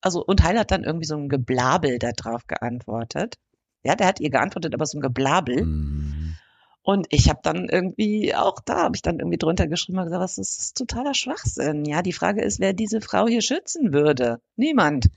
also, 0.00 0.24
und 0.24 0.42
Heil 0.42 0.58
hat 0.58 0.70
dann 0.70 0.84
irgendwie 0.84 1.06
so 1.06 1.16
ein 1.16 1.28
Geblabel 1.28 1.98
da 1.98 2.12
drauf 2.12 2.46
geantwortet. 2.46 3.36
Ja, 3.82 3.94
der 3.96 4.06
hat 4.06 4.20
ihr 4.20 4.30
geantwortet, 4.30 4.74
aber 4.74 4.86
so 4.86 4.98
ein 4.98 5.02
Geblabel. 5.02 5.64
Mhm. 5.64 6.36
Und 6.82 7.06
ich 7.10 7.28
habe 7.28 7.40
dann 7.42 7.68
irgendwie, 7.68 8.34
auch 8.34 8.58
da 8.64 8.84
habe 8.84 8.96
ich 8.96 9.02
dann 9.02 9.18
irgendwie 9.18 9.36
drunter 9.36 9.66
geschrieben 9.66 9.98
und 9.98 10.04
gesagt, 10.04 10.22
was 10.22 10.38
ist 10.38 10.56
das 10.56 10.64
ist 10.66 10.76
totaler 10.76 11.14
Schwachsinn. 11.14 11.84
Ja, 11.84 12.02
die 12.02 12.12
Frage 12.14 12.42
ist, 12.42 12.58
wer 12.60 12.72
diese 12.72 13.00
Frau 13.00 13.26
hier 13.28 13.42
schützen 13.42 13.92
würde. 13.92 14.40
Niemand. 14.56 15.08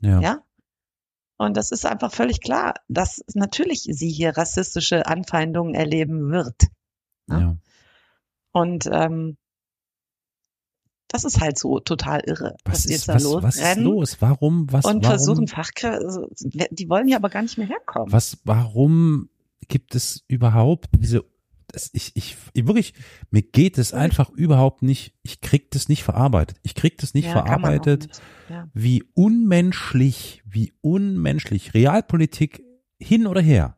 Ja. 0.00 0.20
Ja. 0.20 0.44
Und 1.36 1.56
das 1.56 1.70
ist 1.70 1.86
einfach 1.86 2.12
völlig 2.12 2.42
klar, 2.42 2.74
dass 2.88 3.22
natürlich 3.34 3.82
sie 3.82 4.10
hier 4.10 4.36
rassistische 4.36 5.06
Anfeindungen 5.06 5.74
erleben 5.74 6.30
wird. 6.30 6.62
ja. 7.28 7.38
Ja. 7.38 7.56
Und 8.52 8.88
ähm, 8.92 9.36
das 11.10 11.24
ist 11.24 11.40
halt 11.40 11.58
so 11.58 11.80
total 11.80 12.20
irre, 12.24 12.56
Was 12.64 12.84
ist, 12.84 12.90
jetzt 12.90 13.08
da 13.08 13.14
was, 13.14 13.24
was 13.24 13.56
ist 13.56 13.76
los? 13.78 14.16
Warum, 14.20 14.72
was, 14.72 14.84
und 14.84 15.02
warum, 15.02 15.02
versuchen 15.02 15.48
Fachkräfte, 15.48 16.04
also, 16.04 16.28
die 16.38 16.88
wollen 16.88 17.08
hier 17.08 17.16
aber 17.16 17.30
gar 17.30 17.42
nicht 17.42 17.58
mehr 17.58 17.66
herkommen. 17.66 18.12
was, 18.12 18.38
warum 18.44 19.28
gibt 19.66 19.94
es 19.94 20.24
überhaupt 20.28 20.88
diese, 20.96 21.24
das, 21.72 21.90
ich, 21.92 22.12
ich, 22.16 22.36
ich, 22.52 22.66
wirklich, 22.66 22.94
mir 23.30 23.42
geht 23.42 23.78
es 23.78 23.92
einfach 23.92 24.30
überhaupt 24.30 24.82
nicht, 24.82 25.14
ich 25.22 25.40
krieg 25.40 25.70
das 25.70 25.88
nicht 25.88 26.02
verarbeitet. 26.02 26.58
Ich 26.62 26.74
krieg 26.74 26.98
das 26.98 27.14
nicht 27.14 27.26
Ja, 27.26 27.32
verarbeitet, 27.32 28.08
nicht. 28.08 28.22
Ja. 28.48 28.68
wie 28.74 29.04
unmenschlich, 29.14 30.42
wie 30.46 30.72
unmenschlich, 30.80 31.74
Realpolitik 31.74 32.62
hin 32.98 33.26
oder 33.26 33.40
her, 33.40 33.76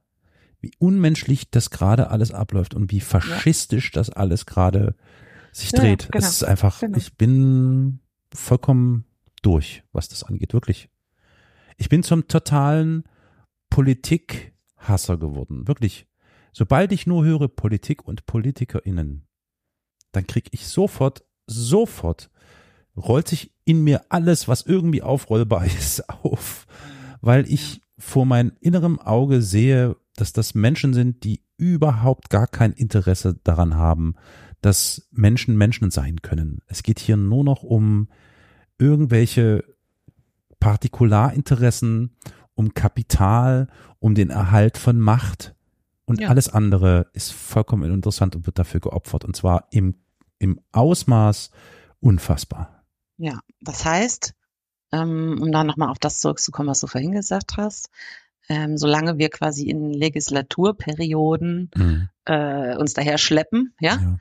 wie 0.61 0.73
unmenschlich 0.79 1.51
das 1.51 1.71
gerade 1.71 2.11
alles 2.11 2.31
abläuft 2.33 2.75
und 2.75 2.91
wie 2.91 3.01
faschistisch 3.01 3.91
das 3.91 4.11
alles 4.11 4.47
gerade 4.47 4.95
sich 5.53 5.73
Ja, 5.73 5.81
dreht. 5.81 6.09
genau, 6.11 6.25
es 6.27 6.33
ist 6.35 6.45
einfach, 6.45 6.81
genau. 6.81 6.97
ich 6.97 7.17
bin 7.17 8.01
vollkommen 8.35 9.05
durch, 9.43 9.83
was 9.93 10.09
das 10.09 10.25
angeht, 10.25 10.55
wirklich. 10.55 10.89
Ich 11.77 11.89
bin 11.89 12.03
zum 12.03 12.29
totalen 12.29 13.05
Politikhasser 13.71 15.17
geworden, 15.19 15.67
wirklich. 15.69 16.07
Sobald 16.53 16.93
ich 16.93 17.07
nur 17.07 17.25
höre 17.25 17.49
Politik 17.49 18.07
und 18.07 18.27
PolitikerInnen, 18.27 19.27
dann 20.13 20.27
krieg 20.27 20.49
ich 20.53 20.67
sofort, 20.67 21.25
sofort 21.47 22.31
rollt 22.95 23.27
sich 23.27 23.53
in 23.65 23.83
mir 23.83 24.03
alles, 24.11 24.49
was 24.49 24.63
irgendwie 24.63 25.03
aufrollbar 25.03 25.65
ist, 25.67 26.09
auf, 26.09 26.67
weil 27.21 27.51
ich 27.51 27.81
vor 27.99 28.27
meinem 28.27 28.53
inneren 28.61 28.99
Auge 28.99 29.41
sehe, 29.43 29.97
dass 30.17 30.33
das 30.33 30.55
Menschen 30.55 30.93
sind, 30.93 31.25
die 31.25 31.43
überhaupt 31.57 32.29
gar 32.29 32.47
kein 32.47 32.73
Interesse 32.73 33.41
daran 33.45 33.77
haben, 33.77 34.15
dass 34.61 35.09
Menschen 35.11 35.57
Menschen 35.57 35.91
sein 35.91 36.21
können. 36.21 36.61
Es 36.67 36.83
geht 36.83 36.99
hier 36.99 37.17
nur 37.17 37.45
noch 37.45 37.63
um 37.63 38.09
irgendwelche 38.79 39.65
Partikularinteressen, 40.61 42.17
um 42.55 42.75
Kapital, 42.75 43.69
um 44.01 44.15
den 44.15 44.31
Erhalt 44.31 44.77
von 44.77 45.01
Macht 45.01 45.55
und 46.05 46.21
Ja. 46.21 46.29
alles 46.29 46.49
andere 46.49 47.07
ist 47.13 47.33
vollkommen 47.33 47.85
uninteressant 47.85 48.35
und 48.37 48.47
wird 48.47 48.59
dafür 48.59 48.81
geopfert 48.81 49.25
und 49.25 49.37
zwar 49.37 49.69
im, 49.71 49.95
im 50.39 50.61
Ausmaß 50.73 51.51
unfassbar. 52.01 52.85
Ja, 53.19 53.41
das 53.61 53.85
heißt, 53.85 54.35
ähm, 54.93 55.39
um 55.41 55.53
da 55.53 55.65
nochmal 55.65 55.89
auf 55.91 55.99
das 55.99 56.21
zurückzukommen, 56.21 56.69
was 56.69 56.81
du 56.81 56.87
vorhin 56.87 57.13
gesagt 57.13 57.57
hast, 57.57 57.89
ähm, 58.49 58.77
solange 58.77 59.19
wir 59.19 59.31
quasi 59.31 59.69
in 59.69 59.93
Legislaturperioden 59.93 61.71
Mhm. 61.77 62.09
äh, 62.25 62.77
uns 62.77 62.95
daher 62.95 63.19
schleppen, 63.19 63.75
ja, 63.81 63.97
Ja. 63.97 64.19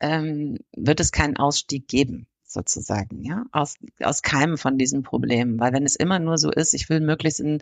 ähm, 0.00 0.58
wird 0.76 1.00
es 1.00 1.12
keinen 1.12 1.36
Ausstieg 1.36 1.88
geben, 1.88 2.26
sozusagen, 2.44 3.22
ja, 3.24 3.44
aus, 3.52 3.74
aus 4.00 4.22
keinem 4.22 4.56
von 4.58 4.78
diesen 4.78 5.02
Problemen. 5.02 5.58
Weil 5.60 5.72
wenn 5.72 5.84
es 5.84 5.96
immer 5.96 6.18
nur 6.18 6.38
so 6.38 6.50
ist, 6.50 6.74
ich 6.74 6.88
will 6.88 7.00
möglichst 7.00 7.40
in 7.40 7.60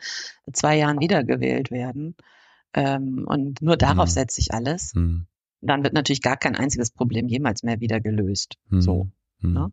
zwei 0.52 0.76
Jahren 0.76 1.00
wiedergewählt 1.00 1.70
werden 1.70 2.14
ähm, 2.76 3.24
und 3.26 3.60
nur 3.62 3.76
darauf 3.76 4.08
Mhm. 4.08 4.12
setze 4.12 4.40
ich 4.40 4.54
alles, 4.54 4.94
Mhm. 4.94 5.26
dann 5.60 5.82
wird 5.82 5.94
natürlich 5.94 6.22
gar 6.22 6.36
kein 6.36 6.54
einziges 6.54 6.90
Problem 6.90 7.26
jemals 7.26 7.64
mehr 7.64 7.80
wieder 7.80 8.00
gelöst. 8.00 8.56
Mhm. 8.68 8.80
So. 8.80 9.08
Mhm. 9.40 9.52
ne? 9.52 9.72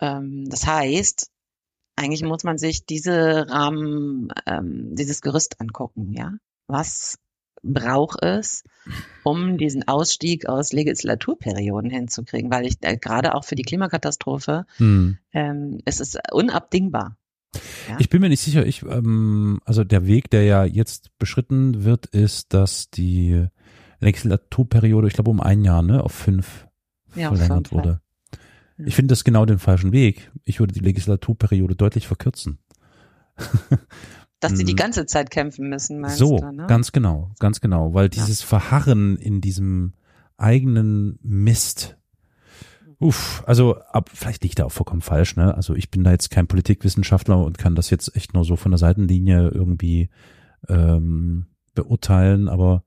Ähm, 0.00 0.48
das 0.48 0.66
heißt, 0.66 1.30
eigentlich 1.96 2.22
muss 2.22 2.44
man 2.44 2.58
sich 2.58 2.86
diese 2.86 3.48
Rahmen, 3.48 4.28
ähm, 4.46 4.94
dieses 4.94 5.20
Gerüst 5.20 5.60
angucken, 5.60 6.12
ja. 6.12 6.32
Was 6.68 7.18
braucht 7.62 8.22
es, 8.22 8.62
um 9.24 9.56
diesen 9.56 9.88
Ausstieg 9.88 10.46
aus 10.48 10.72
Legislaturperioden 10.72 11.90
hinzukriegen? 11.90 12.50
Weil 12.50 12.66
ich 12.66 12.76
äh, 12.82 12.96
gerade 12.96 13.34
auch 13.34 13.44
für 13.44 13.54
die 13.54 13.62
Klimakatastrophe 13.62 14.66
Mhm. 14.78 15.18
ähm, 15.32 15.78
es 15.84 16.00
ist 16.00 16.18
unabdingbar. 16.32 17.16
Ja? 17.88 17.96
Ich 17.98 18.08
bin 18.08 18.20
mir 18.20 18.28
nicht 18.28 18.40
sicher, 18.40 18.64
ich, 18.66 18.82
ähm, 18.82 19.60
also 19.64 19.84
der 19.84 20.06
Weg, 20.06 20.30
der 20.30 20.44
ja 20.44 20.64
jetzt 20.64 21.10
beschritten 21.18 21.84
wird, 21.84 22.06
ist, 22.06 22.52
dass 22.54 22.90
die 22.90 23.46
Legislaturperiode, 24.00 25.08
ich 25.08 25.14
glaube 25.14 25.30
um 25.30 25.40
ein 25.40 25.62
Jahr, 25.64 25.82
ne, 25.82 26.02
auf 26.02 26.12
fünf 26.12 26.66
Ja, 27.14 27.28
verlängert 27.28 27.72
wurde. 27.72 28.00
Ja. 28.78 28.86
Ich 28.86 28.94
finde 28.94 29.12
das 29.12 29.24
genau 29.24 29.46
den 29.46 29.58
falschen 29.58 29.92
Weg. 29.92 30.30
Ich 30.44 30.60
würde 30.60 30.74
die 30.74 30.80
Legislaturperiode 30.80 31.76
deutlich 31.76 32.06
verkürzen. 32.06 32.58
Dass 34.40 34.52
sie 34.52 34.64
die 34.64 34.72
Mhm. 34.74 34.76
ganze 34.76 35.06
Zeit 35.06 35.30
kämpfen 35.30 35.70
müssen, 35.70 35.98
meinst 36.00 36.18
so, 36.18 36.38
du, 36.38 36.52
ne? 36.52 36.66
ganz 36.66 36.92
genau, 36.92 37.30
ganz 37.38 37.62
genau, 37.62 37.94
weil 37.94 38.10
dieses 38.10 38.42
Verharren 38.42 39.16
in 39.16 39.40
diesem 39.40 39.94
eigenen 40.36 41.18
Mist, 41.22 41.96
uff, 42.98 43.42
also 43.46 43.76
ab, 43.90 44.10
vielleicht 44.12 44.42
liegt 44.42 44.58
er 44.58 44.66
auch 44.66 44.72
vollkommen 44.72 45.02
falsch, 45.02 45.36
ne? 45.36 45.54
Also 45.54 45.74
ich 45.74 45.90
bin 45.90 46.04
da 46.04 46.10
jetzt 46.10 46.30
kein 46.30 46.46
Politikwissenschaftler 46.46 47.42
und 47.44 47.58
kann 47.58 47.74
das 47.74 47.90
jetzt 47.90 48.14
echt 48.16 48.34
nur 48.34 48.44
so 48.44 48.56
von 48.56 48.72
der 48.72 48.78
Seitenlinie 48.78 49.48
irgendwie 49.48 50.08
ähm, 50.68 51.46
beurteilen, 51.74 52.48
aber 52.48 52.84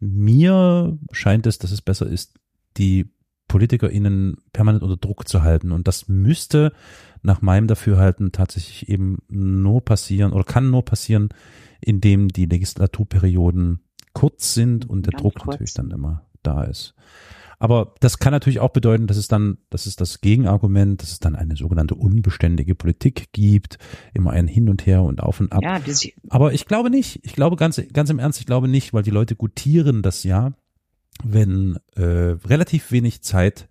mir 0.00 0.98
scheint 1.12 1.46
es, 1.46 1.58
dass 1.58 1.70
es 1.70 1.80
besser 1.80 2.06
ist, 2.06 2.34
die 2.76 3.10
PolitikerInnen 3.48 4.38
permanent 4.52 4.82
unter 4.82 4.96
Druck 4.96 5.28
zu 5.28 5.42
halten. 5.42 5.72
Und 5.72 5.86
das 5.86 6.08
müsste 6.08 6.72
nach 7.22 7.40
meinem 7.40 7.68
Dafürhalten 7.68 8.32
tatsächlich 8.32 8.88
eben 8.88 9.18
nur 9.28 9.84
passieren 9.84 10.32
oder 10.32 10.44
kann 10.44 10.70
nur 10.70 10.84
passieren, 10.84 11.28
indem 11.80 12.28
die 12.28 12.46
Legislaturperioden 12.46 13.80
kurz 14.12 14.54
sind 14.54 14.88
und 14.88 15.06
der 15.06 15.12
Ganz 15.12 15.22
Druck 15.22 15.34
kurz. 15.36 15.46
natürlich 15.46 15.74
dann 15.74 15.90
immer 15.90 16.26
da 16.42 16.64
ist. 16.64 16.94
Aber 17.58 17.94
das 18.00 18.18
kann 18.18 18.32
natürlich 18.32 18.60
auch 18.60 18.70
bedeuten, 18.70 19.06
dass 19.06 19.16
es 19.16 19.28
dann, 19.28 19.58
das 19.70 19.86
ist 19.86 20.00
das 20.00 20.20
Gegenargument, 20.20 21.02
dass 21.02 21.12
es 21.12 21.20
dann 21.20 21.36
eine 21.36 21.56
sogenannte 21.56 21.94
unbeständige 21.94 22.74
Politik 22.74 23.32
gibt, 23.32 23.78
immer 24.12 24.30
ein 24.30 24.46
Hin 24.46 24.68
und 24.68 24.86
Her 24.86 25.02
und 25.02 25.22
auf 25.22 25.40
und 25.40 25.52
ab. 25.52 25.62
Ja, 25.62 25.80
Aber 26.28 26.52
ich 26.52 26.66
glaube 26.66 26.90
nicht. 26.90 27.20
Ich 27.22 27.34
glaube 27.34 27.56
ganz, 27.56 27.80
ganz 27.92 28.10
im 28.10 28.18
Ernst, 28.18 28.40
ich 28.40 28.46
glaube 28.46 28.68
nicht, 28.68 28.92
weil 28.92 29.02
die 29.02 29.10
Leute 29.10 29.36
gutieren 29.36 30.02
das 30.02 30.24
ja, 30.24 30.52
wenn 31.22 31.78
äh, 31.96 32.02
relativ 32.02 32.90
wenig 32.90 33.22
Zeit 33.22 33.68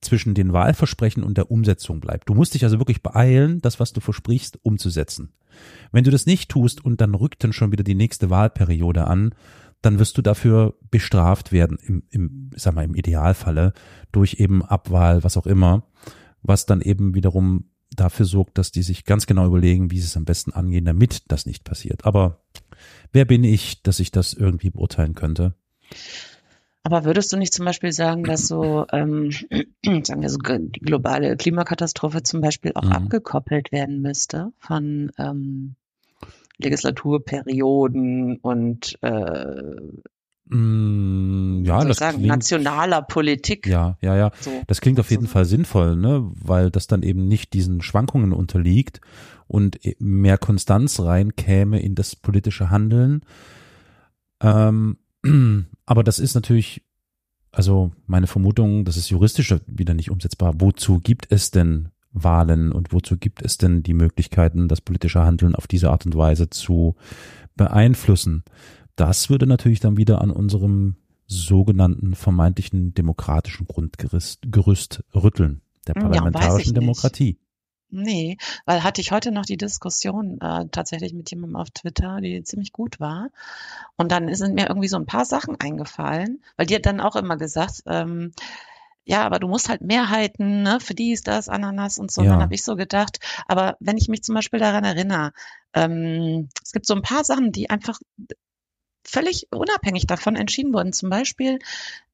zwischen 0.00 0.34
den 0.34 0.52
Wahlversprechen 0.52 1.22
und 1.22 1.36
der 1.36 1.50
Umsetzung 1.50 2.00
bleibt. 2.00 2.28
Du 2.28 2.34
musst 2.34 2.54
dich 2.54 2.64
also 2.64 2.78
wirklich 2.78 3.02
beeilen, 3.02 3.60
das, 3.60 3.80
was 3.80 3.92
du 3.92 4.00
versprichst, 4.00 4.58
umzusetzen. 4.62 5.32
Wenn 5.90 6.04
du 6.04 6.10
das 6.10 6.26
nicht 6.26 6.50
tust 6.50 6.84
und 6.84 7.00
dann 7.00 7.14
rückt 7.14 7.42
dann 7.42 7.52
schon 7.52 7.72
wieder 7.72 7.84
die 7.84 7.94
nächste 7.94 8.30
Wahlperiode 8.30 9.06
an, 9.06 9.34
dann 9.86 10.00
wirst 10.00 10.18
du 10.18 10.22
dafür 10.22 10.74
bestraft 10.90 11.52
werden, 11.52 11.78
im, 11.80 12.02
im, 12.10 12.50
sag 12.56 12.74
mal, 12.74 12.84
im 12.84 12.96
Idealfalle, 12.96 13.72
durch 14.10 14.34
eben 14.40 14.64
Abwahl, 14.64 15.22
was 15.22 15.36
auch 15.36 15.46
immer, 15.46 15.84
was 16.42 16.66
dann 16.66 16.80
eben 16.80 17.14
wiederum 17.14 17.70
dafür 17.94 18.26
sorgt, 18.26 18.58
dass 18.58 18.72
die 18.72 18.82
sich 18.82 19.04
ganz 19.04 19.26
genau 19.26 19.46
überlegen, 19.46 19.92
wie 19.92 20.00
sie 20.00 20.06
es 20.06 20.16
am 20.16 20.24
besten 20.24 20.52
angehen, 20.52 20.84
damit 20.84 21.30
das 21.30 21.46
nicht 21.46 21.62
passiert. 21.62 22.04
Aber 22.04 22.44
wer 23.12 23.24
bin 23.24 23.44
ich, 23.44 23.82
dass 23.84 24.00
ich 24.00 24.10
das 24.10 24.34
irgendwie 24.34 24.70
beurteilen 24.70 25.14
könnte? 25.14 25.54
Aber 26.82 27.04
würdest 27.04 27.32
du 27.32 27.36
nicht 27.36 27.54
zum 27.54 27.64
Beispiel 27.64 27.92
sagen, 27.92 28.24
dass 28.24 28.48
so, 28.48 28.86
ähm, 28.92 29.30
sagen 30.02 30.22
wir 30.22 30.30
so, 30.30 30.38
die 30.38 30.80
globale 30.80 31.36
Klimakatastrophe 31.36 32.24
zum 32.24 32.40
Beispiel 32.40 32.72
auch 32.74 32.84
Mhm. 32.84 32.92
abgekoppelt 32.92 33.70
werden 33.72 34.02
müsste 34.02 34.52
von 34.58 35.12
ähm, 35.16 35.76
Legislaturperioden 36.58 38.38
und 38.38 38.98
äh, 39.02 39.76
Mm, 40.48 41.64
ja, 41.64 41.84
das 41.84 41.96
sagen, 41.96 42.18
klingt, 42.18 42.28
nationaler 42.28 43.02
Politik? 43.02 43.66
ja, 43.66 43.98
ja, 44.00 44.16
ja. 44.16 44.30
So. 44.40 44.62
Das 44.68 44.80
klingt 44.80 45.00
auf 45.00 45.10
jeden 45.10 45.24
So. 45.26 45.30
Fall 45.32 45.44
sinnvoll, 45.44 45.96
ne, 45.96 46.30
weil 46.40 46.70
das 46.70 46.86
dann 46.86 47.02
eben 47.02 47.26
nicht 47.26 47.52
diesen 47.52 47.82
Schwankungen 47.82 48.32
unterliegt 48.32 49.00
und 49.48 49.84
e- 49.84 49.96
mehr 49.98 50.38
Konstanz 50.38 51.00
reinkäme 51.00 51.80
in 51.80 51.96
das 51.96 52.14
politische 52.14 52.70
Handeln. 52.70 53.22
Ähm, 54.40 54.98
aber 55.86 56.04
das 56.04 56.20
ist 56.20 56.36
natürlich, 56.36 56.84
also 57.50 57.90
meine 58.06 58.28
Vermutung, 58.28 58.84
das 58.84 58.96
ist 58.96 59.10
juristisch 59.10 59.52
wieder 59.66 59.94
nicht 59.94 60.12
umsetzbar. 60.12 60.54
Wozu 60.60 61.00
gibt 61.00 61.26
es 61.30 61.50
denn 61.50 61.88
Wahlen 62.22 62.72
und 62.72 62.92
wozu 62.92 63.16
gibt 63.16 63.42
es 63.42 63.58
denn 63.58 63.82
die 63.82 63.94
Möglichkeiten, 63.94 64.68
das 64.68 64.80
politische 64.80 65.22
Handeln 65.22 65.54
auf 65.54 65.66
diese 65.66 65.90
Art 65.90 66.06
und 66.06 66.16
Weise 66.16 66.50
zu 66.50 66.96
beeinflussen? 67.56 68.42
Das 68.96 69.28
würde 69.28 69.46
natürlich 69.46 69.80
dann 69.80 69.96
wieder 69.96 70.22
an 70.22 70.30
unserem 70.30 70.96
sogenannten 71.26 72.14
vermeintlichen 72.14 72.94
demokratischen 72.94 73.66
Grundgerüst 73.66 74.40
Gerüst 74.50 75.04
rütteln, 75.14 75.60
der 75.86 75.94
Hm, 75.94 76.02
Ja, 76.02 76.08
parlamentarischen 76.08 76.72
nicht. 76.72 76.76
Demokratie. 76.82 77.38
Nee, 77.88 78.36
weil 78.64 78.82
hatte 78.82 79.00
ich 79.00 79.12
heute 79.12 79.30
noch 79.30 79.44
die 79.44 79.56
Diskussion 79.56 80.40
äh, 80.40 80.66
tatsächlich 80.70 81.14
mit 81.14 81.30
jemandem 81.30 81.56
auf 81.56 81.70
Twitter, 81.70 82.20
die 82.20 82.42
ziemlich 82.42 82.72
gut 82.72 82.98
war. 82.98 83.30
Und 83.96 84.10
dann 84.10 84.34
sind 84.34 84.54
mir 84.54 84.68
irgendwie 84.68 84.88
so 84.88 84.96
ein 84.96 85.06
paar 85.06 85.24
Sachen 85.24 85.56
eingefallen, 85.60 86.42
weil 86.56 86.66
die 86.66 86.74
hat 86.74 86.86
dann 86.86 87.00
auch 87.00 87.14
immer 87.14 87.36
gesagt, 87.36 87.82
ähm, 87.86 88.32
ja, 89.06 89.24
aber 89.24 89.38
du 89.38 89.48
musst 89.48 89.68
halt 89.68 89.80
Mehrheiten, 89.82 90.62
ne, 90.62 90.80
für 90.80 90.94
dies, 90.94 91.22
das, 91.22 91.48
Ananas 91.48 91.98
und 91.98 92.10
so. 92.10 92.20
Und 92.20 92.26
Ja. 92.26 92.32
dann 92.32 92.42
habe 92.42 92.54
ich 92.54 92.64
so 92.64 92.74
gedacht, 92.76 93.18
aber 93.46 93.76
wenn 93.80 93.96
ich 93.96 94.08
mich 94.08 94.22
zum 94.22 94.34
Beispiel 94.34 94.58
daran 94.58 94.84
erinnere, 94.84 95.32
ähm, 95.72 96.48
es 96.62 96.72
gibt 96.72 96.86
so 96.86 96.94
ein 96.94 97.02
paar 97.02 97.24
Sachen, 97.24 97.52
die 97.52 97.70
einfach 97.70 98.00
völlig 99.04 99.46
unabhängig 99.52 100.06
davon 100.06 100.34
entschieden 100.34 100.74
wurden. 100.74 100.92
Zum 100.92 101.08
Beispiel 101.08 101.60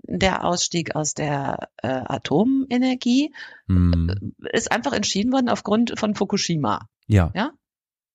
der 0.02 0.44
Ausstieg 0.44 0.94
aus 0.94 1.14
der 1.14 1.70
äh, 1.78 1.88
Atomenergie 1.88 3.32
Hm, 3.68 4.34
ist 4.52 4.70
einfach 4.70 4.92
entschieden 4.92 5.32
worden 5.32 5.48
aufgrund 5.48 5.98
von 5.98 6.14
Fukushima. 6.14 6.88
ja, 7.34 7.52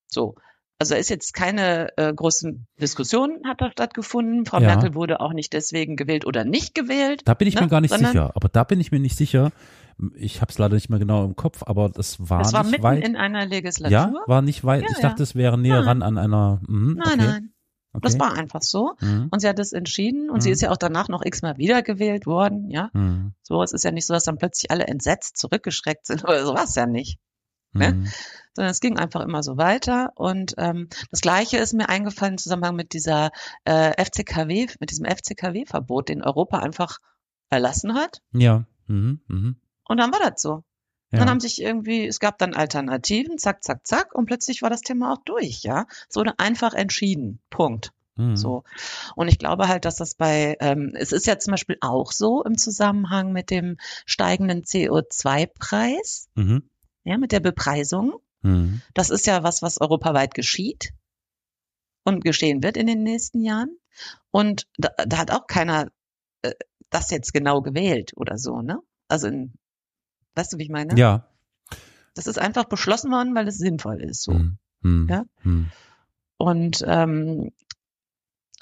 So. 0.07 0.35
Also 0.79 0.93
ist 0.95 1.09
jetzt 1.09 1.33
keine 1.33 1.97
äh, 1.97 2.13
großen 2.13 2.67
Diskussion 2.79 3.41
hat 3.47 3.61
da 3.61 3.71
stattgefunden. 3.71 4.45
Frau 4.45 4.59
Ja. 4.59 4.67
Merkel 4.67 4.93
wurde 4.93 5.19
auch 5.21 5.33
nicht 5.33 5.53
deswegen 5.53 5.95
gewählt 5.95 6.25
oder 6.25 6.43
nicht 6.45 6.75
gewählt. 6.75 7.21
da 7.25 7.33
bin 7.33 7.47
ich 7.47 7.55
ne? 7.55 7.61
mir 7.61 7.67
gar 7.67 7.81
nicht 7.81 7.91
Sondern 7.91 8.11
sicher. 8.11 8.31
Aber 8.35 8.47
da 8.49 8.63
bin 8.63 8.79
ich 8.79 8.91
mir 8.91 8.99
nicht 8.99 9.17
sicher. 9.17 9.51
Ich 10.15 10.41
habe 10.41 10.51
es 10.51 10.59
leider 10.59 10.75
nicht 10.75 10.89
mehr 10.91 10.99
genau 10.99 11.25
im 11.25 11.35
Kopf, 11.35 11.63
aber 11.65 11.89
das 11.89 12.29
war 12.29 12.37
Das 12.39 12.53
war 12.53 12.61
nicht 12.61 12.71
mitten 12.73 12.83
weit. 12.83 13.03
in 13.07 13.15
einer 13.15 13.47
Legislatur. 13.47 13.91
ja, 13.91 14.13
war 14.27 14.43
nicht 14.43 14.63
weit. 14.63 14.83
Ja, 14.83 14.89
ich 14.91 14.99
dachte, 14.99 15.23
es 15.23 15.33
wäre 15.33 15.57
näher 15.57 15.77
Nein. 15.79 15.87
ran 15.87 16.01
an 16.03 16.17
einer. 16.19 16.61
Nein, 16.67 16.97
okay, 17.03 17.15
nein. 17.17 17.53
Okay. 17.93 18.01
Das 18.03 18.19
war 18.19 18.33
einfach 18.37 18.61
so. 18.61 18.91
Mhm, 19.01 19.29
Und 19.31 19.39
sie 19.39 19.47
hat 19.47 19.57
es 19.57 19.73
entschieden 19.73 20.29
und 20.29 20.41
sie 20.41 20.49
Mhm. 20.49 20.53
ist 20.53 20.61
ja 20.61 20.69
auch 20.71 20.77
danach 20.77 21.07
noch 21.09 21.23
x-mal 21.25 21.57
wiedergewählt 21.57 22.27
worden, 22.27 22.69
ja. 22.69 22.91
mhm, 22.93 23.33
So, 23.41 23.63
es 23.63 23.71
ist 23.73 23.83
ja 23.83 23.89
nicht 23.91 24.05
so, 24.05 24.13
dass 24.13 24.25
dann 24.25 24.37
plötzlich 24.37 24.69
alle 24.69 24.85
entsetzt 24.85 25.37
zurückgeschreckt 25.37 26.05
sind 26.05 26.23
oder 26.27 26.45
so 26.45 26.53
war 26.53 26.65
es 26.65 26.75
ja 26.75 26.85
nicht. 26.85 27.17
Ne? 27.77 27.93
mhm. 27.93 28.07
sondern 28.53 28.71
es 28.71 28.79
ging 28.79 28.97
einfach 28.97 29.21
immer 29.21 29.43
so 29.43 29.57
weiter. 29.57 30.11
Und 30.15 30.55
ähm, 30.57 30.89
das 31.11 31.21
Gleiche 31.21 31.57
ist 31.57 31.73
mir 31.73 31.89
eingefallen 31.89 32.33
im 32.33 32.37
Zusammenhang 32.37 32.75
mit 32.75 32.93
dieser 32.93 33.31
äh, 33.65 33.91
FCKW, 34.03 34.67
mit 34.79 34.91
diesem 34.91 35.05
FCKW-Verbot, 35.05 36.09
den 36.09 36.23
Europa 36.23 36.59
einfach 36.59 36.99
erlassen 37.49 37.93
hat. 37.93 38.21
Ja. 38.33 38.65
Mhm, 38.87 39.21
mhm. 39.27 39.55
Und 39.85 39.97
dann 39.97 40.11
war 40.11 40.19
das 40.19 40.41
so. 40.41 40.63
Ja. 41.11 41.19
Dann 41.19 41.29
haben 41.29 41.39
sich 41.39 41.61
irgendwie, 41.61 42.05
es 42.05 42.19
gab 42.19 42.37
dann 42.37 42.53
Alternativen, 42.53 43.37
zack, 43.37 43.63
zack, 43.63 43.87
zack, 43.87 44.13
und 44.13 44.25
plötzlich 44.25 44.61
war 44.61 44.69
das 44.69 44.81
Thema 44.81 45.13
auch 45.13 45.23
durch, 45.23 45.63
ja. 45.63 45.85
Es 46.09 46.17
wurde 46.17 46.37
einfach 46.37 46.73
entschieden. 46.73 47.39
Punkt. 47.49 47.93
mhm. 48.15 48.35
So. 48.35 48.63
Und 49.15 49.29
ich 49.29 49.39
glaube 49.39 49.69
halt, 49.69 49.85
dass 49.85 49.95
das 49.95 50.15
bei, 50.15 50.57
ähm, 50.59 50.91
es 50.95 51.13
ist 51.13 51.25
ja 51.25 51.39
zum 51.39 51.51
Beispiel 51.51 51.77
auch 51.79 52.11
so 52.11 52.43
im 52.43 52.57
Zusammenhang 52.57 53.31
mit 53.31 53.51
dem 53.51 53.77
steigenden 54.05 54.63
CO2-Preis, 54.63 56.27
Mhm. 56.35 56.69
Ja, 57.07 57.17
mit 57.17 57.31
der 57.31 57.39
Bepreisung 57.39 58.19
Mhm. 58.41 58.81
Das 58.93 59.09
ist 59.09 59.25
ja 59.25 59.43
was, 59.43 59.61
was 59.61 59.81
europaweit 59.81 60.33
geschieht 60.33 60.93
und 62.03 62.23
geschehen 62.23 62.63
wird 62.63 62.77
in 62.77 62.87
den 62.87 63.03
nächsten 63.03 63.41
Jahren. 63.41 63.77
Und 64.31 64.67
da, 64.77 64.89
da 65.05 65.17
hat 65.17 65.31
auch 65.31 65.47
keiner 65.47 65.91
äh, 66.43 66.53
das 66.89 67.09
jetzt 67.11 67.33
genau 67.33 67.61
gewählt 67.61 68.13
oder 68.15 68.37
so, 68.37 68.61
ne? 68.61 68.79
Also 69.07 69.27
in, 69.27 69.53
weißt 70.35 70.53
du, 70.53 70.57
wie 70.57 70.63
ich 70.63 70.69
meine? 70.69 70.97
Ja. 70.97 71.27
Das 72.13 72.27
ist 72.27 72.39
einfach 72.39 72.65
beschlossen 72.65 73.11
worden, 73.11 73.35
weil 73.35 73.47
es 73.47 73.57
sinnvoll 73.57 74.01
ist. 74.01 74.23
So. 74.23 74.33
Mhm. 74.33 74.57
Mhm. 74.81 75.07
Ja? 75.09 75.23
Mhm. 75.43 75.71
Und, 76.37 76.83
ähm, 76.87 77.51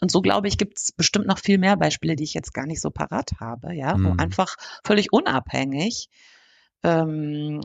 und 0.01 0.11
so 0.11 0.21
glaube 0.21 0.47
ich, 0.47 0.57
gibt 0.57 0.77
es 0.77 0.91
bestimmt 0.91 1.27
noch 1.27 1.39
viel 1.39 1.57
mehr 1.57 1.77
Beispiele, 1.77 2.15
die 2.15 2.23
ich 2.23 2.33
jetzt 2.33 2.53
gar 2.53 2.65
nicht 2.65 2.81
so 2.81 2.91
parat 2.91 3.33
habe, 3.39 3.73
ja, 3.73 3.93
wo 3.93 4.13
Mhm. 4.13 4.19
einfach 4.19 4.55
völlig 4.83 5.11
unabhängig. 5.13 6.09
Ähm, 6.83 7.61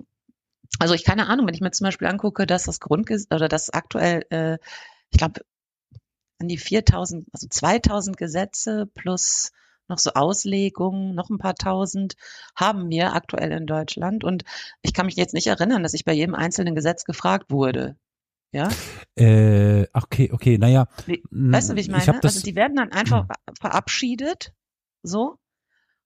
also 0.78 0.94
ich 0.94 1.04
keine 1.04 1.28
Ahnung, 1.28 1.46
wenn 1.46 1.54
ich 1.54 1.60
mir 1.60 1.70
zum 1.70 1.84
Beispiel 1.84 2.08
angucke, 2.08 2.46
dass 2.46 2.64
das 2.64 2.80
Grundgesetz 2.80 3.30
oder 3.32 3.48
das 3.48 3.70
aktuell, 3.70 4.24
äh, 4.30 4.58
ich 5.10 5.18
glaube, 5.18 5.42
an 6.38 6.48
die 6.48 6.58
4000, 6.58 7.26
also 7.32 7.46
2000 7.48 8.16
Gesetze 8.16 8.86
plus 8.94 9.52
noch 9.88 9.98
so 9.98 10.12
Auslegungen, 10.14 11.14
noch 11.14 11.28
ein 11.28 11.38
paar 11.38 11.54
tausend 11.54 12.14
haben 12.54 12.88
wir 12.88 13.12
aktuell 13.12 13.52
in 13.52 13.66
Deutschland. 13.66 14.24
Und 14.24 14.44
ich 14.82 14.94
kann 14.94 15.06
mich 15.06 15.16
jetzt 15.16 15.34
nicht 15.34 15.48
erinnern, 15.48 15.82
dass 15.82 15.94
ich 15.94 16.04
bei 16.04 16.12
jedem 16.12 16.34
einzelnen 16.34 16.74
Gesetz 16.74 17.04
gefragt 17.04 17.50
wurde. 17.50 17.96
Ja, 18.52 18.68
Äh, 19.16 19.86
okay, 19.92 20.30
okay, 20.32 20.58
naja. 20.58 20.88
Mh, 21.06 21.56
weißt 21.56 21.70
du, 21.70 21.76
wie 21.76 21.80
ich 21.80 21.88
meine? 21.88 22.04
das, 22.20 22.36
also 22.36 22.42
die 22.42 22.56
werden 22.56 22.76
dann 22.76 22.90
einfach 22.90 23.26
verabschiedet, 23.60 24.52
so, 25.02 25.38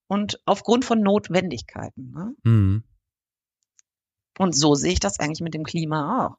und 0.08 0.40
aufgrund 0.44 0.84
von 0.84 1.00
Notwendigkeiten. 1.00 2.10
Ne? 2.10 2.34
mh. 2.42 2.82
Und 4.38 4.54
so 4.54 4.74
sehe 4.74 4.92
ich 4.92 5.00
das 5.00 5.20
eigentlich 5.20 5.40
mit 5.40 5.54
dem 5.54 5.64
Klima 5.64 6.26
auch. 6.26 6.36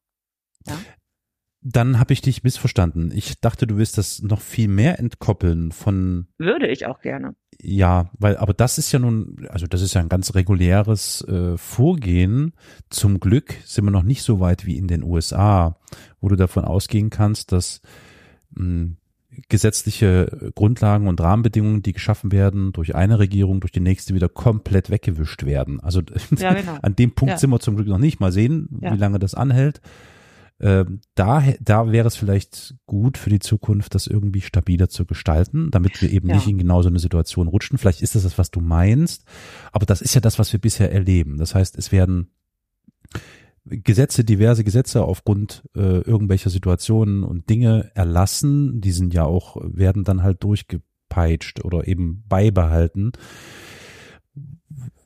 Dann 1.67 1.97
habe 1.97 2.13
ich 2.13 2.21
dich 2.21 2.43
missverstanden. 2.43 3.11
Ich 3.11 3.39
dachte, 3.39 3.65
du 3.65 3.77
willst 3.77 3.97
das 3.97 4.21
noch 4.21 4.39
viel 4.39 4.67
mehr 4.67 4.99
entkoppeln 4.99 5.71
von 5.71 6.27
Würde 6.37 6.67
ich 6.67 6.85
auch 6.85 7.01
gerne. 7.01 7.35
Ja, 7.59 8.11
weil, 8.19 8.37
aber 8.37 8.53
das 8.53 8.77
ist 8.77 8.91
ja 8.91 8.99
nun, 8.99 9.47
also 9.49 9.65
das 9.65 9.81
ist 9.81 9.95
ja 9.95 10.01
ein 10.01 10.09
ganz 10.09 10.35
reguläres 10.35 11.21
äh, 11.27 11.57
Vorgehen. 11.57 12.53
Zum 12.91 13.19
Glück 13.19 13.55
sind 13.65 13.85
wir 13.85 13.91
noch 13.91 14.03
nicht 14.03 14.21
so 14.21 14.39
weit 14.39 14.67
wie 14.67 14.77
in 14.77 14.87
den 14.87 15.03
USA, 15.03 15.79
wo 16.21 16.27
du 16.27 16.35
davon 16.35 16.65
ausgehen 16.65 17.09
kannst, 17.09 17.51
dass 17.51 17.81
mh, 18.51 18.95
gesetzliche 19.49 20.51
Grundlagen 20.55 21.07
und 21.07 21.19
Rahmenbedingungen, 21.21 21.81
die 21.81 21.93
geschaffen 21.93 22.31
werden 22.31 22.71
durch 22.73 22.95
eine 22.95 23.19
Regierung, 23.19 23.59
durch 23.59 23.71
die 23.71 23.79
nächste 23.79 24.13
wieder 24.13 24.29
komplett 24.29 24.89
weggewischt 24.89 25.45
werden. 25.45 25.79
Also 25.79 26.01
Ja, 26.37 26.53
genau. 26.53 26.77
an 26.81 26.95
dem 26.95 27.11
Punkt 27.11 27.33
Ja. 27.33 27.37
sind 27.37 27.49
wir 27.49 27.59
zum 27.59 27.75
Glück 27.75 27.87
noch 27.87 27.97
nicht. 27.97 28.19
Mal 28.19 28.31
sehen, 28.31 28.69
Ja. 28.81 28.93
wie 28.93 28.97
lange 28.97 29.19
das 29.19 29.33
anhält. 29.35 29.81
Ähm, 30.59 31.01
da, 31.15 31.43
da 31.59 31.91
wäre 31.91 32.07
es 32.07 32.15
vielleicht 32.15 32.75
gut 32.85 33.17
für 33.17 33.29
die 33.29 33.39
Zukunft, 33.39 33.93
das 33.93 34.07
irgendwie 34.07 34.39
stabiler 34.39 34.87
zu 34.87 35.05
gestalten, 35.05 35.69
damit 35.69 36.01
wir 36.01 36.09
eben 36.09 36.29
nicht 36.29 36.47
in 36.47 36.57
genau 36.57 36.81
so 36.81 36.87
eine 36.87 36.99
Situation 36.99 37.49
rutschen. 37.49 37.77
Vielleicht 37.77 38.01
ist 38.01 38.15
das 38.15 38.23
das, 38.23 38.37
was 38.37 38.51
du 38.51 38.61
meinst, 38.61 39.25
aber 39.73 39.85
das 39.85 40.01
ist 40.01 40.15
ja 40.15 40.21
das, 40.21 40.39
was 40.39 40.53
wir 40.53 40.61
bisher 40.61 40.93
erleben. 40.93 41.37
Das 41.37 41.55
heißt, 41.55 41.77
es 41.77 41.91
werden 41.91 42.29
Gesetze, 43.65 44.23
diverse 44.23 44.63
Gesetze 44.63 45.03
aufgrund 45.03 45.63
äh, 45.75 45.99
irgendwelcher 46.01 46.49
Situationen 46.51 47.23
und 47.23 47.49
Dinge 47.49 47.89
erlassen, 47.95 48.79
die 48.79 48.91
sind 48.91 49.13
ja 49.13 49.25
auch, 49.25 49.57
werden 49.61 50.03
dann 50.03 50.21
halt 50.21 50.43
durchgepeitscht 50.43 51.65
oder 51.65 51.87
eben 51.87 52.23
beibehalten. 52.27 53.11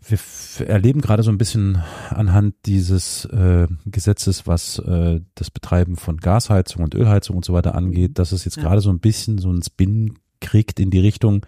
Wir 0.06 0.68
erleben 0.68 1.02
gerade 1.02 1.24
so 1.24 1.32
ein 1.32 1.38
bisschen 1.38 1.82
anhand 2.10 2.56
dieses 2.66 3.26
äh, 3.26 3.68
Gesetzes, 3.86 4.48
was 4.48 4.80
äh, 4.80 5.22
das 5.36 5.52
Betreiben 5.52 5.96
von 5.98 6.18
Gasheizung 6.18 6.84
und 6.84 6.96
Ölheizung 6.96 7.36
und 7.38 7.46
so 7.46 7.54
weiter 7.54 7.76
angeht, 7.76 8.18
dass 8.18 8.32
es 8.32 8.44
jetzt 8.44 8.58
Ja. 8.58 8.64
gerade 8.64 8.82
so 8.82 8.90
ein 8.90 9.00
bisschen 9.00 9.38
so 9.38 9.50
einen 9.50 9.62
Spin 9.62 10.16
kriegt 10.42 10.80
in 10.80 10.90
die 10.90 11.00
Richtung, 11.00 11.46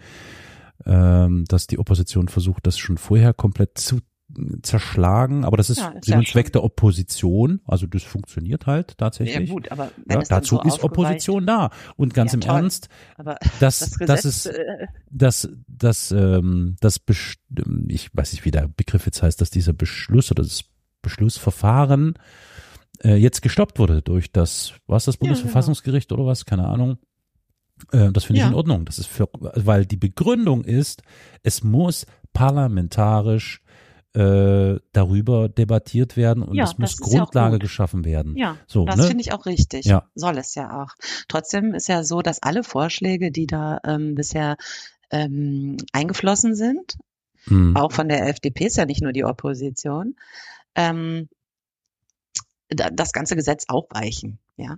ähm, 0.86 1.44
dass 1.48 1.66
die 1.66 1.78
Opposition 1.78 2.28
versucht, 2.28 2.66
das 2.66 2.78
schon 2.78 2.98
vorher 2.98 3.34
komplett 3.34 3.78
zu 3.78 3.98
zerschlagen, 4.62 5.44
aber 5.44 5.56
das 5.56 5.70
ist 5.70 5.78
Ja, 5.78 5.88
ist 5.88 6.04
Sinn 6.04 6.12
ja 6.12 6.18
und 6.18 6.28
Zweck 6.28 6.52
der 6.52 6.64
Opposition, 6.64 7.60
also 7.66 7.86
das 7.86 8.02
funktioniert 8.02 8.66
halt 8.66 8.96
tatsächlich. 8.98 9.48
Ja 9.48 9.54
gut, 9.54 9.70
aber 9.70 9.90
Ja, 10.08 10.22
dazu 10.22 10.56
so 10.56 10.62
ist 10.62 10.82
Opposition 10.82 11.46
da. 11.46 11.70
Und 11.96 12.14
ganz 12.14 12.32
Ja, 12.32 12.36
im 12.36 12.40
toll. 12.40 12.56
Ernst, 12.56 12.88
Aber 13.16 13.36
das, 13.60 13.78
das 13.80 13.90
das, 13.90 13.98
Gesetz, 13.98 14.24
ist, 14.24 14.46
äh, 14.46 14.86
das, 15.10 15.48
das, 15.68 16.12
ähm, 16.12 16.76
das, 16.80 17.00
ich 17.88 18.10
weiß 18.14 18.32
nicht, 18.32 18.44
wie 18.44 18.50
der 18.50 18.68
Begriff 18.68 19.06
jetzt 19.06 19.22
heißt, 19.22 19.40
dass 19.40 19.50
dieser 19.50 19.72
Beschluss 19.72 20.30
oder 20.30 20.42
das 20.42 20.64
Beschlussverfahren 21.02 22.14
äh, 23.02 23.16
jetzt 23.16 23.42
gestoppt 23.42 23.78
wurde 23.78 24.02
durch 24.02 24.32
das, 24.32 24.74
was 24.86 25.04
das 25.04 25.18
genau. 25.18 25.30
Bundesverfassungsgericht 25.30 26.12
oder 26.12 26.26
was, 26.26 26.46
keine 26.46 26.66
Ahnung. 26.68 26.98
Äh, 27.90 28.12
das 28.12 28.24
finde 28.24 28.40
ich 28.40 28.46
in 28.46 28.54
Ordnung. 28.54 28.84
Das 28.84 28.98
ist 28.98 29.06
für, 29.08 29.28
weil 29.32 29.86
die 29.86 29.96
Begründung 29.96 30.64
ist, 30.64 31.02
es 31.42 31.64
muss 31.64 32.06
parlamentarisch 32.32 33.62
äh, 34.14 34.78
darüber 34.92 35.48
debattiert 35.48 36.16
werden 36.16 36.42
und 36.42 36.54
Ja, 36.54 36.64
es 36.64 36.76
muss 36.78 36.98
ja 36.98 37.04
auch 37.04 37.10
Grundlage 37.30 37.52
gut. 37.54 37.62
geschaffen 37.62 38.04
werden. 38.04 38.36
Ja, 38.36 38.56
So, 38.66 38.84
das 38.84 38.96
ne? 38.96 39.04
finde 39.04 39.22
ich 39.22 39.32
auch 39.32 39.46
richtig. 39.46 39.86
Ja. 39.86 40.08
Soll 40.14 40.36
es 40.38 40.54
ja 40.54 40.82
auch. 40.82 40.90
Trotzdem 41.28 41.72
ist 41.74 41.88
ja 41.88 42.04
so, 42.04 42.20
dass 42.20 42.42
alle 42.42 42.62
Vorschläge, 42.62 43.30
die 43.30 43.46
da 43.46 43.78
ähm, 43.84 44.14
bisher 44.14 44.56
ähm, 45.10 45.76
eingeflossen 45.92 46.54
sind, 46.54 46.96
Hm. 47.46 47.76
auch 47.76 47.90
von 47.90 48.08
der 48.08 48.28
FDP 48.28 48.66
ist 48.66 48.76
ja 48.76 48.84
nicht 48.86 49.02
nur 49.02 49.12
die 49.12 49.24
Opposition, 49.24 50.14
ähm, 50.76 51.28
da, 52.68 52.88
das 52.90 53.12
ganze 53.12 53.34
Gesetz 53.34 53.64
aufweichen, 53.68 54.38
ja. 54.56 54.76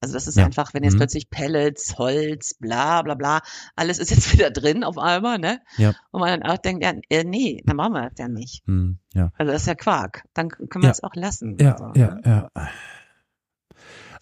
Also 0.00 0.14
das 0.14 0.26
ist 0.26 0.36
Ja. 0.36 0.44
einfach, 0.44 0.74
wenn 0.74 0.84
jetzt 0.84 0.94
Mhm. 0.94 0.98
plötzlich 0.98 1.30
Pellets, 1.30 1.96
Holz, 1.98 2.54
bla 2.60 3.02
bla 3.02 3.14
bla, 3.14 3.40
alles 3.76 3.98
ist 3.98 4.10
jetzt 4.10 4.32
wieder 4.32 4.50
drin 4.50 4.84
auf 4.84 4.98
einmal, 4.98 5.38
ne? 5.38 5.60
Ja. 5.78 5.94
Und 6.10 6.20
man 6.20 6.40
dann 6.40 6.50
auch 6.50 6.58
denkt, 6.58 6.84
ja, 6.84 6.92
äh, 7.08 7.24
nee, 7.24 7.62
dann 7.64 7.76
machen 7.76 7.92
wir 7.94 8.02
das 8.10 8.18
ja 8.18 8.28
nicht. 8.28 8.62
Hm, 8.66 8.98
ja. 9.14 9.32
Also 9.38 9.52
das 9.52 9.62
ist 9.62 9.68
ja 9.68 9.74
Quark. 9.74 10.24
Dann 10.34 10.48
können 10.50 10.82
wir 10.82 10.88
Ja. 10.88 10.90
es 10.92 11.02
auch 11.02 11.14
lassen. 11.14 11.56
Ja, 11.60 11.76
So, 11.78 11.92
ja, 11.98 12.14
ne? 12.14 12.20
ja. 12.24 12.50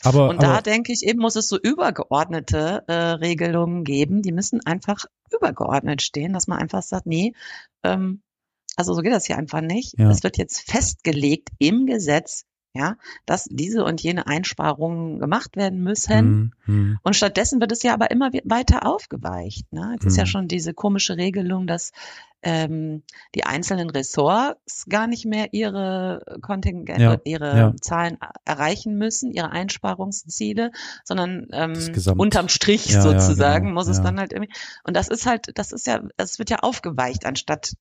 Aber, 0.02 0.28
Und 0.28 0.42
da 0.42 0.52
aber 0.52 0.62
denke 0.62 0.92
ich 0.92 1.02
eben, 1.02 1.20
muss 1.20 1.36
es 1.36 1.48
so 1.48 1.58
übergeordnete 1.58 2.84
äh, 2.88 2.92
Regelungen 2.92 3.84
geben, 3.84 4.20
die 4.22 4.32
müssen 4.32 4.60
einfach 4.66 5.06
übergeordnet 5.32 6.02
stehen, 6.02 6.32
dass 6.34 6.46
man 6.46 6.58
einfach 6.58 6.82
sagt, 6.82 7.06
nee, 7.06 7.32
ähm, 7.82 8.22
also 8.76 8.92
so 8.92 9.00
geht 9.02 9.12
das 9.12 9.24
hier 9.26 9.38
einfach 9.38 9.60
nicht. 9.62 9.98
Ja. 9.98 10.10
Es 10.10 10.22
wird 10.22 10.36
jetzt 10.36 10.70
festgelegt 10.70 11.50
im 11.58 11.86
Gesetz, 11.86 12.44
ja, 12.76 12.96
dass 13.24 13.44
diese 13.50 13.84
und 13.84 14.02
jene 14.02 14.26
Einsparungen 14.26 15.20
gemacht 15.20 15.56
werden 15.56 15.80
müssen. 15.82 16.18
hm, 16.18 16.52
hm, 16.64 16.98
Und 17.04 17.14
stattdessen 17.14 17.60
wird 17.60 17.70
es 17.70 17.82
ja 17.84 17.94
aber 17.94 18.10
immer 18.10 18.32
we- 18.32 18.42
weiter 18.44 18.84
aufgeweicht. 18.86 19.72
Ne? 19.72 19.90
Jetzt 19.94 20.06
ist 20.06 20.16
ja 20.16 20.24
Mhm. 20.24 20.28
schon 20.28 20.48
diese 20.48 20.74
komische 20.74 21.16
Regelung, 21.16 21.66
dass 21.68 21.92
ähm, 22.46 23.02
die 23.34 23.44
einzelnen 23.44 23.88
Ressorts 23.88 24.84
gar 24.88 25.06
nicht 25.06 25.24
mehr 25.24 25.54
ihre 25.54 26.38
Kontingent, 26.42 26.98
Ja, 27.00 27.16
ihre 27.24 27.56
ja. 27.56 27.72
Zahlen 27.80 28.18
erreichen 28.44 28.98
müssen, 28.98 29.30
ihre 29.32 29.50
Einsparungsziele, 29.50 30.70
sondern 31.04 31.46
ähm, 31.52 31.72
unterm 32.18 32.48
Strich 32.48 32.86
Ja, 32.88 32.96
ja, 32.96 33.00
sozusagen 33.00 33.66
genau, 33.68 33.74
muss 33.80 33.88
es 33.88 34.02
dann 34.02 34.18
halt 34.18 34.32
irgendwie. 34.32 34.52
Und 34.82 34.94
das 34.96 35.08
ist 35.08 35.24
halt, 35.26 35.52
das 35.54 35.72
ist 35.72 35.86
ja, 35.86 36.02
es 36.18 36.38
wird 36.38 36.50
ja 36.50 36.58
aufgeweicht, 36.58 37.24
anstatt 37.24 37.74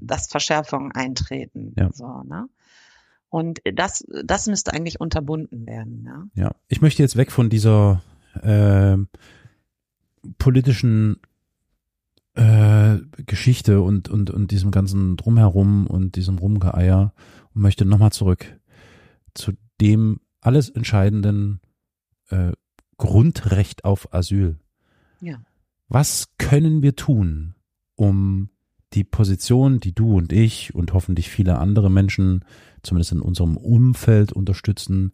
dass 0.00 0.28
Verschärfungen 0.28 0.92
eintreten. 0.92 1.74
Ja. 1.78 1.90
So, 1.92 2.22
ne? 2.24 2.48
Und 3.32 3.62
das, 3.64 4.04
das 4.26 4.46
müsste 4.46 4.74
eigentlich 4.74 5.00
unterbunden 5.00 5.66
werden. 5.66 6.04
Ja? 6.04 6.26
ja. 6.34 6.50
Ich 6.68 6.82
möchte 6.82 7.02
jetzt 7.02 7.16
weg 7.16 7.32
von 7.32 7.48
dieser 7.48 8.02
ähm, 8.42 9.08
politischen 10.36 11.16
äh, 12.34 12.98
Geschichte 13.24 13.80
und, 13.80 14.10
und, 14.10 14.28
und 14.28 14.50
diesem 14.50 14.70
ganzen 14.70 15.16
Drumherum 15.16 15.86
und 15.86 16.16
diesem 16.16 16.36
Rumgeeier 16.36 17.14
und 17.54 17.62
möchte 17.62 17.86
nochmal 17.86 18.12
zurück 18.12 18.44
zu 19.32 19.52
dem 19.80 20.20
alles 20.42 20.68
entscheidenden 20.68 21.62
äh, 22.28 22.52
Grundrecht 22.98 23.86
auf 23.86 24.12
Asyl. 24.12 24.58
Ja. 25.22 25.40
Was 25.88 26.34
können 26.36 26.82
wir 26.82 26.96
tun, 26.96 27.54
um 27.94 28.50
die 28.94 29.04
Position, 29.04 29.80
die 29.80 29.94
du 29.94 30.16
und 30.16 30.32
ich 30.32 30.74
und 30.74 30.92
hoffentlich 30.92 31.28
viele 31.30 31.58
andere 31.58 31.90
Menschen, 31.90 32.44
zumindest 32.82 33.12
in 33.12 33.20
unserem 33.20 33.56
Umfeld 33.56 34.32
unterstützen, 34.32 35.12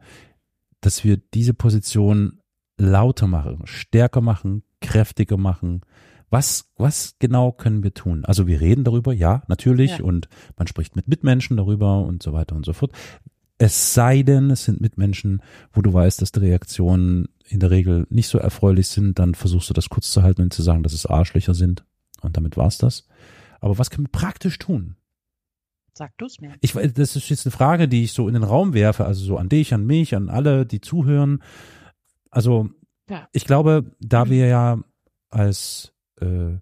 dass 0.81 1.05
wir 1.05 1.17
diese 1.35 1.55
Position 1.55 2.41
lauter 2.77 3.27
machen, 3.27 3.63
stärker 3.65 4.21
machen, 4.21 4.63
kräftiger 4.81 5.37
machen. 5.37 5.83
Was, 6.31 6.71
was 6.77 7.17
genau 7.19 7.53
können 7.53 7.83
wir 7.83 7.95
tun? 7.95 8.25
Also 8.25 8.47
wir 8.47 8.61
reden 8.61 8.85
darüber, 8.85 9.13
ja, 9.13 9.43
natürlich, 9.49 9.99
Ja. 9.99 10.05
und 10.05 10.29
man 10.57 10.67
spricht 10.67 10.95
mit 10.95 11.09
Mitmenschen 11.09 11.57
darüber 11.57 12.03
und 12.05 12.23
so 12.23 12.33
weiter 12.33 12.55
und 12.55 12.67
so 12.67 12.73
fort. 12.75 12.93
Es 13.57 13.95
sei 13.95 14.23
denn, 14.23 14.51
es 14.51 14.65
sind 14.65 14.81
Mitmenschen, 14.81 15.43
wo 15.73 15.83
du 15.83 15.93
weißt, 15.93 16.23
dass 16.23 16.31
die 16.31 16.41
Reaktionen 16.41 17.29
in 17.49 17.59
der 17.61 17.71
Regel 17.71 18.07
nicht 18.11 18.29
so 18.29 18.39
erfreulich 18.39 18.89
sind, 18.89 19.19
dann 19.19 19.35
versuchst 19.35 19.71
du 19.71 19.75
das 19.75 19.89
kurz 19.89 20.11
zu 20.13 20.23
halten 20.23 20.43
und 20.43 20.53
zu 20.53 20.63
sagen, 20.63 20.83
dass 20.83 20.93
es 20.93 21.07
Arschlöcher 21.07 21.55
sind. 21.55 21.85
Und 22.21 22.37
damit 22.37 22.57
war's 22.57 22.79
das. 22.79 23.09
Aber 23.61 23.79
was 23.79 23.91
können 23.91 24.07
wir 24.07 24.13
praktisch 24.13 24.59
tun? 24.59 24.97
Sag 25.95 26.17
du 26.19 26.27
es 26.27 26.41
mir. 26.41 26.55
Ich, 26.61 26.73
das 26.73 27.17
ist 27.17 27.29
jetzt 27.29 27.45
eine 27.45 27.51
Frage, 27.51 27.89
die 27.89 28.05
ich 28.05 28.13
so 28.13 28.29
in 28.29 28.35
den 28.35 28.45
Raum 28.45 28.73
werfe, 28.73 29.05
also 29.05 29.25
so 29.25 29.37
an 29.37 29.49
dich, 29.49 29.75
an 29.75 29.85
mich, 29.85 30.15
an 30.15 30.29
alle, 30.29 30.65
die 30.65 30.81
zuhören. 30.81 31.43
Also 32.31 32.71
Ja. 33.09 33.29
ich 33.33 33.45
glaube, 33.45 33.97
da 33.99 34.31
wir 34.31 34.47
ja 34.47 34.79
als 35.31 35.93
äh, 36.21 36.57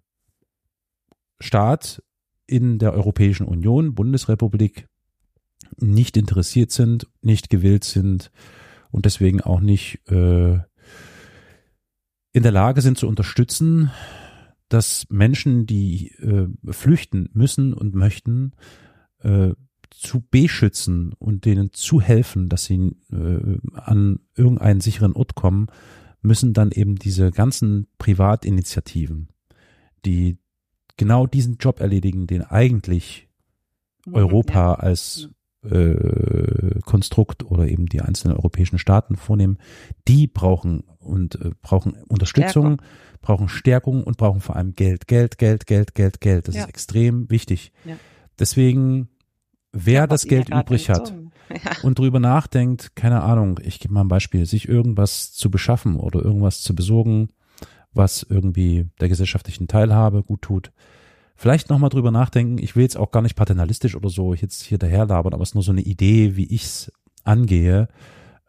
Staat 1.38 2.02
in 2.46 2.78
der 2.78 2.94
Europäischen 2.94 3.46
Union, 3.46 3.94
Bundesrepublik, 3.94 4.88
nicht 5.78 6.16
interessiert 6.16 6.70
sind, 6.70 7.06
nicht 7.20 7.50
gewillt 7.50 7.84
sind 7.84 8.30
und 8.90 9.04
deswegen 9.04 9.40
auch 9.42 9.60
nicht 9.60 10.00
äh, 10.08 10.58
in 12.32 12.42
der 12.42 12.52
Lage 12.52 12.80
sind 12.80 12.96
zu 12.98 13.08
unterstützen, 13.08 13.90
dass 14.68 15.06
Menschen, 15.10 15.66
die 15.66 16.10
äh, 16.12 16.48
flüchten 16.72 17.28
müssen 17.32 17.72
und 17.72 17.94
möchten, 17.94 18.52
äh, 19.20 19.52
zu 19.90 20.20
beschützen 20.20 21.12
und 21.18 21.44
denen 21.44 21.72
zu 21.72 22.00
helfen, 22.00 22.48
dass 22.48 22.64
sie 22.64 22.96
äh, 23.10 23.58
an 23.74 24.20
irgendeinen 24.34 24.80
sicheren 24.80 25.12
Ort 25.12 25.34
kommen, 25.34 25.68
müssen 26.20 26.52
dann 26.52 26.72
eben 26.72 26.96
diese 26.96 27.30
ganzen 27.30 27.86
Privatinitiativen, 27.98 29.28
die 30.04 30.38
genau 30.96 31.26
diesen 31.26 31.56
Job 31.56 31.80
erledigen, 31.80 32.26
den 32.26 32.42
eigentlich 32.42 33.28
Europa 34.12 34.74
als 34.74 35.28
Konstrukt 36.84 37.44
oder 37.44 37.66
eben 37.68 37.86
die 37.86 38.00
einzelnen 38.00 38.36
europäischen 38.36 38.78
Staaten 38.78 39.16
vornehmen, 39.16 39.58
die 40.08 40.26
brauchen 40.26 40.84
und 40.98 41.36
äh, 41.36 41.50
brauchen 41.62 41.94
Unterstützung, 42.08 42.82
brauchen 43.22 43.48
Stärkung 43.48 44.04
und 44.04 44.16
brauchen 44.16 44.40
vor 44.40 44.56
allem 44.56 44.74
Geld, 44.74 45.06
Geld, 45.06 45.38
Geld, 45.38 45.66
Geld, 45.66 45.94
Geld, 45.94 46.20
Geld. 46.20 46.48
Das 46.48 46.54
Ja. 46.54 46.62
ist 46.62 46.68
extrem 46.68 47.30
wichtig. 47.30 47.72
Ja. 47.84 47.96
Deswegen, 48.38 49.08
wer 49.72 50.02
Ja, 50.02 50.06
das 50.06 50.26
Geld 50.26 50.48
übrig 50.48 50.90
hat 50.90 51.14
und 51.82 51.98
drüber 51.98 52.20
nachdenkt, 52.20 52.94
keine 52.96 53.22
Ahnung, 53.22 53.60
ich 53.62 53.78
gebe 53.80 53.94
mal 53.94 54.02
ein 54.02 54.08
Beispiel, 54.08 54.46
sich 54.46 54.68
irgendwas 54.68 55.32
zu 55.32 55.50
beschaffen 55.50 55.96
oder 55.96 56.22
irgendwas 56.22 56.60
zu 56.62 56.74
besorgen, 56.74 57.28
was 57.92 58.26
irgendwie 58.28 58.88
der 59.00 59.08
gesellschaftlichen 59.08 59.68
Teilhabe 59.68 60.22
gut 60.22 60.42
tut. 60.42 60.72
Vielleicht 61.36 61.68
nochmal 61.68 61.90
drüber 61.90 62.10
nachdenken. 62.10 62.58
Ich 62.58 62.76
will 62.76 62.82
jetzt 62.82 62.96
auch 62.96 63.10
gar 63.10 63.22
nicht 63.22 63.36
paternalistisch 63.36 63.94
oder 63.94 64.08
so 64.08 64.34
jetzt 64.34 64.62
hier 64.62 64.78
daherlabern, 64.78 65.34
aber 65.34 65.42
es 65.42 65.50
ist 65.50 65.54
nur 65.54 65.62
so 65.62 65.72
eine 65.72 65.82
Idee, 65.82 66.36
wie 66.36 66.46
ich's 66.46 66.90
angehe 67.24 67.88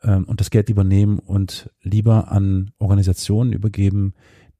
ähm, 0.03 0.23
und 0.23 0.39
das 0.39 0.49
Geld 0.49 0.69
lieber 0.69 0.83
nehmen 0.83 1.19
und 1.19 1.69
lieber 1.81 2.31
an 2.31 2.71
Organisationen 2.79 3.51
übergeben, 3.51 4.13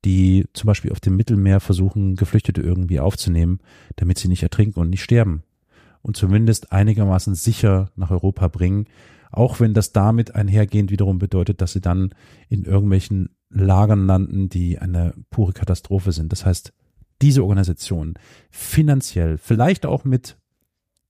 die 0.04 0.46
zum 0.54 0.68
Beispiel 0.68 0.92
auf 0.92 1.00
dem 1.00 1.16
Mittelmeer 1.16 1.60
versuchen, 1.60 2.16
Geflüchtete 2.16 2.62
irgendwie 2.62 3.00
aufzunehmen, 3.00 3.60
damit 3.96 4.18
sie 4.20 4.28
nicht 4.28 4.44
ertrinken 4.44 4.80
und 4.80 4.90
nicht 4.90 5.04
sterben 5.04 5.44
und 6.02 6.18
zumindest 6.18 6.72
einigermaßen 6.72 7.36
sicher 7.36 7.92
nach 7.96 8.12
Europa 8.12 8.48
bringen, 8.48 8.86
auch 9.32 9.60
wenn 9.60 9.74
das 9.74 9.92
damit 9.92 10.36
einhergehend 10.36 10.92
wiederum 10.92 11.20
bedeutet, 11.20 11.62
dass 11.62 11.74
sie 11.74 11.82
dann 11.82 12.14
in 12.50 12.64
irgendwelchen 12.64 13.30
Lagern 13.50 14.06
landen, 14.06 14.50
die 14.50 14.80
eine 14.80 15.14
pure 15.30 15.54
Katastrophe 15.54 16.12
sind. 16.12 16.32
Das 16.32 16.46
heißt, 16.46 16.74
diese 17.22 17.44
Organisation 17.44 18.16
finanziell, 18.50 19.38
vielleicht 19.38 19.86
auch 19.86 20.04
mit, 20.04 20.38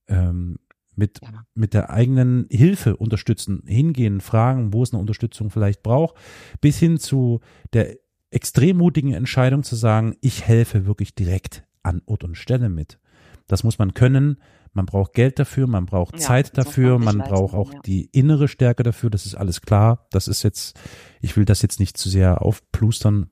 ähm, 0.08 0.58
mit, 0.94 1.20
Ja. 1.22 1.44
mit 1.54 1.74
der 1.74 1.90
eigenen 1.90 2.46
Hilfe 2.50 2.96
unterstützen, 2.96 3.62
hingehen, 3.66 4.20
fragen, 4.20 4.72
wo 4.72 4.82
es 4.82 4.92
eine 4.92 5.00
Unterstützung 5.00 5.50
vielleicht 5.50 5.82
braucht, 5.82 6.16
bis 6.60 6.78
hin 6.78 6.98
zu 6.98 7.40
der 7.72 7.96
extrem 8.30 8.76
mutigen 8.78 9.12
Entscheidung 9.14 9.62
zu 9.62 9.76
sagen, 9.76 10.16
ich 10.20 10.46
helfe 10.46 10.86
wirklich 10.86 11.14
direkt 11.14 11.64
an 11.82 12.02
Ort 12.06 12.24
und 12.24 12.36
Stelle 12.36 12.68
mit. 12.68 12.98
Das 13.46 13.64
muss 13.64 13.78
man 13.78 13.94
können. 13.94 14.38
Man 14.74 14.84
braucht 14.84 15.14
Geld 15.14 15.38
dafür, 15.38 15.66
man 15.66 15.86
braucht 15.86 16.14
Ja, 16.14 16.20
Zeit 16.20 16.58
dafür, 16.58 16.98
man 16.98 17.16
man 17.16 17.28
braucht 17.28 17.54
auch 17.54 17.72
ja. 17.72 17.80
die 17.86 18.04
innere 18.12 18.48
Stärke 18.48 18.82
dafür. 18.82 19.08
Das 19.08 19.24
ist 19.24 19.34
alles 19.34 19.62
klar. 19.62 20.06
Das 20.10 20.28
ist 20.28 20.42
jetzt, 20.42 20.78
ich 21.22 21.36
will 21.36 21.46
das 21.46 21.62
jetzt 21.62 21.80
nicht 21.80 21.96
zu 21.96 22.10
sehr 22.10 22.42
aufplustern, 22.42 23.30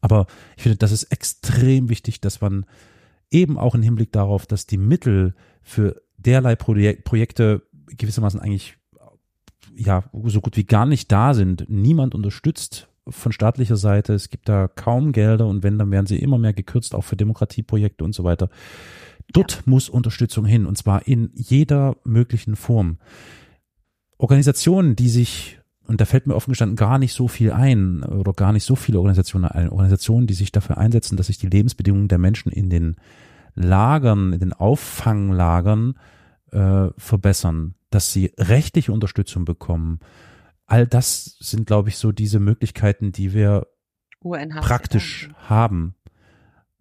aber 0.00 0.26
ich 0.56 0.62
finde, 0.62 0.78
das 0.78 0.92
ist 0.92 1.04
extrem 1.04 1.88
wichtig, 1.88 2.20
dass 2.20 2.40
man 2.40 2.66
eben 3.30 3.58
auch 3.58 3.74
im 3.74 3.82
Hinblick 3.82 4.12
darauf, 4.12 4.46
dass 4.46 4.66
die 4.66 4.78
Mittel 4.78 5.34
für 5.62 6.00
derlei 6.16 6.56
Projek 6.56 7.04
Projekte 7.04 7.62
gewissermaßen 7.86 8.40
eigentlich 8.40 8.76
ja 9.74 10.04
so 10.24 10.40
gut 10.40 10.56
wie 10.56 10.64
gar 10.64 10.86
nicht 10.86 11.10
da 11.10 11.34
sind. 11.34 11.66
Niemand 11.68 12.14
unterstützt 12.14 12.88
von 13.08 13.32
staatlicher 13.32 13.76
Seite. 13.76 14.14
Es 14.14 14.28
gibt 14.28 14.48
da 14.48 14.68
kaum 14.68 15.12
Gelder 15.12 15.46
und 15.46 15.62
wenn, 15.62 15.78
dann 15.78 15.90
werden 15.90 16.06
sie 16.06 16.18
immer 16.18 16.38
mehr 16.38 16.52
gekürzt, 16.52 16.94
auch 16.94 17.04
für 17.04 17.16
Demokratieprojekte 17.16 18.04
und 18.04 18.14
so 18.14 18.24
weiter. 18.24 18.48
Dort 19.32 19.66
muss 19.66 19.88
Unterstützung 19.88 20.44
hin 20.44 20.66
und 20.66 20.76
zwar 20.76 21.06
in 21.06 21.30
jeder 21.34 21.96
möglichen 22.04 22.56
Form. 22.56 22.98
Organisationen, 24.18 24.96
die 24.96 25.08
sich, 25.08 25.59
und 25.90 26.00
da 26.00 26.04
fällt 26.04 26.28
mir 26.28 26.36
offen 26.36 26.52
gestanden 26.52 26.76
gar 26.76 27.00
nicht 27.00 27.12
so 27.14 27.26
viel 27.26 27.50
ein 27.50 28.04
oder 28.04 28.32
gar 28.32 28.52
nicht 28.52 28.62
so 28.62 28.76
viele 28.76 28.98
Organisationen 28.98 29.46
ein, 29.46 29.70
Organisationen, 29.70 30.28
die 30.28 30.34
sich 30.34 30.52
dafür 30.52 30.78
einsetzen, 30.78 31.16
dass 31.16 31.26
sich 31.26 31.38
die 31.38 31.48
Lebensbedingungen 31.48 32.06
der 32.06 32.18
Menschen 32.18 32.52
in 32.52 32.70
den 32.70 32.94
Lagern, 33.56 34.32
in 34.32 34.38
den 34.38 34.52
Auffanglagern 34.52 35.98
äh, 36.52 36.90
verbessern, 36.96 37.74
dass 37.90 38.12
sie 38.12 38.32
rechtliche 38.38 38.92
Unterstützung 38.92 39.44
bekommen. 39.44 39.98
All 40.66 40.86
das 40.86 41.36
sind, 41.40 41.66
glaube 41.66 41.88
ich, 41.88 41.96
so 41.96 42.12
diese 42.12 42.38
Möglichkeiten, 42.38 43.10
die 43.10 43.34
wir 43.34 43.66
UNHCR. 44.20 44.60
praktisch 44.60 45.30
haben. 45.48 45.96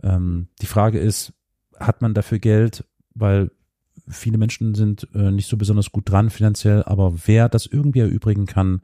Ähm, 0.03 0.49
die 0.62 0.68
Frage 0.68 0.99
ist, 0.99 1.34
hat 1.80 2.03
man 2.03 2.14
dafür 2.14 2.38
Geld? 2.38 2.86
Weil 3.16 3.49
viele 4.10 4.38
Menschen 4.38 4.76
sind 4.76 5.07
äh, 5.14 5.32
nicht 5.32 5.47
so 5.47 5.57
besonders 5.57 5.91
gut 5.91 6.10
dran 6.10 6.30
finanziell, 6.30 6.84
aber 6.84 7.14
wer 7.26 7.49
das 7.49 7.66
irgendwie 7.66 7.99
erübrigen 7.99 8.45
kann, 8.45 8.82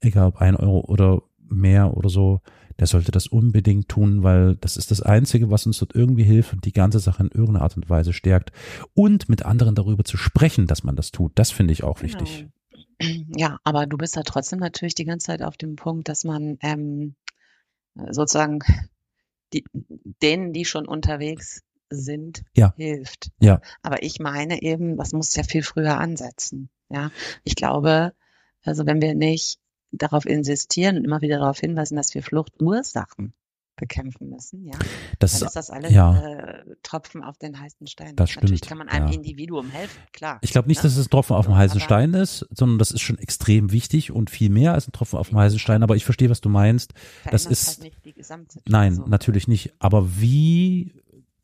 egal 0.00 0.28
ob 0.28 0.36
ein 0.38 0.56
Euro 0.56 0.80
oder 0.80 1.22
mehr 1.38 1.96
oder 1.96 2.08
so, 2.08 2.40
der 2.78 2.86
sollte 2.86 3.12
das 3.12 3.26
unbedingt 3.26 3.88
tun, 3.88 4.22
weil 4.22 4.56
das 4.56 4.76
ist 4.76 4.90
das 4.90 5.00
Einzige, 5.00 5.50
was 5.50 5.66
uns 5.66 5.78
dort 5.78 5.94
irgendwie 5.94 6.24
hilft 6.24 6.52
und 6.52 6.64
die 6.64 6.72
ganze 6.72 6.98
Sache 6.98 7.22
in 7.22 7.28
irgendeiner 7.28 7.62
Art 7.62 7.76
und 7.76 7.88
Weise 7.88 8.12
stärkt. 8.12 8.50
Und 8.94 9.28
mit 9.28 9.44
anderen 9.44 9.74
darüber 9.74 10.04
zu 10.04 10.16
sprechen, 10.16 10.66
dass 10.66 10.82
man 10.82 10.96
das 10.96 11.12
tut, 11.12 11.32
das 11.36 11.50
finde 11.50 11.72
ich 11.72 11.84
auch 11.84 12.02
wichtig. 12.02 12.38
Genau. 12.38 12.50
Ja, 13.36 13.58
aber 13.64 13.86
du 13.86 13.96
bist 13.96 14.16
da 14.16 14.22
trotzdem 14.22 14.60
natürlich 14.60 14.94
die 14.94 15.04
ganze 15.04 15.26
Zeit 15.26 15.42
auf 15.42 15.56
dem 15.56 15.76
Punkt, 15.76 16.08
dass 16.08 16.24
man 16.24 16.58
ähm, 16.62 17.14
sozusagen 18.10 18.60
die, 19.52 19.64
denen, 20.22 20.52
die 20.52 20.64
schon 20.64 20.86
unterwegs 20.86 21.62
sind, 21.94 22.42
Ja. 22.56 22.74
hilft. 22.76 23.30
Ja. 23.40 23.60
Aber 23.82 24.02
ich 24.02 24.18
meine 24.20 24.62
eben, 24.62 24.96
das 24.96 25.12
muss 25.12 25.34
ja 25.34 25.42
viel 25.42 25.62
früher 25.62 25.98
ansetzen. 25.98 26.68
Ja, 26.90 27.10
ich 27.44 27.54
glaube, 27.56 28.12
also 28.62 28.86
wenn 28.86 29.00
wir 29.02 29.14
nicht 29.14 29.58
darauf 29.92 30.26
insistieren 30.26 30.96
und 30.98 31.04
immer 31.04 31.20
wieder 31.22 31.38
darauf 31.38 31.58
hinweisen, 31.60 31.96
dass 31.96 32.14
wir 32.14 32.22
Fluchtursachen 32.22 33.32
bekämpfen 33.76 34.28
müssen, 34.28 34.64
ja, 34.66 34.78
Das, 35.18 35.40
dann 35.40 35.48
ist 35.48 35.56
das 35.56 35.68
alles 35.70 35.90
ja. 35.92 36.16
äh, 36.24 36.64
Tropfen 36.84 37.24
auf 37.24 37.38
den 37.38 37.58
heißen 37.60 37.88
Stein. 37.88 38.14
Das 38.14 38.32
Natürlich 38.36 38.58
stimmt, 38.58 38.68
kann 38.68 38.78
man 38.78 38.88
einem 38.88 39.08
ja. 39.08 39.14
Individuum 39.14 39.68
helfen, 39.70 40.00
klar. 40.12 40.38
Ich 40.42 40.52
glaube 40.52 40.68
nicht, 40.68 40.78
ne? 40.78 40.82
dass 40.84 40.96
es 40.96 41.06
ein 41.06 41.10
Tropfen 41.10 41.34
auf 41.34 41.46
dem 41.46 41.56
heißen 41.56 41.78
aber- 41.78 41.84
Stein 41.84 42.14
ist, 42.14 42.46
sondern 42.52 42.78
das 42.78 42.92
ist 42.92 43.00
schon 43.00 43.18
extrem 43.18 43.72
wichtig 43.72 44.12
und 44.12 44.30
viel 44.30 44.48
mehr 44.48 44.74
als 44.74 44.86
ein 44.86 44.92
Tropfen 44.92 45.18
auf 45.18 45.30
dem 45.30 45.38
heißen 45.38 45.58
Stein. 45.58 45.82
Aber 45.82 45.96
ich 45.96 46.04
verstehe, 46.04 46.30
was 46.30 46.40
du 46.40 46.48
meinst. 46.50 46.92
das 47.30 47.42
verändert 47.46 47.50
ist- 47.52 47.68
halt 47.68 47.82
nicht 47.82 48.04
die 48.04 48.12
Gesamtsituation. 48.12 48.72
Nein, 48.96 49.10
natürlich 49.10 49.48
nicht. 49.48 49.72
Aber 49.80 50.20
wie 50.20 50.92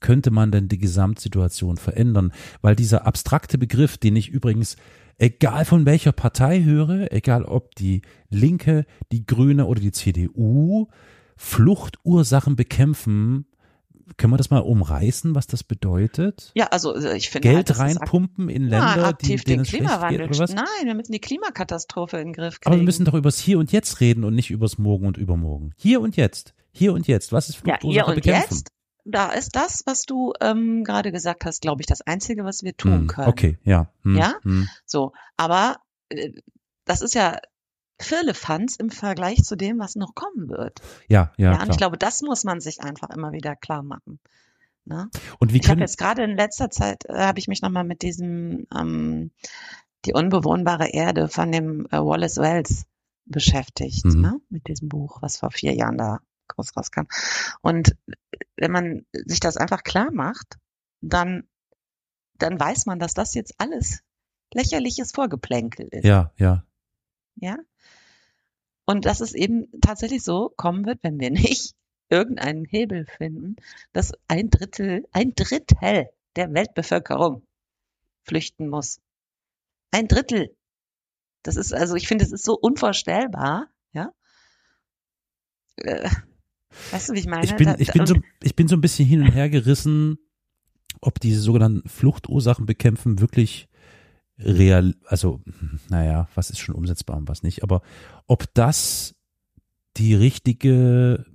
könnte 0.00 0.30
man 0.30 0.50
denn 0.50 0.68
die 0.68 0.78
Gesamtsituation 0.78 1.76
verändern? 1.76 2.32
Weil 2.62 2.76
dieser 2.76 3.06
abstrakte 3.06 3.58
Begriff, 3.58 3.98
den 3.98 4.16
ich 4.16 4.28
übrigens, 4.28 4.76
egal 5.18 5.64
von 5.64 5.86
welcher 5.86 6.12
Partei 6.12 6.62
höre, 6.62 7.12
egal 7.12 7.44
ob 7.44 7.74
die 7.74 8.02
Linke, 8.28 8.86
die 9.12 9.26
Grüne 9.26 9.66
oder 9.66 9.80
die 9.80 9.92
CDU, 9.92 10.88
Fluchtursachen 11.36 12.56
bekämpfen, 12.56 13.46
können 14.16 14.32
wir 14.32 14.36
das 14.38 14.50
mal 14.50 14.58
umreißen, 14.58 15.34
was 15.34 15.46
das 15.46 15.62
bedeutet? 15.62 16.50
Ja, 16.54 16.66
also 16.66 16.94
äh, 16.94 17.16
ich 17.16 17.30
finde 17.30 17.48
halt, 17.48 17.66
Geld 17.66 17.70
ak- 17.70 17.78
reinpumpen 17.78 18.48
in 18.48 18.68
ja, 18.68 18.78
Länder, 18.94 18.94
die, 18.94 19.00
aktiv 19.04 19.44
denen 19.44 19.58
den 19.58 19.62
geht 19.64 19.80
Klimawandel. 19.80 20.30
was? 20.38 20.54
Nein, 20.54 20.66
wir 20.84 20.94
müssen 20.94 21.12
die 21.12 21.20
Klimakatastrophe 21.20 22.18
in 22.18 22.28
den 22.28 22.32
Griff 22.32 22.60
kriegen. 22.60 22.72
Aber 22.72 22.80
wir 22.80 22.84
müssen 22.84 23.04
doch 23.04 23.14
übers 23.14 23.38
Hier 23.38 23.58
und 23.58 23.72
Jetzt 23.72 24.00
reden 24.00 24.24
und 24.24 24.34
nicht 24.34 24.50
übers 24.50 24.78
Morgen 24.78 25.06
und 25.06 25.16
Übermorgen. 25.16 25.72
Hier 25.76 26.00
und 26.00 26.16
Jetzt. 26.16 26.54
Hier 26.72 26.92
und 26.92 27.06
Jetzt. 27.06 27.32
Was 27.32 27.48
ist 27.48 27.56
ja, 27.64 27.78
Fluchtursache 27.78 27.92
hier 27.92 28.06
und 28.08 28.14
bekämpfen? 28.16 28.54
jetzt, 28.54 28.72
da 29.04 29.30
ist 29.32 29.56
das, 29.56 29.82
was 29.86 30.02
du 30.02 30.32
ähm, 30.40 30.84
gerade 30.84 31.12
gesagt 31.12 31.44
hast, 31.44 31.62
glaube 31.62 31.80
ich, 31.82 31.86
das 31.86 32.00
Einzige, 32.02 32.44
was 32.44 32.62
wir 32.62 32.76
tun 32.76 32.92
Hm, 33.00 33.06
können. 33.06 33.28
Okay, 33.28 33.58
ja. 33.64 33.90
Hm, 34.02 34.16
Ja? 34.16 34.34
Hm. 34.42 34.68
So, 34.86 35.12
aber 35.36 35.76
äh, 36.08 36.32
das 36.84 37.00
ist 37.02 37.14
ja 37.14 37.38
Firlefanz 38.00 38.76
im 38.76 38.90
Vergleich 38.90 39.42
zu 39.44 39.56
dem, 39.56 39.78
was 39.78 39.94
noch 39.94 40.14
kommen 40.14 40.48
wird. 40.48 40.80
Ja, 41.08 41.32
ja, 41.36 41.46
Ja, 41.46 41.50
und 41.52 41.56
klar. 41.58 41.70
ich 41.70 41.76
glaube, 41.76 41.98
das 41.98 42.22
muss 42.22 42.44
man 42.44 42.60
sich 42.60 42.80
einfach 42.80 43.10
immer 43.10 43.32
wieder 43.32 43.56
klar 43.56 43.82
machen. 43.82 44.20
Ne? 44.86 45.10
Und 45.38 45.52
wie 45.52 45.58
Ich 45.58 45.68
habe 45.68 45.80
jetzt 45.80 45.98
gerade 45.98 46.24
in 46.24 46.36
letzter 46.36 46.70
Zeit, 46.70 47.04
äh, 47.06 47.14
habe 47.18 47.38
ich 47.38 47.48
mich 47.48 47.60
nochmal 47.60 47.84
mit 47.84 48.00
diesem, 48.02 48.66
ähm, 48.74 49.30
die 50.06 50.14
unbewohnbare 50.14 50.88
Erde 50.88 51.28
von 51.28 51.52
dem 51.52 51.86
äh, 51.90 51.98
Wallace 51.98 52.38
Wells 52.38 52.86
beschäftigt, 53.26 54.06
Mhm. 54.06 54.20
ne? 54.20 54.40
mit 54.48 54.66
diesem 54.66 54.88
Buch, 54.88 55.20
was 55.20 55.36
vor 55.36 55.50
vier 55.50 55.74
Jahren 55.74 55.98
da 55.98 56.20
groß 56.54 56.76
rauskam. 56.76 57.06
Und 57.62 57.96
wenn 58.56 58.70
man 58.70 59.06
sich 59.12 59.40
das 59.40 59.56
einfach 59.56 59.82
klar 59.82 60.10
macht, 60.12 60.58
dann 61.00 61.48
dann 62.42 62.58
weiß 62.58 62.86
man, 62.86 62.98
dass 62.98 63.14
das 63.14 63.34
jetzt 63.34 63.54
alles 63.58 64.02
lächerliches 64.52 65.12
Vorgeplänkel 65.12 65.88
ist. 65.90 66.04
Ja, 66.04 66.32
ja. 66.36 66.64
Ja. 67.36 67.56
Und 68.84 69.04
dass 69.04 69.20
es 69.20 69.34
eben 69.34 69.68
tatsächlich 69.80 70.24
so 70.24 70.52
kommen 70.56 70.84
wird, 70.86 70.98
wenn 71.02 71.20
wir 71.20 71.30
nicht 71.30 71.74
irgendeinen 72.08 72.64
Hebel 72.64 73.06
finden, 73.06 73.56
dass 73.92 74.12
ein 74.26 74.50
Drittel, 74.50 75.06
ein 75.12 75.34
Drittel 75.34 76.08
der 76.36 76.52
Weltbevölkerung 76.52 77.46
flüchten 78.22 78.68
muss. 78.68 79.00
Ein 79.92 80.08
Drittel. 80.08 80.56
Das 81.42 81.56
ist, 81.56 81.72
also 81.72 81.94
ich 81.94 82.08
finde, 82.08 82.24
es 82.24 82.32
ist 82.32 82.44
so 82.44 82.54
unvorstellbar, 82.54 83.68
ja. 83.92 84.12
Äh, 85.76 86.10
weißt 86.90 87.08
du, 87.08 87.12
wie 87.14 87.18
ich 87.18 87.26
meine? 87.26 87.44
Ich 87.44 87.56
bin, 87.56 87.74
ich 87.78 87.92
bin 87.92 88.06
so, 88.06 88.16
ich 88.42 88.56
bin 88.56 88.68
so 88.68 88.76
ein 88.76 88.80
bisschen 88.80 89.06
hin 89.06 89.22
und 89.22 89.32
her 89.32 89.48
gerissen, 89.48 90.18
ob 91.00 91.20
diese 91.20 91.40
sogenannten 91.40 91.88
Fluchtursachen 91.88 92.66
bekämpfen 92.66 93.20
wirklich 93.20 93.68
real, 94.38 94.94
also, 95.06 95.40
naja, 95.88 96.28
was 96.34 96.50
ist 96.50 96.58
schon 96.58 96.74
umsetzbar 96.74 97.16
und 97.16 97.28
was 97.28 97.42
nicht, 97.42 97.62
aber 97.62 97.82
ob 98.26 98.52
das 98.54 99.14
die 99.96 100.14
richtige 100.14 101.26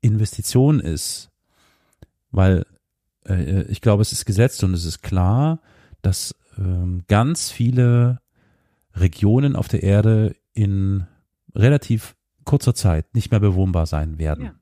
Investition 0.00 0.80
ist, 0.80 1.30
weil 2.30 2.64
äh, 3.26 3.62
ich 3.64 3.80
glaube, 3.80 4.02
es 4.02 4.12
ist 4.12 4.24
gesetzt 4.24 4.64
und 4.64 4.74
es 4.74 4.84
ist 4.84 5.02
klar, 5.02 5.60
dass 6.02 6.34
ähm, 6.58 7.04
ganz 7.08 7.50
viele 7.50 8.20
Regionen 8.94 9.56
auf 9.56 9.68
der 9.68 9.82
Erde 9.82 10.36
in 10.52 11.06
relativ 11.54 12.16
kurzer 12.46 12.74
Zeit 12.74 13.14
nicht 13.14 13.30
mehr 13.30 13.40
bewohnbar 13.40 13.84
sein 13.84 14.18
werden. 14.18 14.44
Ja. 14.44 14.54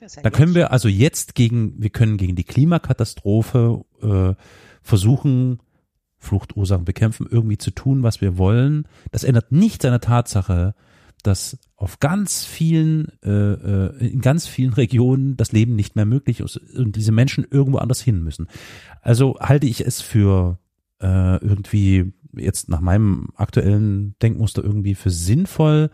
Ja 0.00 0.22
Da 0.22 0.30
können 0.30 0.56
wir 0.56 0.72
also 0.72 0.88
jetzt 0.88 1.36
gegen, 1.36 1.80
wir 1.80 1.90
können 1.90 2.16
gegen 2.16 2.34
die 2.34 2.44
Klimakatastrophe 2.44 3.84
äh, 4.02 4.34
versuchen, 4.82 5.60
Fluchtursachen 6.18 6.84
bekämpfen, 6.84 7.26
irgendwie 7.30 7.58
zu 7.58 7.70
tun, 7.70 8.02
was 8.02 8.20
wir 8.20 8.38
wollen. 8.38 8.86
Das 9.10 9.24
ändert 9.24 9.52
nichts 9.52 9.84
an 9.84 9.92
der 9.92 10.00
Tatsache, 10.00 10.74
dass 11.22 11.58
auf 11.76 12.00
ganz 12.00 12.44
vielen, 12.44 13.08
äh, 13.22 13.30
äh, 13.30 14.08
in 14.12 14.20
ganz 14.20 14.46
vielen 14.46 14.72
Regionen 14.72 15.36
das 15.36 15.52
Leben 15.52 15.76
nicht 15.76 15.96
mehr 15.96 16.04
möglich 16.04 16.40
ist 16.40 16.56
und 16.56 16.96
diese 16.96 17.12
Menschen 17.12 17.46
irgendwo 17.48 17.78
anders 17.78 18.00
hin 18.00 18.22
müssen. 18.22 18.48
Also 19.02 19.38
halte 19.40 19.66
ich 19.66 19.84
es 19.84 20.00
für 20.00 20.58
äh, 21.00 21.36
irgendwie 21.36 22.12
jetzt 22.34 22.68
nach 22.68 22.80
meinem 22.80 23.28
aktuellen 23.36 24.14
Denkmuster 24.20 24.64
irgendwie 24.64 24.94
für 24.94 25.10
sinnvoll, 25.10 25.90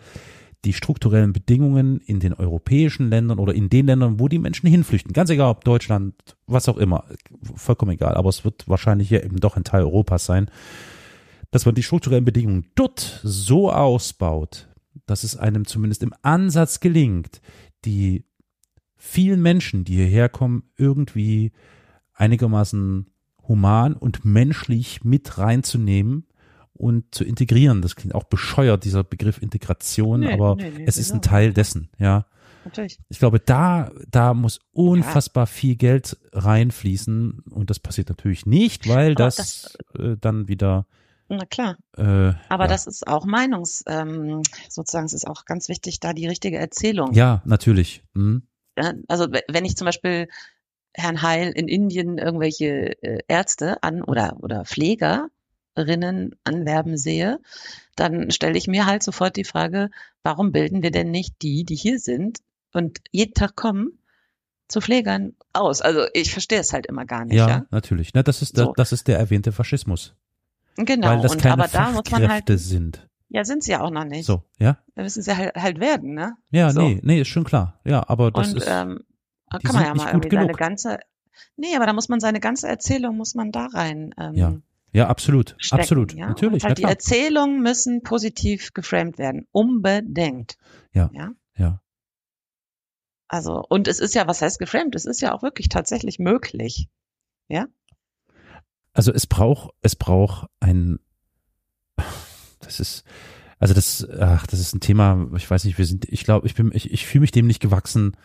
die 0.64 0.72
strukturellen 0.72 1.32
Bedingungen 1.32 2.00
in 2.00 2.18
den 2.20 2.34
europäischen 2.34 3.10
Ländern 3.10 3.38
oder 3.38 3.54
in 3.54 3.68
den 3.68 3.86
Ländern, 3.86 4.18
wo 4.18 4.28
die 4.28 4.38
Menschen 4.38 4.68
hinflüchten, 4.68 5.12
ganz 5.12 5.30
egal 5.30 5.50
ob 5.50 5.64
Deutschland, 5.64 6.14
was 6.46 6.68
auch 6.68 6.76
immer, 6.76 7.04
vollkommen 7.54 7.92
egal, 7.92 8.14
aber 8.14 8.28
es 8.28 8.44
wird 8.44 8.68
wahrscheinlich 8.68 9.10
ja 9.10 9.22
eben 9.22 9.38
doch 9.38 9.56
ein 9.56 9.64
Teil 9.64 9.82
Europas 9.82 10.26
sein, 10.26 10.50
dass 11.50 11.64
man 11.64 11.74
die 11.74 11.82
strukturellen 11.82 12.24
Bedingungen 12.24 12.66
dort 12.74 13.20
so 13.22 13.70
ausbaut, 13.70 14.68
dass 15.06 15.24
es 15.24 15.36
einem 15.36 15.64
zumindest 15.64 16.02
im 16.02 16.12
Ansatz 16.22 16.80
gelingt, 16.80 17.40
die 17.84 18.24
vielen 18.96 19.40
Menschen, 19.40 19.84
die 19.84 19.94
hierher 19.94 20.28
kommen, 20.28 20.64
irgendwie 20.76 21.52
einigermaßen 22.14 23.06
human 23.46 23.94
und 23.94 24.24
menschlich 24.24 25.04
mit 25.04 25.38
reinzunehmen 25.38 26.27
und 26.78 27.14
zu 27.14 27.24
integrieren. 27.24 27.82
Das 27.82 27.96
klingt 27.96 28.14
auch 28.14 28.24
bescheuert, 28.24 28.84
dieser 28.84 29.04
Begriff 29.04 29.42
Integration, 29.42 30.20
Nee, 30.20 30.32
aber 30.32 30.56
nee, 30.56 30.70
nee, 30.76 30.84
es 30.86 30.96
ist 30.96 31.12
ein 31.12 31.22
Teil 31.22 31.52
dessen, 31.52 31.88
ja. 31.98 32.26
Natürlich. 32.64 32.98
Ich 33.08 33.18
glaube, 33.18 33.40
da, 33.40 33.90
da 34.10 34.34
muss 34.34 34.60
unfassbar 34.72 35.46
viel 35.46 35.76
Geld 35.76 36.18
reinfließen 36.32 37.44
und 37.50 37.70
das 37.70 37.78
passiert 37.78 38.08
natürlich 38.08 38.46
nicht, 38.46 38.88
weil 38.88 39.12
Aber 39.12 39.14
das, 39.24 39.36
das- 39.36 39.78
äh, 39.98 40.16
dann 40.20 40.48
wieder 40.48 40.86
Na 41.28 41.44
klar. 41.46 41.76
äh, 41.96 42.02
Aber 42.48 42.64
ja. 42.64 42.66
das 42.66 42.86
ist 42.86 43.06
auch 43.06 43.24
Meinungs, 43.24 43.84
ähm, 43.86 44.42
sozusagen, 44.68 45.06
es 45.06 45.12
ist 45.14 45.26
auch 45.26 45.44
ganz 45.44 45.68
wichtig, 45.68 46.00
da 46.00 46.12
die 46.12 46.26
richtige 46.26 46.58
Erzählung. 46.58 47.12
ja, 47.14 47.42
natürlich. 47.44 48.02
Mhm. 48.14 48.42
Ja, 48.78 48.92
Also 49.08 49.28
wenn 49.48 49.64
ich 49.64 49.76
zum 49.76 49.86
Beispiel 49.86 50.28
Herrn 50.94 51.22
Heil 51.22 51.52
in 51.54 51.68
Indien 51.68 52.18
irgendwelche 52.18 53.00
äh, 53.02 53.20
Ärzte 53.28 53.82
an 53.82 54.02
oder 54.02 54.36
oder 54.40 54.64
Pflegerinnen 55.78 56.34
anwerben 56.44 56.96
sehe, 56.96 57.38
dann 57.96 58.30
stelle 58.30 58.58
ich 58.58 58.66
mir 58.66 58.86
halt 58.86 59.02
sofort 59.02 59.36
die 59.36 59.44
Frage, 59.44 59.90
warum 60.22 60.52
bilden 60.52 60.82
wir 60.82 60.90
denn 60.90 61.10
nicht 61.10 61.40
die, 61.42 61.64
die 61.64 61.74
hier 61.76 61.98
sind 61.98 62.38
und 62.72 62.98
jeden 63.12 63.34
Tag 63.34 63.54
kommen, 63.56 63.98
zu 64.68 64.80
Pflegern 64.80 65.34
aus? 65.52 65.80
Also 65.80 66.06
ich 66.14 66.32
verstehe 66.32 66.58
es 66.60 66.72
halt 66.72 66.86
immer 66.86 67.04
gar 67.04 67.24
nicht, 67.24 67.36
Ja, 67.36 67.48
ja. 67.48 67.66
natürlich. 67.70 68.12
Na, 68.14 68.22
das 68.22 68.42
ist 68.42 68.56
der, 68.56 68.66
So. 68.66 68.72
das 68.76 68.92
ist 68.92 69.08
der 69.08 69.18
erwähnte 69.18 69.52
Faschismus, 69.52 70.14
Genau. 70.76 71.08
weil 71.08 71.20
das 71.20 71.32
und 71.32 71.40
keine 71.40 71.54
aber 71.54 71.68
da 71.68 71.90
muss 71.92 72.10
man 72.10 72.28
halt, 72.28 72.44
sind. 72.48 73.08
ja, 73.28 73.44
sind 73.44 73.62
sie 73.62 73.72
ja 73.72 73.80
auch 73.80 73.90
noch 73.90 74.04
nicht. 74.04 74.26
So, 74.26 74.42
ja, 74.58 74.78
Da 74.94 75.02
müssen 75.02 75.22
sie 75.22 75.36
halt, 75.36 75.54
halt 75.54 75.80
werden, 75.80 76.14
ne? 76.14 76.36
ja, 76.50 76.70
So. 76.70 76.80
nee, 76.82 77.00
nee, 77.02 77.20
ist 77.20 77.28
schon 77.28 77.44
klar. 77.44 77.80
Ja, 77.84 78.08
aber 78.08 78.30
das 78.30 78.48
und 78.48 78.56
ist 78.58 78.66
ähm, 78.68 79.04
da 79.50 79.58
die 79.58 79.66
kann 79.66 79.76
man 79.76 79.84
ja 79.84 79.94
mal 79.94 80.08
irgendwie 80.12 80.34
seine 80.36 80.52
ganze, 80.52 80.98
nee, 81.56 81.74
aber 81.74 81.86
da 81.86 81.92
muss 81.94 82.08
man 82.08 82.20
seine 82.20 82.38
ganze 82.40 82.68
Erzählung 82.68 83.16
muss 83.16 83.34
man 83.34 83.50
da 83.50 83.66
rein 83.66 84.14
ähm, 84.18 84.34
Ja, 84.34 84.54
ja, 84.92 85.08
absolut, 85.08 85.54
stecken, 85.58 85.80
absolut, 85.80 86.14
ja? 86.14 86.28
natürlich, 86.28 86.64
halt 86.64 86.78
na 86.78 86.86
die. 86.86 86.90
Erzählungen 86.90 87.60
müssen 87.60 88.02
positiv 88.02 88.72
geframed 88.72 89.18
werden, 89.18 89.46
unbedingt. 89.52 90.56
Ja. 90.92 91.10
ja. 91.12 91.32
Ja, 91.56 91.80
Also 93.28 93.62
und 93.68 93.88
es 93.88 93.98
ist 93.98 94.14
ja, 94.14 94.26
was 94.26 94.42
heißt 94.42 94.58
geframed? 94.58 94.94
Es 94.94 95.04
ist 95.04 95.20
ja 95.20 95.34
auch 95.34 95.42
wirklich 95.42 95.68
tatsächlich 95.68 96.18
möglich. 96.18 96.88
also 98.98 99.12
es 99.12 99.28
braucht, 99.28 99.70
es 99.80 99.94
braucht 99.94 100.48
ein, 100.58 100.98
das 102.60 102.80
ist, 102.80 103.04
also 103.60 103.72
das, 103.72 104.08
ach, 104.18 104.46
das 104.48 104.58
ist 104.58 104.74
ein 104.74 104.80
Thema, 104.80 105.28
ich 105.36 105.48
weiß 105.48 105.64
nicht, 105.64 105.78
wir 105.78 105.86
sind, 105.86 106.06
ich 106.06 106.24
glaube, 106.24 106.48
ich 106.48 106.56
bin, 106.56 106.72
ich, 106.74 106.90
ich 106.90 107.06
fühle 107.06 107.20
mich 107.20 107.30
dem 107.30 107.46
nicht 107.46 107.60
gewachsen, 107.60 108.16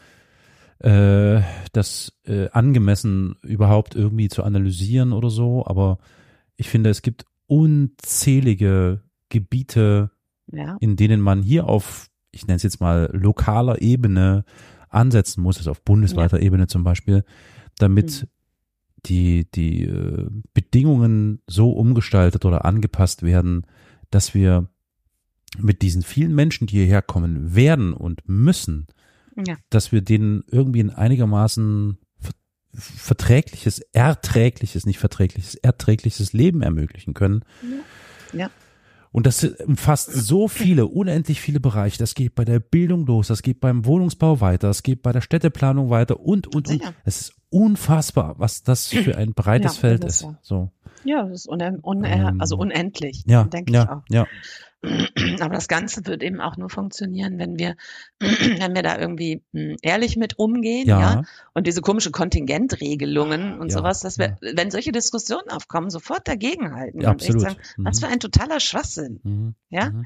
äh, 0.79 1.41
das 1.73 2.13
äh, 2.25 2.49
angemessen 2.49 3.35
überhaupt 3.43 3.95
irgendwie 3.95 4.29
zu 4.29 4.43
analysieren 4.43 5.13
oder 5.13 5.29
so, 5.29 5.63
aber 5.65 5.99
ich 6.63 6.69
finde, 6.69 6.89
es 6.89 7.01
gibt 7.01 7.25
unzählige 7.47 9.01
Gebiete, 9.27 10.11
Ja. 10.51 10.77
in 10.79 10.95
denen 10.95 11.19
man 11.19 11.41
hier 11.41 11.67
auf, 11.67 12.09
ich 12.31 12.47
nenne 12.47 12.55
es 12.55 12.63
jetzt 12.63 12.79
mal 12.79 13.09
lokaler 13.13 13.81
Ebene 13.81 14.45
ansetzen 14.89 15.41
muss, 15.41 15.57
also 15.57 15.71
auf 15.71 15.81
bundesweiter 15.83 16.39
Ebene 16.41 16.67
zum 16.67 16.83
Beispiel, 16.85 17.25
damit 17.79 18.21
Mhm. 18.23 18.27
die, 19.05 19.51
die 19.51 19.83
äh, 19.83 20.29
Bedingungen 20.53 21.41
so 21.47 21.71
umgestaltet 21.71 22.45
oder 22.45 22.63
angepasst 22.63 23.23
werden, 23.23 23.65
dass 24.09 24.33
wir 24.33 24.69
mit 25.57 25.81
diesen 25.81 26.01
vielen 26.01 26.33
Menschen, 26.33 26.67
die 26.67 26.77
hierher 26.77 27.01
kommen 27.01 27.55
werden 27.55 27.91
und 27.93 28.21
müssen, 28.27 28.87
Ja. 29.35 29.55
dass 29.69 29.91
wir 29.91 30.01
denen 30.01 30.43
irgendwie 30.47 30.81
ein 30.81 30.91
einigermaßen 30.91 31.97
verträgliches, 32.73 33.79
erträgliches, 33.93 34.85
nicht 34.85 34.99
verträgliches, 34.99 35.55
erträgliches 35.55 36.33
Leben 36.33 36.61
ermöglichen 36.61 37.13
können. 37.13 37.43
Ja. 38.33 38.49
Und 39.11 39.27
das 39.27 39.43
umfasst 39.43 40.11
so 40.11 40.47
viele, 40.47 40.87
unendlich 40.87 41.39
viele 41.39 41.59
Bereiche. 41.59 41.99
Das 41.99 42.15
geht 42.15 42.33
bei 42.33 42.45
der 42.45 42.59
Bildung 42.59 43.05
los, 43.05 43.27
das 43.27 43.43
geht 43.43 43.59
beim 43.59 43.85
Wohnungsbau 43.85 44.41
weiter, 44.41 44.67
das 44.69 44.81
geht 44.81 45.03
bei 45.03 45.11
der 45.11 45.21
Städteplanung 45.21 45.91
weiter 45.91 46.19
und, 46.19 46.47
und, 46.47 46.67
und. 46.67 46.81
Es 47.05 47.21
ist 47.21 47.33
unfassbar, 47.51 48.33
was 48.39 48.63
das 48.63 48.87
für 48.87 49.15
ein 49.15 49.33
breites 49.33 49.75
Ja, 49.75 49.81
Feld 49.81 50.03
ist. 50.03 50.23
ja. 50.23 50.37
So. 50.41 50.71
Ja, 51.05 51.23
das 51.27 51.41
ist 51.41 51.47
un 51.47 51.61
un 51.83 52.03
Ähm, 52.05 52.41
also 52.41 52.57
unendlich, 52.57 53.23
Ja, 53.27 53.43
denke 53.43 53.71
ich 53.71 53.75
ja, 53.75 53.97
auch. 53.97 54.01
ja, 54.09 54.25
Aber 55.39 55.55
das 55.55 55.67
Ganze 55.69 56.05
wird 56.05 56.23
eben 56.23 56.41
auch 56.41 56.57
nur 56.57 56.69
funktionieren, 56.69 57.39
wenn 57.39 57.57
wir, 57.57 57.75
wenn 58.19 58.75
wir 58.75 58.83
da 58.83 58.97
irgendwie 58.99 59.41
mh, 59.53 59.77
ehrlich 59.81 60.17
mit 60.17 60.37
umgehen, 60.37 60.87
ja. 60.87 60.99
ja, 60.99 61.23
Und 61.53 61.67
diese 61.67 61.81
komische 61.81 62.11
Kontingentregelungen 62.11 63.59
und 63.59 63.71
Ja, 63.71 63.77
sowas, 63.77 64.01
dass 64.01 64.17
wir, 64.17 64.37
wenn 64.41 64.71
solche 64.71 64.91
Diskussionen 64.91 65.49
aufkommen, 65.49 65.89
sofort 65.89 66.27
dagegenhalten 66.27 67.01
ja, 67.01 67.11
und 67.11 67.21
echt 67.21 67.39
sagen, 67.39 67.55
was 67.77 67.99
für 67.99 68.07
ein 68.07 68.19
totaler 68.19 68.59
Schwachsinn. 68.59 69.19
Mhm, 69.23 69.55
Ja? 69.69 69.91
mhm. 69.91 70.05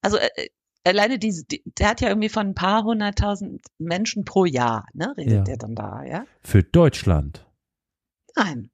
Also 0.00 0.16
äh, 0.16 0.28
äh, 0.36 0.48
alleine 0.84 1.18
diese, 1.20 1.44
die, 1.44 1.62
der 1.78 1.90
hat 1.90 2.00
ja 2.00 2.08
irgendwie 2.08 2.28
von 2.28 2.48
ein 2.48 2.54
paar 2.54 2.82
hunderttausend 2.82 3.62
Menschen 3.78 4.24
pro 4.24 4.44
Jahr, 4.44 4.86
ne, 4.94 5.14
redet 5.16 5.32
Ja. 5.32 5.42
der 5.44 5.56
dann 5.58 5.74
da, 5.76 6.02
ja? 6.02 6.24
Für 6.42 6.64
Deutschland. 6.64 7.46
Nein, 8.34 8.70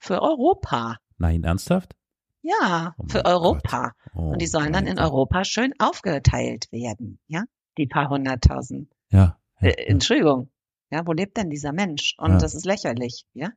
für 0.00 0.20
Europa. 0.22 0.96
Nein, 1.18 1.44
ernsthaft? 1.44 1.94
Ja, 2.42 2.96
Oh 2.98 3.04
für 3.08 3.24
Europa. 3.24 3.92
Oh, 4.22 4.30
Und 4.32 4.42
die 4.42 4.46
sollen 4.46 4.72
dann 4.72 4.86
in. 4.86 4.98
Europa 4.98 5.44
schön 5.44 5.72
aufgeteilt 5.78 6.70
werden, 6.70 7.18
ja? 7.26 7.42
Die 7.78 7.86
paar 7.86 8.08
hunderttausend. 8.10 8.90
Ja. 9.10 9.38
ja, 9.60 9.68
Äh, 9.68 9.86
Entschuldigung. 9.86 10.50
Ja, 10.90 11.06
wo 11.06 11.12
lebt 11.12 11.36
denn 11.38 11.48
dieser 11.50 11.72
Mensch? 11.72 12.14
Und 12.18 12.32
Ja. 12.32 12.38
das 12.38 12.54
ist 12.54 12.66
lächerlich, 12.66 13.24
ja. 13.32 13.50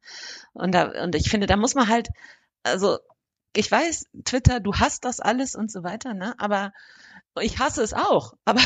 Und 0.53 0.73
da, 0.73 1.03
und 1.03 1.15
ich 1.15 1.29
finde, 1.29 1.47
da 1.47 1.57
muss 1.57 1.75
man 1.75 1.87
halt, 1.89 2.09
also, 2.63 2.97
ich 3.55 3.69
weiß, 3.69 4.05
Twitter, 4.23 4.59
du 4.59 4.73
hast 4.73 5.05
das 5.05 5.19
alles 5.19 5.55
und 5.55 5.69
so 5.71 5.83
weiter, 5.83 6.13
ne? 6.13 6.33
Aber 6.39 6.71
ich 7.41 7.59
hasse 7.59 7.83
es 7.83 7.93
auch. 7.93 8.33
Aber 8.45 8.61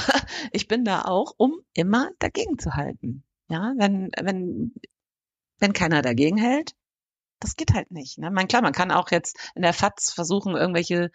ich 0.52 0.68
bin 0.68 0.86
da 0.86 1.02
auch, 1.04 1.34
um 1.38 1.60
immer 1.74 2.10
dagegen 2.20 2.60
zu 2.60 2.76
halten. 2.76 3.24
Ja, 3.50 3.74
wenn, 3.78 4.12
wenn, 4.22 4.74
wenn 5.60 5.74
keiner 5.74 6.02
dagegen 6.04 6.38
hält, 6.38 6.74
Das 7.40 7.56
geht 7.56 7.74
halt 7.74 7.92
nicht. 7.92 8.18
Ne? 8.18 8.32
Man, 8.32 8.48
klar, 8.48 8.62
man 8.62 8.74
kann 8.74 8.92
auch 8.92 9.12
jetzt 9.12 9.38
in 9.56 9.62
der 9.62 9.74
FAZ 9.74 10.12
versuchen, 10.12 10.56
irgendwelche 10.56 11.12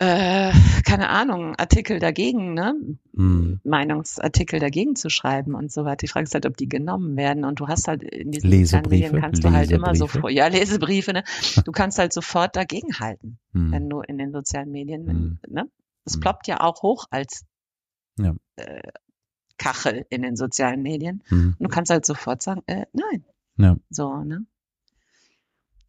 äh, 0.00 0.52
keine 0.84 1.08
Ahnung, 1.08 1.56
Artikel 1.56 1.98
dagegen, 1.98 2.54
ne? 2.54 2.74
Hm. 3.16 3.60
Meinungsartikel 3.64 4.60
dagegen 4.60 4.94
zu 4.94 5.10
schreiben 5.10 5.54
und 5.54 5.72
so 5.72 5.84
weiter. 5.84 5.96
Die 5.96 6.08
Frage 6.08 6.24
ist 6.24 6.34
halt, 6.34 6.46
ob 6.46 6.56
die 6.56 6.68
genommen 6.68 7.16
werden. 7.16 7.44
Und 7.44 7.58
du 7.58 7.66
hast 7.66 7.88
halt 7.88 8.04
in 8.04 8.30
diesen 8.30 8.48
Lesebriefe, 8.48 9.18
kannst 9.18 9.42
du 9.42 9.50
halt 9.50 9.72
immer 9.72 9.96
so, 9.96 10.06
ja, 10.28 10.46
Lesebriefe, 10.46 11.12
ne? 11.12 11.24
Du 11.64 11.72
kannst 11.72 11.98
halt 11.98 12.12
sofort 12.12 12.54
dagegenhalten, 12.54 13.38
hm. 13.52 13.72
wenn 13.72 13.90
du 13.90 14.00
in 14.00 14.18
den 14.18 14.30
sozialen 14.30 14.70
Medien, 14.70 15.08
hm. 15.08 15.38
ne? 15.48 15.68
Es 16.04 16.14
hm. 16.14 16.20
ploppt 16.20 16.46
ja 16.46 16.60
auch 16.60 16.82
hoch 16.82 17.06
als 17.10 17.44
ja. 18.18 18.34
äh, 18.54 18.80
Kachel 19.58 20.06
in 20.10 20.22
den 20.22 20.36
sozialen 20.36 20.80
Medien. 20.80 21.24
Hm. 21.26 21.56
Und 21.58 21.64
du 21.64 21.68
kannst 21.68 21.90
halt 21.90 22.06
sofort 22.06 22.40
sagen, 22.40 22.62
äh, 22.66 22.86
nein. 22.92 23.24
Ja. 23.56 23.76
So, 23.90 24.22
ne? 24.22 24.46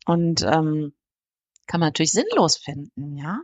Und 0.10 0.42
ähm, 0.42 0.94
kann 1.68 1.80
man 1.80 1.90
natürlich 1.90 2.14
sinnlos 2.14 2.58
finden, 2.58 3.16
ja. 3.16 3.42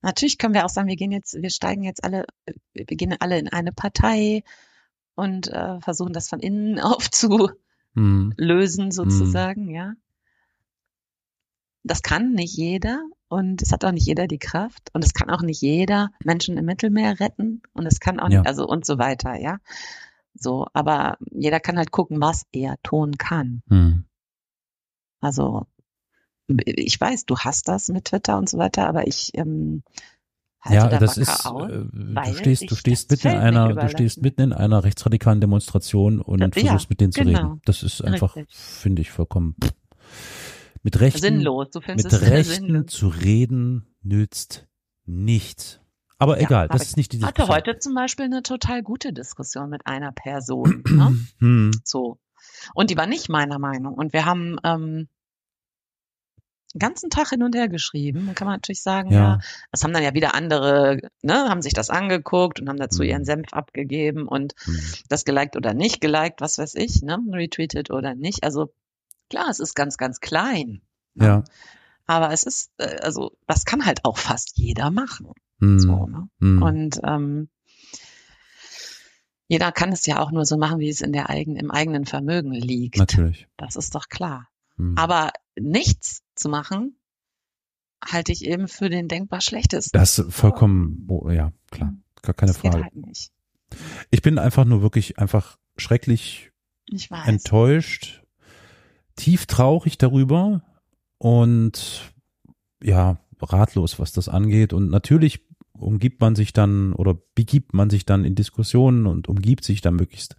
Natürlich 0.00 0.38
können 0.38 0.54
wir 0.54 0.64
auch 0.64 0.68
sagen, 0.68 0.86
wir 0.86 0.94
gehen 0.94 1.10
jetzt, 1.10 1.34
wir 1.34 1.50
steigen 1.50 1.82
jetzt 1.82 2.04
alle, 2.04 2.24
wir 2.72 2.84
gehen 2.84 3.16
alle 3.18 3.36
in 3.36 3.48
eine 3.48 3.72
Partei 3.72 4.44
und 5.16 5.48
äh, 5.48 5.80
versuchen 5.80 6.12
das 6.12 6.28
von 6.28 6.38
innen 6.38 6.78
aufzulösen, 6.80 7.56
hm. 7.96 8.90
sozusagen, 8.92 9.66
hm. 9.66 9.74
ja. 9.74 9.92
Das 11.82 12.02
kann 12.02 12.30
nicht 12.30 12.56
jeder 12.56 13.04
und 13.26 13.60
es 13.60 13.72
hat 13.72 13.84
auch 13.84 13.90
nicht 13.90 14.06
jeder 14.06 14.28
die 14.28 14.38
Kraft 14.38 14.90
und 14.92 15.04
es 15.04 15.14
kann 15.14 15.30
auch 15.30 15.42
nicht 15.42 15.62
jeder 15.62 16.10
Menschen 16.22 16.58
im 16.58 16.64
Mittelmeer 16.64 17.18
retten 17.18 17.60
und 17.72 17.86
es 17.86 17.98
kann 17.98 18.20
auch 18.20 18.30
ja. 18.30 18.38
nicht, 18.38 18.46
also 18.46 18.68
und 18.68 18.86
so 18.86 18.98
weiter, 18.98 19.34
ja. 19.34 19.58
So, 20.32 20.68
aber 20.74 21.18
jeder 21.32 21.58
kann 21.58 21.76
halt 21.76 21.90
gucken, 21.90 22.20
was 22.20 22.44
er 22.52 22.76
tun 22.84 23.18
kann. 23.18 23.64
Hm. 23.66 24.04
Also 25.22 25.66
ich 26.48 27.00
weiß, 27.00 27.26
du 27.26 27.38
hast 27.38 27.68
das 27.68 27.88
mit 27.88 28.06
Twitter 28.06 28.38
und 28.38 28.48
so 28.48 28.58
weiter, 28.58 28.88
aber 28.88 29.06
ich 29.06 29.30
ähm, 29.34 29.82
halte 30.60 30.76
ja, 30.76 30.88
da 30.88 30.98
das 30.98 31.16
ist, 31.16 31.46
aus, 31.46 31.70
äh, 31.70 31.84
du 31.92 32.34
stehst, 32.34 32.70
du 32.70 32.74
stehst 32.74 33.10
mitten 33.10 33.28
in 33.28 33.36
einer, 33.36 33.74
du 33.74 33.88
stehst 33.88 34.22
mitten 34.22 34.40
in 34.42 34.52
einer 34.52 34.84
rechtsradikalen 34.84 35.40
Demonstration 35.40 36.20
und 36.20 36.40
das, 36.40 36.50
versuchst 36.52 36.84
ja, 36.84 36.88
mit 36.90 37.00
denen 37.00 37.12
zu 37.12 37.22
genau. 37.22 37.38
reden. 37.38 37.60
Das 37.64 37.82
ist 37.82 38.02
einfach, 38.02 38.36
finde 38.48 39.02
ich, 39.02 39.10
vollkommen 39.10 39.56
mit 40.82 41.00
Rechten, 41.00 41.20
sinnlos. 41.20 41.70
Du 41.70 41.80
mit 41.80 42.12
Rechten 42.12 42.66
sinnlos. 42.66 42.86
zu 42.92 43.08
reden 43.08 43.86
nützt 44.02 44.66
nichts. 45.04 45.80
Aber 46.18 46.38
ja, 46.38 46.46
egal, 46.46 46.68
das 46.68 46.82
ist 46.82 46.96
nicht 46.96 47.12
die 47.12 47.18
Diskussion. 47.18 47.44
Ich 47.44 47.50
hatte 47.50 47.70
heute 47.70 47.78
zum 47.78 47.94
Beispiel 47.94 48.26
eine 48.26 48.42
total 48.42 48.82
gute 48.82 49.12
Diskussion 49.12 49.70
mit 49.70 49.86
einer 49.86 50.12
Person. 50.12 50.82
ne? 50.88 51.16
Hm. 51.38 51.72
So. 51.84 52.18
Und 52.74 52.90
die 52.90 52.96
war 52.96 53.06
nicht 53.06 53.28
meiner 53.28 53.58
Meinung. 53.58 53.94
Und 53.94 54.12
wir 54.12 54.24
haben 54.24 54.56
ähm, 54.62 55.08
den 56.74 56.78
ganzen 56.78 57.10
Tag 57.10 57.30
hin 57.30 57.42
und 57.42 57.54
her 57.54 57.68
geschrieben. 57.68 58.26
Dann 58.26 58.34
kann 58.34 58.46
man 58.46 58.56
natürlich 58.56 58.82
sagen, 58.82 59.10
ja, 59.10 59.20
ja 59.20 59.38
das 59.70 59.84
haben 59.84 59.92
dann 59.92 60.02
ja 60.02 60.14
wieder 60.14 60.34
andere, 60.34 61.00
ne, 61.22 61.48
haben 61.48 61.62
sich 61.62 61.74
das 61.74 61.90
angeguckt 61.90 62.60
und 62.60 62.68
haben 62.68 62.78
dazu 62.78 63.02
mhm. 63.02 63.08
ihren 63.08 63.24
Senf 63.24 63.52
abgegeben 63.52 64.26
und 64.26 64.54
mhm. 64.66 64.80
das 65.08 65.24
geliked 65.24 65.56
oder 65.56 65.74
nicht 65.74 66.00
geliked, 66.00 66.40
was 66.40 66.58
weiß 66.58 66.74
ich, 66.76 67.02
ne, 67.02 67.18
retweetet 67.32 67.90
oder 67.90 68.14
nicht. 68.14 68.44
Also 68.44 68.72
klar, 69.30 69.48
es 69.48 69.60
ist 69.60 69.74
ganz, 69.74 69.96
ganz 69.96 70.20
klein. 70.20 70.82
Ne? 71.14 71.26
Ja. 71.26 71.44
Aber 72.06 72.32
es 72.32 72.42
ist, 72.42 72.70
äh, 72.78 72.96
also 73.00 73.32
das 73.46 73.64
kann 73.64 73.86
halt 73.86 74.04
auch 74.04 74.18
fast 74.18 74.58
jeder 74.58 74.90
machen. 74.90 75.32
Mhm. 75.58 75.78
So, 75.78 76.06
ne? 76.06 76.28
Mhm. 76.38 76.62
Und 76.62 77.00
ähm, 77.04 77.48
jeder 79.48 79.70
kann 79.70 79.92
es 79.92 80.06
ja 80.06 80.20
auch 80.20 80.30
nur 80.30 80.44
so 80.44 80.56
machen, 80.56 80.78
wie 80.78 80.88
es 80.88 81.00
in 81.00 81.12
der 81.12 81.28
eigenen, 81.28 81.58
im 81.58 81.70
eigenen 81.70 82.06
Vermögen 82.06 82.52
liegt. 82.52 82.96
Natürlich. 82.98 83.46
Das 83.56 83.76
ist 83.76 83.94
doch 83.94 84.08
klar. 84.08 84.48
Mhm. 84.76 84.96
Aber 84.96 85.30
nichts 85.58 86.22
zu 86.42 86.48
machen, 86.48 86.96
halte 88.04 88.32
ich 88.32 88.44
eben 88.44 88.68
für 88.68 88.90
den 88.90 89.08
denkbar 89.08 89.40
schlechtesten. 89.40 89.96
Das 89.96 90.18
ist 90.18 90.34
vollkommen, 90.34 91.06
oh, 91.08 91.30
ja, 91.30 91.52
klar, 91.70 91.94
gar 92.20 92.34
keine 92.34 92.52
das 92.52 92.58
Frage. 92.58 92.76
Geht 92.76 92.84
halt 92.84 92.96
nicht. 92.96 93.32
Ich 94.10 94.22
bin 94.22 94.38
einfach 94.38 94.64
nur 94.64 94.82
wirklich 94.82 95.18
einfach 95.18 95.58
schrecklich 95.76 96.50
enttäuscht, 97.24 98.22
tief 99.16 99.46
traurig 99.46 99.96
darüber 99.98 100.62
und 101.18 102.12
ja, 102.82 103.18
ratlos, 103.40 103.98
was 103.98 104.12
das 104.12 104.28
angeht. 104.28 104.72
Und 104.72 104.90
natürlich 104.90 105.46
umgibt 105.72 106.20
man 106.20 106.34
sich 106.34 106.52
dann 106.52 106.92
oder 106.92 107.16
begibt 107.34 107.72
man 107.72 107.90
sich 107.90 108.04
dann 108.04 108.24
in 108.24 108.34
Diskussionen 108.34 109.06
und 109.06 109.28
umgibt 109.28 109.64
sich 109.64 109.80
dann 109.80 109.96
möglichst 109.96 110.36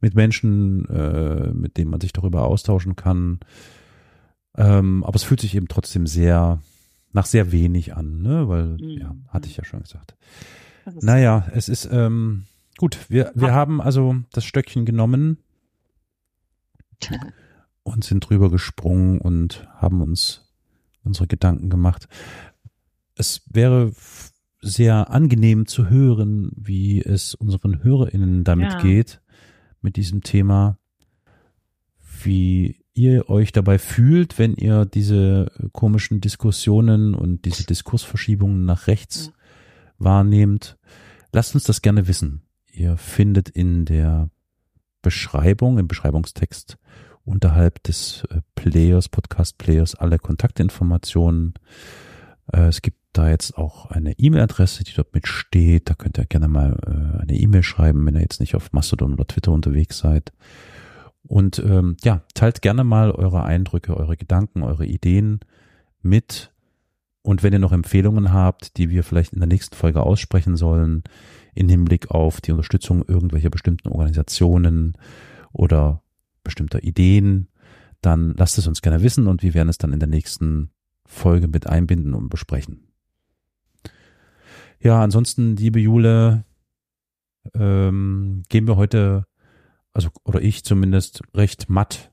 mit 0.00 0.14
Menschen, 0.14 0.86
äh, 0.88 1.52
mit 1.52 1.76
denen 1.76 1.90
man 1.90 2.00
sich 2.00 2.12
darüber 2.12 2.44
austauschen 2.44 2.96
kann. 2.96 3.40
Ähm, 4.56 5.04
aber 5.04 5.16
es 5.16 5.22
fühlt 5.22 5.40
sich 5.40 5.54
eben 5.54 5.68
trotzdem 5.68 6.06
sehr 6.06 6.60
nach 7.12 7.26
sehr 7.26 7.52
wenig 7.52 7.96
an, 7.96 8.22
ne? 8.22 8.48
Weil, 8.48 8.76
mhm. 8.78 8.98
ja, 8.98 9.16
hatte 9.28 9.48
ich 9.48 9.56
ja 9.56 9.64
schon 9.64 9.80
gesagt. 9.80 10.16
Naja, 11.00 11.46
es 11.52 11.68
ist 11.68 11.88
ähm, 11.90 12.44
gut. 12.78 12.98
Wir, 13.08 13.32
wir 13.34 13.52
haben 13.52 13.80
also 13.80 14.16
das 14.32 14.44
Stöckchen 14.44 14.84
genommen 14.84 15.38
und 17.82 18.04
sind 18.04 18.20
drüber 18.20 18.50
gesprungen 18.50 19.20
und 19.20 19.68
haben 19.74 20.00
uns 20.02 20.52
unsere 21.02 21.26
Gedanken 21.26 21.70
gemacht. 21.70 22.08
Es 23.14 23.42
wäre 23.46 23.92
sehr 24.60 25.10
angenehm 25.10 25.66
zu 25.66 25.88
hören, 25.88 26.50
wie 26.54 27.00
es 27.00 27.34
unseren 27.34 27.82
HörerInnen 27.82 28.44
damit 28.44 28.72
ja. 28.72 28.82
geht 28.82 29.20
mit 29.80 29.96
diesem 29.96 30.22
Thema, 30.22 30.78
wie 32.22 32.79
ihr 33.00 33.30
euch 33.30 33.52
dabei 33.52 33.78
fühlt, 33.78 34.38
wenn 34.38 34.54
ihr 34.54 34.84
diese 34.84 35.50
komischen 35.72 36.20
Diskussionen 36.20 37.14
und 37.14 37.44
diese 37.44 37.64
Diskursverschiebungen 37.64 38.64
nach 38.64 38.86
rechts 38.86 39.26
ja. 39.26 39.32
wahrnehmt. 39.98 40.78
Lasst 41.32 41.54
uns 41.54 41.64
das 41.64 41.82
gerne 41.82 42.08
wissen. 42.08 42.42
Ihr 42.72 42.96
findet 42.96 43.48
in 43.48 43.84
der 43.84 44.30
Beschreibung, 45.02 45.78
im 45.78 45.88
Beschreibungstext 45.88 46.78
unterhalb 47.24 47.82
des 47.84 48.24
äh, 48.30 48.40
Players, 48.54 49.08
Podcast 49.08 49.58
Players, 49.58 49.94
alle 49.94 50.18
Kontaktinformationen. 50.18 51.54
Äh, 52.52 52.66
es 52.66 52.82
gibt 52.82 52.98
da 53.12 53.28
jetzt 53.28 53.56
auch 53.56 53.86
eine 53.86 54.18
E-Mail-Adresse, 54.18 54.84
die 54.84 54.92
dort 54.94 55.14
mitsteht. 55.14 55.88
Da 55.88 55.94
könnt 55.94 56.18
ihr 56.18 56.26
gerne 56.26 56.48
mal 56.48 56.76
äh, 56.86 57.22
eine 57.22 57.34
E-Mail 57.34 57.62
schreiben, 57.62 58.04
wenn 58.06 58.14
ihr 58.14 58.20
jetzt 58.20 58.40
nicht 58.40 58.54
auf 58.54 58.72
Mastodon 58.72 59.14
oder 59.14 59.26
Twitter 59.26 59.52
unterwegs 59.52 59.98
seid. 59.98 60.32
Und 61.22 61.58
ähm, 61.58 61.96
ja, 62.02 62.22
teilt 62.34 62.62
gerne 62.62 62.84
mal 62.84 63.10
eure 63.10 63.44
Eindrücke, 63.44 63.96
eure 63.96 64.16
Gedanken, 64.16 64.62
eure 64.62 64.86
Ideen 64.86 65.40
mit. 66.02 66.52
Und 67.22 67.42
wenn 67.42 67.52
ihr 67.52 67.58
noch 67.58 67.72
Empfehlungen 67.72 68.32
habt, 68.32 68.76
die 68.78 68.90
wir 68.90 69.04
vielleicht 69.04 69.34
in 69.34 69.40
der 69.40 69.48
nächsten 69.48 69.76
Folge 69.76 70.02
aussprechen 70.02 70.56
sollen, 70.56 71.04
in 71.54 71.68
Hinblick 71.68 72.10
auf 72.10 72.40
die 72.40 72.52
Unterstützung 72.52 73.04
irgendwelcher 73.06 73.50
bestimmten 73.50 73.88
Organisationen 73.88 74.96
oder 75.52 76.02
bestimmter 76.42 76.82
Ideen, 76.82 77.48
dann 78.00 78.34
lasst 78.36 78.56
es 78.56 78.66
uns 78.66 78.80
gerne 78.80 79.02
wissen 79.02 79.26
und 79.26 79.42
wir 79.42 79.52
werden 79.52 79.68
es 79.68 79.78
dann 79.78 79.92
in 79.92 80.00
der 80.00 80.08
nächsten 80.08 80.70
Folge 81.04 81.48
mit 81.48 81.66
einbinden 81.66 82.14
und 82.14 82.30
besprechen. 82.30 82.86
Ja, 84.80 85.02
ansonsten, 85.02 85.56
liebe 85.56 85.80
Jule, 85.80 86.44
ähm, 87.54 88.42
gehen 88.48 88.66
wir 88.66 88.76
heute, 88.76 89.26
also 89.92 90.10
oder 90.24 90.40
ich 90.40 90.64
zumindest, 90.64 91.22
recht 91.34 91.68
matt 91.68 92.12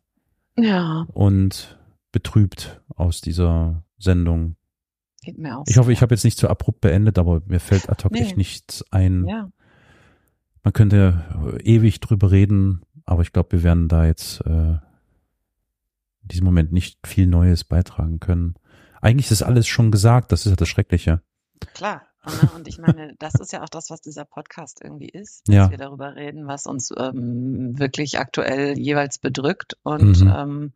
ja. 0.57 1.05
und 1.13 1.78
betrübt 2.11 2.82
aus 2.95 3.21
dieser 3.21 3.84
Sendung. 3.97 4.55
Geht 5.21 5.38
mir 5.38 5.57
auch. 5.57 5.63
Ich 5.67 5.78
hoffe, 5.78 5.91
ich 5.91 6.01
habe 6.01 6.13
jetzt 6.15 6.23
nicht 6.23 6.38
zu 6.38 6.49
abrupt 6.49 6.82
beendet, 6.82 7.19
aber 7.19 7.41
mir 7.45 7.59
fällt 7.59 7.89
ad 7.89 8.03
hoc 8.03 8.11
nee. 8.11 8.21
echt 8.21 8.38
nichts 8.38 8.84
ein. 8.91 9.25
Ja. 9.28 9.49
Man 10.63 10.73
könnte 10.73 11.59
ewig 11.63 11.99
drüber 11.99 12.32
reden, 12.32 12.82
aber 13.05 13.21
ich 13.21 13.32
glaube, 13.32 13.53
wir 13.53 13.63
werden 13.63 13.88
da 13.88 14.05
jetzt 14.05 14.41
äh, 14.41 14.80
in 14.80 14.80
diesem 16.23 16.45
Moment 16.45 16.71
nicht 16.71 16.99
viel 17.05 17.28
Neues 17.28 17.63
beitragen 17.63 18.19
können. 18.19 18.55
Eigentlich 19.01 19.32
ist 19.32 19.43
alles 19.43 19.67
schon 19.67 19.91
gesagt, 19.91 20.32
das 20.32 20.45
ist 20.45 20.49
ja 20.49 20.55
das 20.55 20.67
Schreckliche. 20.67 21.21
Klar. 21.73 22.01
Ne? 22.28 22.49
Und 22.55 22.67
ich 22.67 22.78
meine, 22.78 23.13
das 23.19 23.36
ist 23.36 23.51
ja 23.51 23.63
auch 23.63 23.69
das, 23.69 23.89
was 23.89 24.01
dieser 24.01 24.25
Podcast 24.25 24.80
irgendwie 24.84 25.09
ist, 25.09 25.47
dass 25.47 25.55
ja. 25.55 25.71
wir 25.71 25.78
darüber 25.78 26.15
reden, 26.15 26.47
was 26.47 26.65
uns 26.65 26.93
ähm, 26.95 27.78
wirklich 27.80 28.19
aktuell 28.19 28.78
jeweils 28.78 29.17
bedrückt 29.17 29.78
und 29.84 30.21
mhm. 30.21 30.34
ähm, 30.36 30.73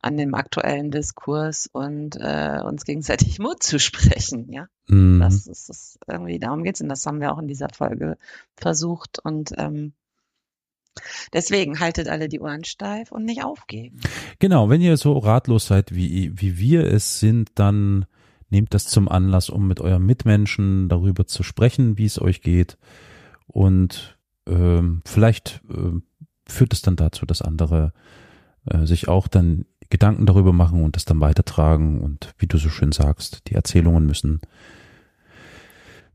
an 0.00 0.16
dem 0.16 0.34
aktuellen 0.34 0.90
Diskurs 0.90 1.68
und 1.72 2.16
äh, 2.16 2.60
uns 2.62 2.84
gegenseitig 2.84 3.38
Mut 3.40 3.62
zu 3.62 3.78
sprechen, 3.78 4.52
ja. 4.52 4.66
Mhm. 4.88 5.20
Das 5.20 5.46
ist 5.46 5.68
das 5.68 5.98
irgendwie, 6.06 6.38
darum 6.38 6.64
geht's 6.64 6.80
und 6.80 6.88
das 6.88 7.06
haben 7.06 7.20
wir 7.20 7.32
auch 7.32 7.38
in 7.38 7.48
dieser 7.48 7.68
Folge 7.68 8.18
versucht 8.56 9.18
und 9.18 9.52
ähm, 9.56 9.92
Deswegen 11.32 11.80
haltet 11.80 12.08
alle 12.08 12.28
die 12.28 12.40
Ohren 12.40 12.64
steif 12.64 13.12
und 13.12 13.24
nicht 13.24 13.42
aufgeben. 13.42 14.00
Genau, 14.38 14.68
wenn 14.68 14.82
ihr 14.82 14.96
so 14.96 15.16
ratlos 15.16 15.66
seid, 15.66 15.94
wie, 15.94 16.32
wie 16.34 16.58
wir 16.58 16.84
es 16.84 17.18
sind, 17.18 17.50
dann 17.54 18.04
nehmt 18.52 18.74
das 18.74 18.84
zum 18.84 19.08
Anlass, 19.08 19.50
um 19.50 19.66
mit 19.66 19.80
euren 19.80 20.04
Mitmenschen 20.04 20.88
darüber 20.88 21.26
zu 21.26 21.42
sprechen, 21.42 21.98
wie 21.98 22.04
es 22.04 22.20
euch 22.20 22.42
geht. 22.42 22.78
Und 23.46 24.18
ähm, 24.46 25.02
vielleicht 25.04 25.62
äh, 25.70 25.98
führt 26.46 26.72
es 26.72 26.82
dann 26.82 26.96
dazu, 26.96 27.26
dass 27.26 27.42
andere 27.42 27.92
äh, 28.66 28.86
sich 28.86 29.08
auch 29.08 29.26
dann 29.26 29.64
Gedanken 29.90 30.26
darüber 30.26 30.52
machen 30.52 30.84
und 30.84 30.96
das 30.96 31.04
dann 31.04 31.20
weitertragen 31.20 32.00
und 32.00 32.34
wie 32.38 32.46
du 32.46 32.56
so 32.58 32.68
schön 32.68 32.92
sagst, 32.92 33.48
die 33.48 33.54
Erzählungen 33.54 34.06
müssen 34.06 34.40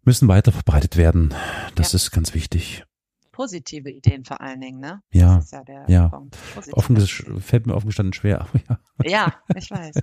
müssen 0.04 0.30
weiter 0.30 0.54
verbreitet 0.54 0.96
werden. 0.96 1.34
Das 1.76 1.92
ja. 1.92 1.98
ist 1.98 2.12
ganz 2.12 2.34
wichtig. 2.34 2.86
Positive 3.34 3.92
Ideen 3.92 4.24
vor 4.24 4.40
allen 4.42 4.62
Dingen, 4.62 4.80
ne? 4.80 5.02
Ja. 5.12 5.36
Das 5.36 5.46
ist 5.46 5.52
ja 5.52 5.64
der 5.64 5.86
ja. 5.90 6.08
Punkt. 6.08 6.38
Offen 6.72 6.98
fällt 6.98 7.68
mir 7.68 7.76
offen 7.76 7.88
gestanden 7.88 8.14
schwer. 8.14 8.42
Aber 8.42 8.60
ja. 8.70 8.80
ja, 9.04 9.34
ich 9.56 9.70
weiß. 9.70 10.00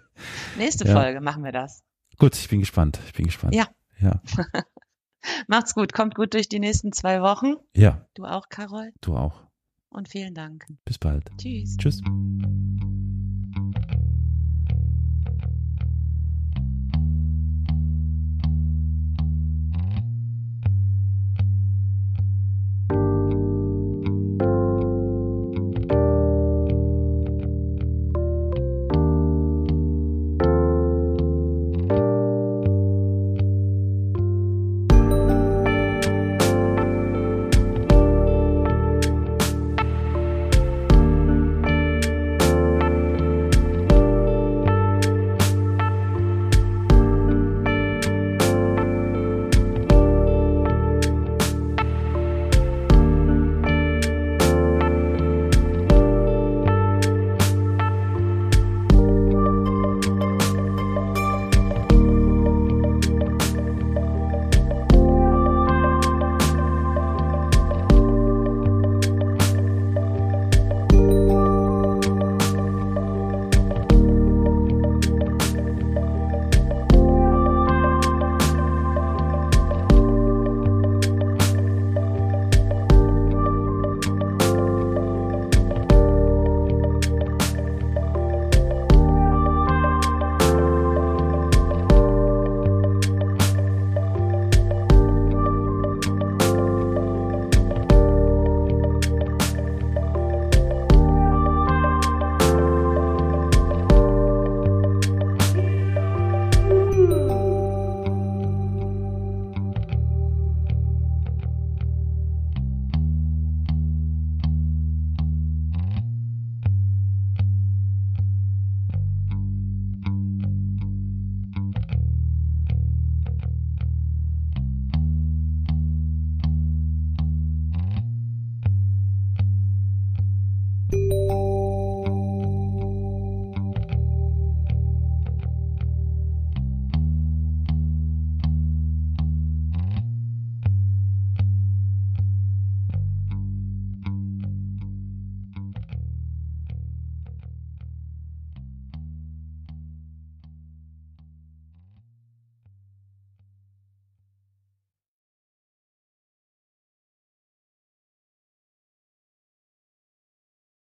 Nächste. 0.58 0.86
Folge 0.86 1.20
machen 1.20 1.42
wir 1.42 1.52
das. 1.52 1.82
Gut, 2.18 2.36
ich 2.36 2.48
bin 2.48 2.60
gespannt. 2.60 3.00
Ich 3.06 3.12
bin 3.12 3.26
gespannt. 3.26 3.54
Ja. 3.54 3.68
Ja. 4.00 4.20
Macht's 5.48 5.74
gut. 5.74 5.92
Kommt 5.92 6.14
gut 6.14 6.34
durch 6.34 6.48
die 6.48 6.60
nächsten 6.60 6.92
zwei 6.92 7.20
Wochen. 7.22 7.54
Ja. 7.74 8.06
Du 8.14 8.24
auch, 8.24 8.48
Carol. 8.48 8.92
Du 9.00 9.16
auch. 9.16 9.42
Und 9.88 10.08
vielen 10.08 10.34
Dank. 10.34 10.66
Bis 10.84 10.98
bald. 10.98 11.30
Tschüss. 11.38 11.76
Tschüss. 11.76 12.02